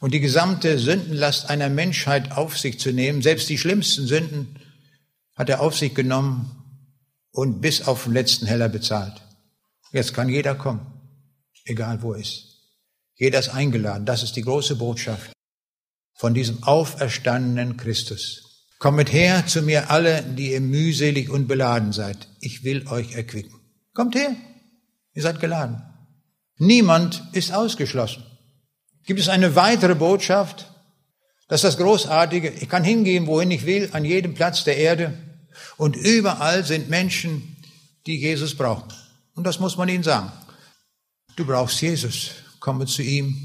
und 0.01 0.13
die 0.13 0.21
gesamte 0.21 0.79
Sündenlast 0.79 1.51
einer 1.51 1.69
Menschheit 1.69 2.33
auf 2.33 2.59
sich 2.59 2.81
zu 2.81 2.91
nehmen. 2.91 3.23
Selbst 3.23 3.49
die 3.49 3.59
schlimmsten 3.59 4.07
Sünden 4.07 4.59
hat 5.37 5.49
er 5.49 5.61
auf 5.61 5.77
sich 5.77 5.95
genommen 5.95 6.64
und 7.35 7.61
bis 7.61 7.87
auf 7.87 8.05
den 8.05 8.13
letzten 8.13 8.47
Heller 8.47 8.69
bezahlt. 8.69 9.21
Jetzt 9.93 10.15
kann 10.15 10.29
jeder 10.29 10.55
kommen, 10.55 10.87
egal 11.65 12.01
wo 12.01 12.15
er 12.15 12.21
ist. 12.21 12.55
Jeder 13.17 13.41
ist 13.41 13.51
eingeladen. 13.51 14.07
Das 14.07 14.23
ist 14.23 14.37
die 14.37 14.43
große 14.43 14.77
Botschaft 14.77 15.33
von 16.15 16.33
diesem 16.33 16.63
auferstandenen 16.63 17.77
Christus. 17.77 18.67
Kommet 18.79 19.13
her 19.13 19.47
zu 19.47 19.63
mir 19.63 19.91
alle, 19.91 20.23
die 20.23 20.53
ihr 20.53 20.61
mühselig 20.61 21.29
und 21.29 21.49
beladen 21.49 21.93
seid. 21.93 22.29
Ich 22.41 22.65
will 22.65 22.87
euch 22.89 23.15
erquicken. 23.15 23.61
Kommt 23.93 24.15
her. 24.15 24.35
Ihr 25.13 25.23
seid 25.23 25.41
geladen. 25.41 25.83
Niemand 26.59 27.23
ist 27.33 27.53
ausgeschlossen. 27.53 28.25
Gibt 29.07 29.21
es 29.21 29.29
eine 29.29 29.57
weitere 29.57 29.95
Botschaft? 29.95 30.71
Das 31.49 31.63
ist 31.63 31.65
das 31.65 31.79
Großartige. 31.79 32.51
Ich 32.51 32.69
kann 32.69 32.85
hingehen, 32.85 33.27
wohin 33.27 33.51
ich 33.51 33.67
will, 33.67 33.91
an 33.93 34.05
jedem 34.05 34.35
Platz 34.35 34.65
der 34.65 34.77
Erde. 34.77 35.19
Und 35.77 35.97
überall 35.97 36.65
sind 36.65 36.89
Menschen, 36.89 37.57
die 38.07 38.19
Jesus 38.21 38.57
brauchen. 38.57 38.93
Und 39.35 39.45
das 39.45 39.61
muss 39.61 39.77
man 39.77 39.89
ihnen 39.89 40.05
sagen. 40.05 40.33
Du 41.37 41.45
brauchst 41.45 41.81
Jesus. 41.81 42.31
Komme 42.61 42.87
zu 42.87 43.03
ihm. 43.03 43.37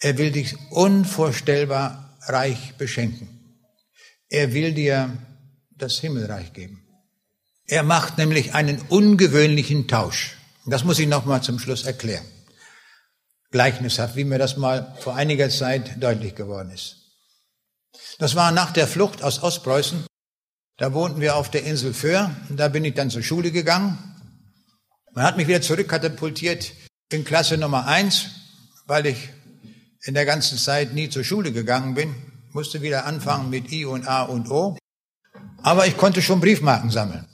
Er 0.00 0.18
will 0.18 0.30
dich 0.30 0.54
unvorstellbar 0.70 2.16
reich 2.26 2.74
beschenken. 2.76 3.28
Er 4.28 4.52
will 4.52 4.72
dir 4.72 5.16
das 5.70 5.98
Himmelreich 5.98 6.52
geben. 6.52 6.82
Er 7.66 7.82
macht 7.82 8.18
nämlich 8.18 8.54
einen 8.54 8.80
ungewöhnlichen 8.88 9.88
Tausch. 9.88 10.36
Das 10.66 10.84
muss 10.84 10.98
ich 10.98 11.08
nochmal 11.08 11.42
zum 11.42 11.58
Schluss 11.58 11.84
erklären. 11.84 12.24
Gleichnishaft, 13.50 14.16
wie 14.16 14.24
mir 14.24 14.38
das 14.38 14.56
mal 14.56 14.96
vor 15.00 15.14
einiger 15.14 15.48
Zeit 15.48 16.02
deutlich 16.02 16.34
geworden 16.34 16.70
ist. 16.70 16.96
Das 18.18 18.34
war 18.34 18.50
nach 18.52 18.72
der 18.72 18.86
Flucht 18.86 19.22
aus 19.22 19.42
Ostpreußen. 19.42 20.06
Da 20.78 20.92
wohnten 20.92 21.22
wir 21.22 21.36
auf 21.36 21.50
der 21.50 21.64
Insel 21.64 21.94
Föhr. 21.94 22.30
Da 22.50 22.68
bin 22.68 22.84
ich 22.84 22.94
dann 22.94 23.08
zur 23.08 23.22
Schule 23.22 23.50
gegangen. 23.50 23.96
Man 25.14 25.24
hat 25.24 25.38
mich 25.38 25.48
wieder 25.48 25.62
zurückkatapultiert 25.62 26.72
in 27.10 27.24
Klasse 27.24 27.56
Nummer 27.56 27.86
eins, 27.86 28.26
weil 28.86 29.06
ich 29.06 29.30
in 30.02 30.12
der 30.12 30.26
ganzen 30.26 30.58
Zeit 30.58 30.92
nie 30.92 31.08
zur 31.08 31.24
Schule 31.24 31.52
gegangen 31.52 31.94
bin. 31.94 32.14
Musste 32.52 32.82
wieder 32.82 33.06
anfangen 33.06 33.48
mit 33.48 33.72
I 33.72 33.86
und 33.86 34.06
A 34.06 34.24
und 34.24 34.50
O. 34.50 34.76
Aber 35.62 35.86
ich 35.86 35.96
konnte 35.96 36.20
schon 36.20 36.40
Briefmarken 36.40 36.90
sammeln. 36.90 37.26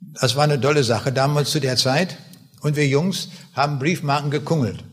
Das 0.00 0.36
war 0.36 0.44
eine 0.44 0.60
tolle 0.60 0.84
Sache 0.84 1.12
damals 1.12 1.50
zu 1.50 1.60
der 1.60 1.76
Zeit. 1.76 2.16
Und 2.60 2.76
wir 2.76 2.86
Jungs 2.86 3.28
haben 3.54 3.80
Briefmarken 3.80 4.30
gekungelt. 4.30 4.84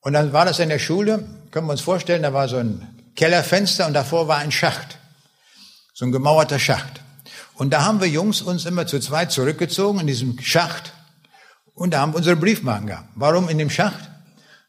Und 0.00 0.12
dann 0.12 0.32
war 0.32 0.44
das 0.44 0.60
in 0.60 0.68
der 0.68 0.78
Schule, 0.78 1.28
können 1.50 1.66
wir 1.66 1.72
uns 1.72 1.80
vorstellen, 1.80 2.22
da 2.22 2.32
war 2.32 2.46
so 2.48 2.58
ein 2.58 2.86
Kellerfenster 3.16 3.86
und 3.88 3.94
davor 3.94 4.28
war 4.28 4.38
ein 4.38 4.52
Schacht. 4.52 4.97
So 5.98 6.04
ein 6.04 6.12
gemauerter 6.12 6.60
Schacht. 6.60 7.00
Und 7.54 7.72
da 7.72 7.84
haben 7.84 8.00
wir 8.00 8.06
Jungs 8.06 8.40
uns 8.40 8.66
immer 8.66 8.86
zu 8.86 9.00
zweit 9.00 9.32
zurückgezogen 9.32 9.98
in 9.98 10.06
diesem 10.06 10.38
Schacht 10.40 10.92
und 11.74 11.92
da 11.92 12.00
haben 12.00 12.12
wir 12.12 12.18
unsere 12.18 12.36
Briefmarken 12.36 12.86
gehabt. 12.86 13.08
Warum 13.16 13.48
in 13.48 13.58
dem 13.58 13.68
Schacht? 13.68 14.08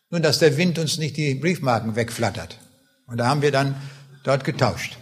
Nun, 0.10 0.24
dass 0.24 0.40
der 0.40 0.58
Wind 0.58 0.80
uns 0.80 0.98
nicht 0.98 1.18
die 1.18 1.36
Briefmarken 1.36 1.96
wegflattert. 1.96 2.58
Und 3.06 3.18
da 3.18 3.28
haben 3.28 3.44
wir 3.44 3.52
dann 3.52 3.76
dort 4.24 4.44
getauscht. 4.44 4.98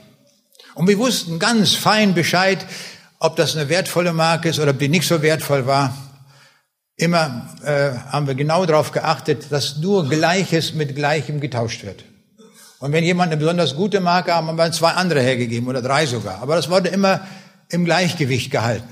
Und 0.76 0.90
wir 0.90 0.98
wussten 0.98 1.40
ganz 1.40 1.76
fein 1.76 2.14
Bescheid, 2.14 2.66
ob 3.20 3.38
das 3.38 3.56
eine 3.56 3.70
wertvolle 3.70 4.12
Marke 4.12 4.50
ist 4.50 4.60
oder 4.60 4.72
ob 4.72 4.80
die 4.80 4.90
nicht 4.90 5.08
so 5.08 5.22
wertvoll 5.22 5.66
war. 5.66 5.96
Immer 6.98 7.56
äh, 7.64 7.92
haben 8.12 8.28
wir 8.28 8.36
genau 8.36 8.66
darauf 8.66 8.92
geachtet, 8.92 9.50
dass 9.50 9.78
nur 9.78 10.10
Gleiches 10.10 10.74
mit 10.74 10.94
Gleichem 10.94 11.40
getauscht 11.40 11.86
wird. 11.86 12.04
Und 12.80 12.92
wenn 12.92 13.04
jemand 13.04 13.32
eine 13.32 13.40
besonders 13.40 13.76
gute 13.76 14.00
Marke 14.00 14.34
haben, 14.34 14.48
haben 14.48 14.58
wir 14.58 14.72
zwei 14.72 14.92
andere 14.92 15.22
hergegeben 15.22 15.68
oder 15.68 15.82
drei 15.82 16.06
sogar. 16.06 16.42
Aber 16.42 16.56
das 16.56 16.70
wurde 16.70 16.90
immer 16.90 17.28
im 17.70 17.86
Gleichgewicht 17.86 18.52
gehalten. 18.52 18.88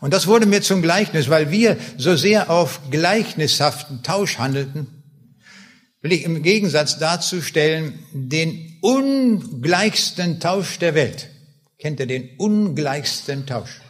Und 0.00 0.12
das 0.12 0.26
wurde 0.26 0.46
mir 0.46 0.62
zum 0.62 0.82
Gleichnis, 0.82 1.28
weil 1.28 1.50
wir 1.50 1.76
so 1.96 2.16
sehr 2.16 2.50
auf 2.50 2.80
gleichnishaften 2.90 4.02
Tausch 4.02 4.38
handelten, 4.38 4.86
will 6.02 6.12
ich 6.12 6.24
im 6.24 6.42
Gegensatz 6.42 6.98
dazu 6.98 7.42
stellen 7.42 7.98
den 8.12 8.78
ungleichsten 8.80 10.38
Tausch 10.38 10.78
der 10.78 10.94
Welt. 10.94 11.28
Kennt 11.78 11.98
ihr 12.00 12.06
den 12.06 12.30
ungleichsten 12.38 13.46
Tausch? 13.46 13.80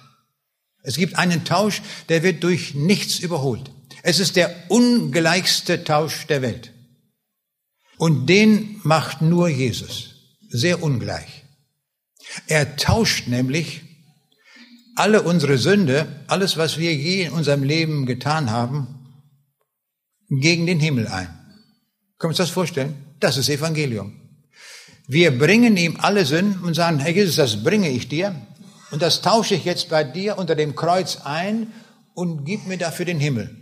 Es 0.82 0.96
gibt 0.96 1.18
einen 1.18 1.44
Tausch, 1.44 1.82
der 2.08 2.22
wird 2.22 2.42
durch 2.42 2.74
nichts 2.74 3.18
überholt. 3.18 3.70
Es 4.02 4.20
ist 4.20 4.36
der 4.36 4.54
ungleichste 4.68 5.84
Tausch 5.84 6.26
der 6.26 6.40
Welt. 6.40 6.72
Und 7.98 8.26
den 8.26 8.80
macht 8.84 9.20
nur 9.20 9.48
Jesus. 9.48 10.14
Sehr 10.48 10.82
ungleich. 10.82 11.44
Er 12.46 12.76
tauscht 12.76 13.26
nämlich 13.26 13.82
alle 14.94 15.22
unsere 15.22 15.58
Sünde, 15.58 16.06
alles, 16.26 16.56
was 16.56 16.78
wir 16.78 16.94
je 16.94 17.24
in 17.24 17.32
unserem 17.32 17.62
Leben 17.62 18.06
getan 18.06 18.50
haben, 18.50 18.86
gegen 20.28 20.66
den 20.66 20.80
Himmel 20.80 21.06
ein. 21.08 21.28
Können 22.18 22.22
wir 22.22 22.28
uns 22.28 22.38
das 22.38 22.50
vorstellen? 22.50 22.96
Das 23.20 23.36
ist 23.36 23.48
Evangelium. 23.48 24.12
Wir 25.06 25.36
bringen 25.36 25.76
ihm 25.76 25.96
alle 26.00 26.26
Sünden 26.26 26.62
und 26.64 26.74
sagen, 26.74 26.98
Herr 26.98 27.12
Jesus, 27.12 27.36
das 27.36 27.62
bringe 27.62 27.88
ich 27.88 28.08
dir. 28.08 28.34
Und 28.90 29.02
das 29.02 29.22
tausche 29.22 29.54
ich 29.54 29.64
jetzt 29.64 29.88
bei 29.88 30.04
dir 30.04 30.38
unter 30.38 30.54
dem 30.54 30.74
Kreuz 30.74 31.18
ein 31.24 31.72
und 32.14 32.44
gib 32.44 32.66
mir 32.66 32.78
dafür 32.78 33.06
den 33.06 33.20
Himmel. 33.20 33.57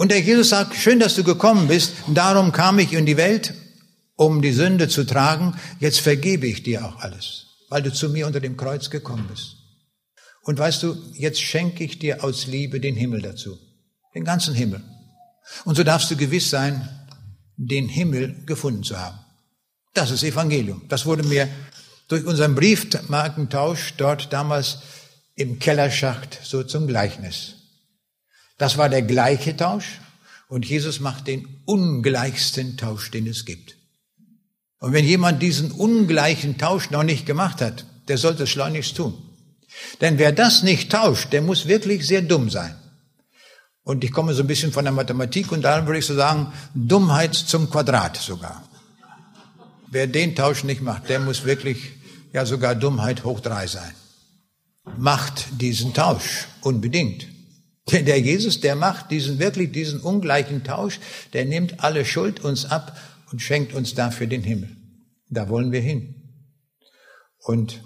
Und 0.00 0.12
der 0.12 0.20
Jesus 0.22 0.48
sagt, 0.48 0.76
schön, 0.76 0.98
dass 0.98 1.14
du 1.14 1.24
gekommen 1.24 1.68
bist. 1.68 1.92
Darum 2.06 2.52
kam 2.52 2.78
ich 2.78 2.94
in 2.94 3.04
die 3.04 3.18
Welt, 3.18 3.52
um 4.16 4.40
die 4.40 4.54
Sünde 4.54 4.88
zu 4.88 5.04
tragen. 5.04 5.54
Jetzt 5.78 6.00
vergebe 6.00 6.46
ich 6.46 6.62
dir 6.62 6.86
auch 6.86 7.00
alles, 7.00 7.48
weil 7.68 7.82
du 7.82 7.92
zu 7.92 8.08
mir 8.08 8.26
unter 8.26 8.40
dem 8.40 8.56
Kreuz 8.56 8.88
gekommen 8.88 9.26
bist. 9.28 9.56
Und 10.40 10.58
weißt 10.58 10.82
du, 10.84 10.96
jetzt 11.12 11.42
schenke 11.42 11.84
ich 11.84 11.98
dir 11.98 12.24
aus 12.24 12.46
Liebe 12.46 12.80
den 12.80 12.96
Himmel 12.96 13.20
dazu. 13.20 13.58
Den 14.14 14.24
ganzen 14.24 14.54
Himmel. 14.54 14.82
Und 15.66 15.74
so 15.74 15.84
darfst 15.84 16.10
du 16.10 16.16
gewiss 16.16 16.48
sein, 16.48 16.88
den 17.58 17.86
Himmel 17.86 18.46
gefunden 18.46 18.82
zu 18.82 18.98
haben. 18.98 19.18
Das 19.92 20.10
ist 20.10 20.22
Evangelium. 20.22 20.80
Das 20.88 21.04
wurde 21.04 21.24
mir 21.24 21.46
durch 22.08 22.24
unseren 22.24 22.54
Briefmarkentausch 22.54 23.92
dort 23.98 24.32
damals 24.32 24.78
im 25.34 25.58
Kellerschacht 25.58 26.40
so 26.42 26.62
zum 26.62 26.86
Gleichnis. 26.86 27.59
Das 28.60 28.76
war 28.76 28.90
der 28.90 29.00
gleiche 29.00 29.56
Tausch 29.56 30.00
und 30.48 30.66
Jesus 30.66 31.00
macht 31.00 31.26
den 31.28 31.48
ungleichsten 31.64 32.76
Tausch, 32.76 33.10
den 33.10 33.26
es 33.26 33.46
gibt. 33.46 33.76
Und 34.80 34.92
wenn 34.92 35.06
jemand 35.06 35.40
diesen 35.40 35.70
ungleichen 35.72 36.58
Tausch 36.58 36.90
noch 36.90 37.02
nicht 37.02 37.24
gemacht 37.24 37.62
hat, 37.62 37.86
der 38.08 38.18
sollte 38.18 38.42
es 38.42 38.50
schleunigst 38.50 38.94
tun. 38.94 39.14
Denn 40.02 40.18
wer 40.18 40.32
das 40.32 40.62
nicht 40.62 40.92
tauscht, 40.92 41.32
der 41.32 41.40
muss 41.40 41.68
wirklich 41.68 42.06
sehr 42.06 42.20
dumm 42.20 42.50
sein. 42.50 42.74
Und 43.82 44.04
ich 44.04 44.12
komme 44.12 44.34
so 44.34 44.42
ein 44.42 44.46
bisschen 44.46 44.72
von 44.72 44.84
der 44.84 44.92
Mathematik 44.92 45.50
und 45.52 45.62
da 45.62 45.86
würde 45.86 46.00
ich 46.00 46.06
so 46.06 46.14
sagen, 46.14 46.52
Dummheit 46.74 47.34
zum 47.34 47.70
Quadrat 47.70 48.18
sogar. 48.18 48.68
Wer 49.90 50.06
den 50.06 50.36
Tausch 50.36 50.64
nicht 50.64 50.82
macht, 50.82 51.08
der 51.08 51.20
muss 51.20 51.46
wirklich 51.46 51.92
ja 52.34 52.44
sogar 52.44 52.74
Dummheit 52.74 53.24
hoch 53.24 53.40
drei 53.40 53.66
sein. 53.66 53.94
Macht 54.98 55.46
diesen 55.58 55.94
Tausch 55.94 56.46
unbedingt. 56.60 57.29
Denn 57.92 58.04
der 58.04 58.20
Jesus, 58.20 58.60
der 58.60 58.76
macht 58.76 59.10
diesen 59.10 59.38
wirklich 59.38 59.72
diesen 59.72 60.00
ungleichen 60.00 60.64
Tausch, 60.64 61.00
der 61.32 61.44
nimmt 61.44 61.82
alle 61.82 62.04
Schuld 62.04 62.40
uns 62.40 62.64
ab 62.64 62.98
und 63.30 63.40
schenkt 63.40 63.74
uns 63.74 63.94
dafür 63.94 64.26
den 64.26 64.42
Himmel. 64.42 64.76
Da 65.28 65.48
wollen 65.48 65.72
wir 65.72 65.80
hin. 65.80 66.14
Und 67.38 67.82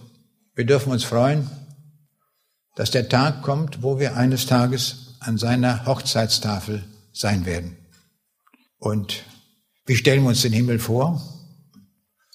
wir 0.55 0.65
dürfen 0.65 0.93
uns 0.93 1.05
freuen, 1.05 1.51
dass 2.77 2.91
der 2.91 3.09
Tag 3.09 3.43
kommt, 3.43 3.83
wo 3.83 3.99
wir 3.99 4.17
eines 4.17 4.47
Tages 4.47 5.17
an 5.21 5.39
seiner 5.39 5.87
Hochzeitstafel 5.87 6.85
sein 7.13 7.47
werden. 7.47 7.77
Und 8.79 9.25
wie 9.87 9.97
stellen 9.97 10.23
wir 10.23 10.31
uns 10.31 10.43
den 10.43 10.53
Himmel 10.53 10.79
vor? 10.79 11.23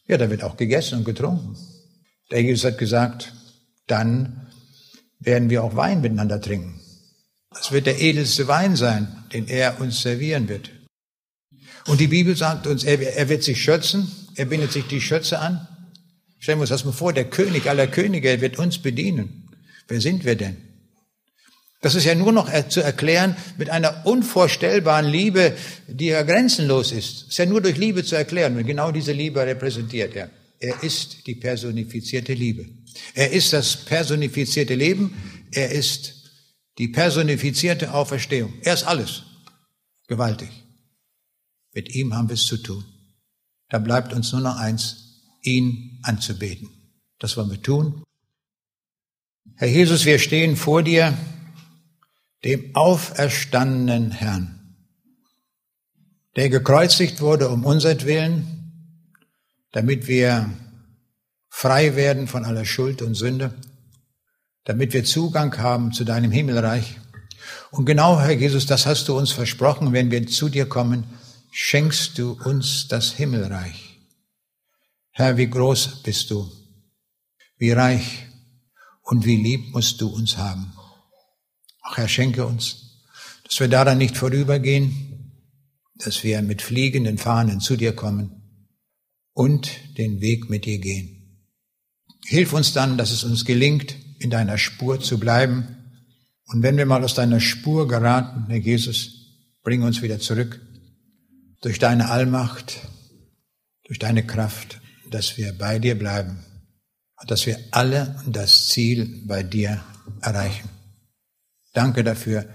Ja, 0.08 0.18
da 0.18 0.30
wird 0.30 0.44
auch 0.44 0.58
gegessen 0.58 1.00
und 1.00 1.04
getrunken. 1.04 1.58
Der 2.32 2.42
Jesus 2.42 2.66
hat 2.66 2.78
gesagt, 2.78 3.34
dann 3.88 4.48
werden 5.20 5.50
wir 5.50 5.64
auch 5.64 5.76
Wein 5.76 6.02
miteinander 6.02 6.40
trinken. 6.42 6.79
Das 7.60 7.74
wird 7.74 7.88
der 7.88 7.99
edelste 7.99 8.47
Wein 8.47 8.78
sein, 8.78 9.26
den 9.34 9.47
er 9.47 9.82
uns 9.82 10.01
servieren 10.01 10.47
wird. 10.47 10.72
Und 11.88 11.99
die 11.99 12.07
Bibel 12.07 12.36
sagt 12.36 12.68
uns, 12.68 12.86
er, 12.86 13.01
er 13.16 13.28
wird 13.28 13.43
sich 13.43 13.62
schützen, 13.62 14.10
er 14.36 14.45
bindet 14.45 14.72
sich 14.72 14.86
die 14.88 15.01
Schütze 15.01 15.39
an. 15.39 15.68
Stellen 16.39 16.60
wir 16.60 16.62
uns 16.62 16.70
das 16.70 16.86
mal 16.86 16.93
vor, 16.93 17.12
der 17.12 17.26
König 17.26 17.70
aller 17.70 17.88
Könige 17.88 18.39
wird 18.39 18.57
uns 18.57 18.78
bedienen. 18.78 19.49
Wer 19.89 19.99
sind 19.99 20.24
wir 20.24 20.36
denn? 20.36 20.55
Das 21.82 21.95
ist 21.95 22.05
ja 22.05 22.16
nur 22.16 22.32
noch 22.32 22.49
zu 22.70 22.82
erklären 22.82 23.36
mit 23.57 23.70
einer 23.70 24.05
unvorstellbaren 24.05 25.05
Liebe, 25.05 25.53
die 25.88 26.07
ja 26.07 26.24
grenzenlos 26.24 26.93
ist. 26.93 27.28
Ist 27.30 27.38
ja 27.38 27.45
nur 27.45 27.62
durch 27.62 27.78
Liebe 27.78 28.05
zu 28.05 28.16
erklären. 28.16 28.55
Und 28.57 28.66
genau 28.66 28.91
diese 28.91 29.12
Liebe 29.12 29.45
repräsentiert 29.45 30.16
er. 30.16 30.30
Er 30.60 30.82
ist 30.84 31.28
die 31.28 31.36
personifizierte 31.36 32.34
Liebe. 32.34 32.66
Er 33.16 33.32
ist 33.32 33.51
das 33.51 33.76
personifizierte 33.76 34.76
Leben. 34.76 35.14
Er 35.51 35.72
ist 35.72 36.19
die 36.80 36.88
personifizierte 36.88 37.94
Auferstehung. 37.94 38.54
Er 38.62 38.74
ist 38.74 38.86
alles. 38.86 39.24
Gewaltig. 40.08 40.50
Mit 41.74 41.94
ihm 41.94 42.16
haben 42.16 42.30
wir 42.30 42.34
es 42.34 42.46
zu 42.46 42.58
tun. 42.58 42.84
Da 43.68 43.78
bleibt 43.78 44.14
uns 44.14 44.32
nur 44.32 44.42
noch 44.42 44.58
eins, 44.58 45.22
ihn 45.44 46.00
anzubeten. 46.04 46.70
Das 47.20 47.38
wollen 47.38 47.52
wir 47.52 47.62
tun. 47.62 48.04
Herr 49.56 49.68
Jesus, 49.68 50.06
wir 50.06 50.20
stehen 50.20 50.56
vor 50.56 50.82
dir 50.82 51.16
dem 52.46 52.74
auferstandenen 52.76 54.12
Herrn, 54.12 54.78
der 56.38 56.50
gekreuzigt 56.50 57.20
wurde 57.20 57.50
um 57.50 57.66
unsertwillen, 57.66 58.48
damit 59.74 60.08
wir 60.08 60.50
frei 61.50 61.98
werden 61.98 62.28
von 62.28 62.46
aller 62.46 62.64
Schuld 62.64 63.02
und 63.02 63.16
Sünde, 63.16 63.54
damit 64.66 64.93
wir 64.93 65.03
Zugang 65.03 65.57
haben 65.57 65.91
zu 65.91 66.03
deinem 66.03 66.32
Himmelreich. 66.32 66.97
Und 67.72 67.86
genau, 67.86 68.20
Herr 68.20 68.32
Jesus, 68.32 68.66
das 68.66 68.86
hast 68.86 69.07
du 69.07 69.18
uns 69.18 69.32
versprochen, 69.32 69.93
wenn 69.93 70.12
wir 70.12 70.26
zu 70.28 70.49
dir 70.49 70.68
kommen, 70.68 71.05
schenkst 71.51 72.18
du 72.18 72.39
uns 72.43 72.88
das 72.88 73.12
Himmelreich. 73.14 73.99
Herr, 75.12 75.38
wie 75.38 75.49
groß 75.49 76.03
bist 76.03 76.32
du, 76.32 76.49
wie 77.57 77.72
reich 77.72 78.26
und 79.03 79.26
wie 79.26 79.36
lieb 79.36 79.74
musst 79.74 79.99
du 80.01 80.07
uns 80.07 80.38
haben. 80.38 80.74
Ach 81.82 81.97
Herr, 81.97 82.07
schenke 82.07 82.45
uns, 82.45 83.03
dass 83.43 83.60
wir 83.60 83.68
daran 83.68 83.97
nicht 83.97 84.16
vorübergehen, 84.16 85.34
dass 85.95 86.24
wir 86.24 86.41
mit 86.41 86.62
fliegenden 86.62 87.18
Fahnen 87.18 87.60
zu 87.60 87.76
dir 87.76 87.93
kommen 87.93 88.39
und 89.34 89.70
den 89.97 90.22
Weg 90.22 90.49
mit 90.49 90.66
dir 90.66 90.80
gehen. 90.80 91.45
Hilf 92.26 92.53
uns 92.53 92.74
dann, 92.74 92.97
dass 92.97 93.12
es 93.12 93.24
uns 93.24 93.43
gelingt, 93.45 93.95
in 94.20 94.30
deiner 94.30 94.58
Spur 94.58 95.00
zu 95.00 95.20
bleiben. 95.20 95.76
Und 96.46 96.64
wenn 96.64 96.78
wir 96.78 96.86
mal 96.86 97.04
aus 97.04 97.14
deiner 97.14 97.40
Spur 97.40 97.88
geraten, 97.88 98.46
Herr 98.50 98.58
Jesus, 98.58 99.20
bring 99.64 99.84
uns 99.84 100.02
wieder 100.02 100.20
zurück 100.20 100.60
durch 101.62 101.80
deine 101.80 102.10
Allmacht, 102.10 102.80
durch 103.86 104.00
deine 104.00 104.26
Kraft, 104.26 104.80
dass 105.10 105.38
wir 105.38 105.58
bei 105.58 105.80
dir 105.80 105.98
bleiben 105.98 106.44
und 107.22 107.32
dass 107.32 107.46
wir 107.46 107.60
alle 107.72 108.22
das 108.28 108.68
Ziel 108.68 109.24
bei 109.26 109.44
dir 109.44 109.84
erreichen. 110.22 110.70
Danke 111.74 112.04
dafür, 112.04 112.46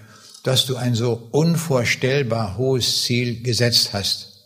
dass 0.43 0.67
du 0.67 0.77
ein 0.77 0.95
so 0.95 1.29
unvorstellbar 1.33 2.57
hohes 2.57 3.03
Ziel 3.03 3.43
gesetzt 3.43 3.93
hast. 3.93 4.43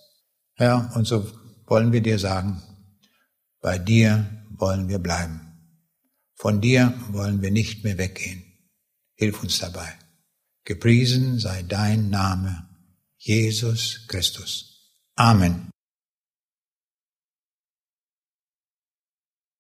Herr, 0.54 0.90
und 0.94 1.06
so 1.06 1.26
wollen 1.66 1.92
wir 1.92 2.00
dir 2.00 2.18
sagen, 2.18 2.62
bei 3.60 3.78
dir 3.78 4.26
wollen 4.50 4.88
wir 4.88 4.98
bleiben. 4.98 5.47
Von 6.38 6.60
dir 6.60 6.94
wollen 7.10 7.42
wir 7.42 7.50
nicht 7.50 7.82
mehr 7.82 7.98
weggehen. 7.98 8.44
Hilf 9.16 9.42
uns 9.42 9.58
dabei. 9.58 9.92
Gepriesen 10.64 11.40
sei 11.40 11.64
dein 11.64 12.10
Name, 12.10 12.68
Jesus 13.16 14.06
Christus. 14.06 14.92
Amen. 15.16 15.70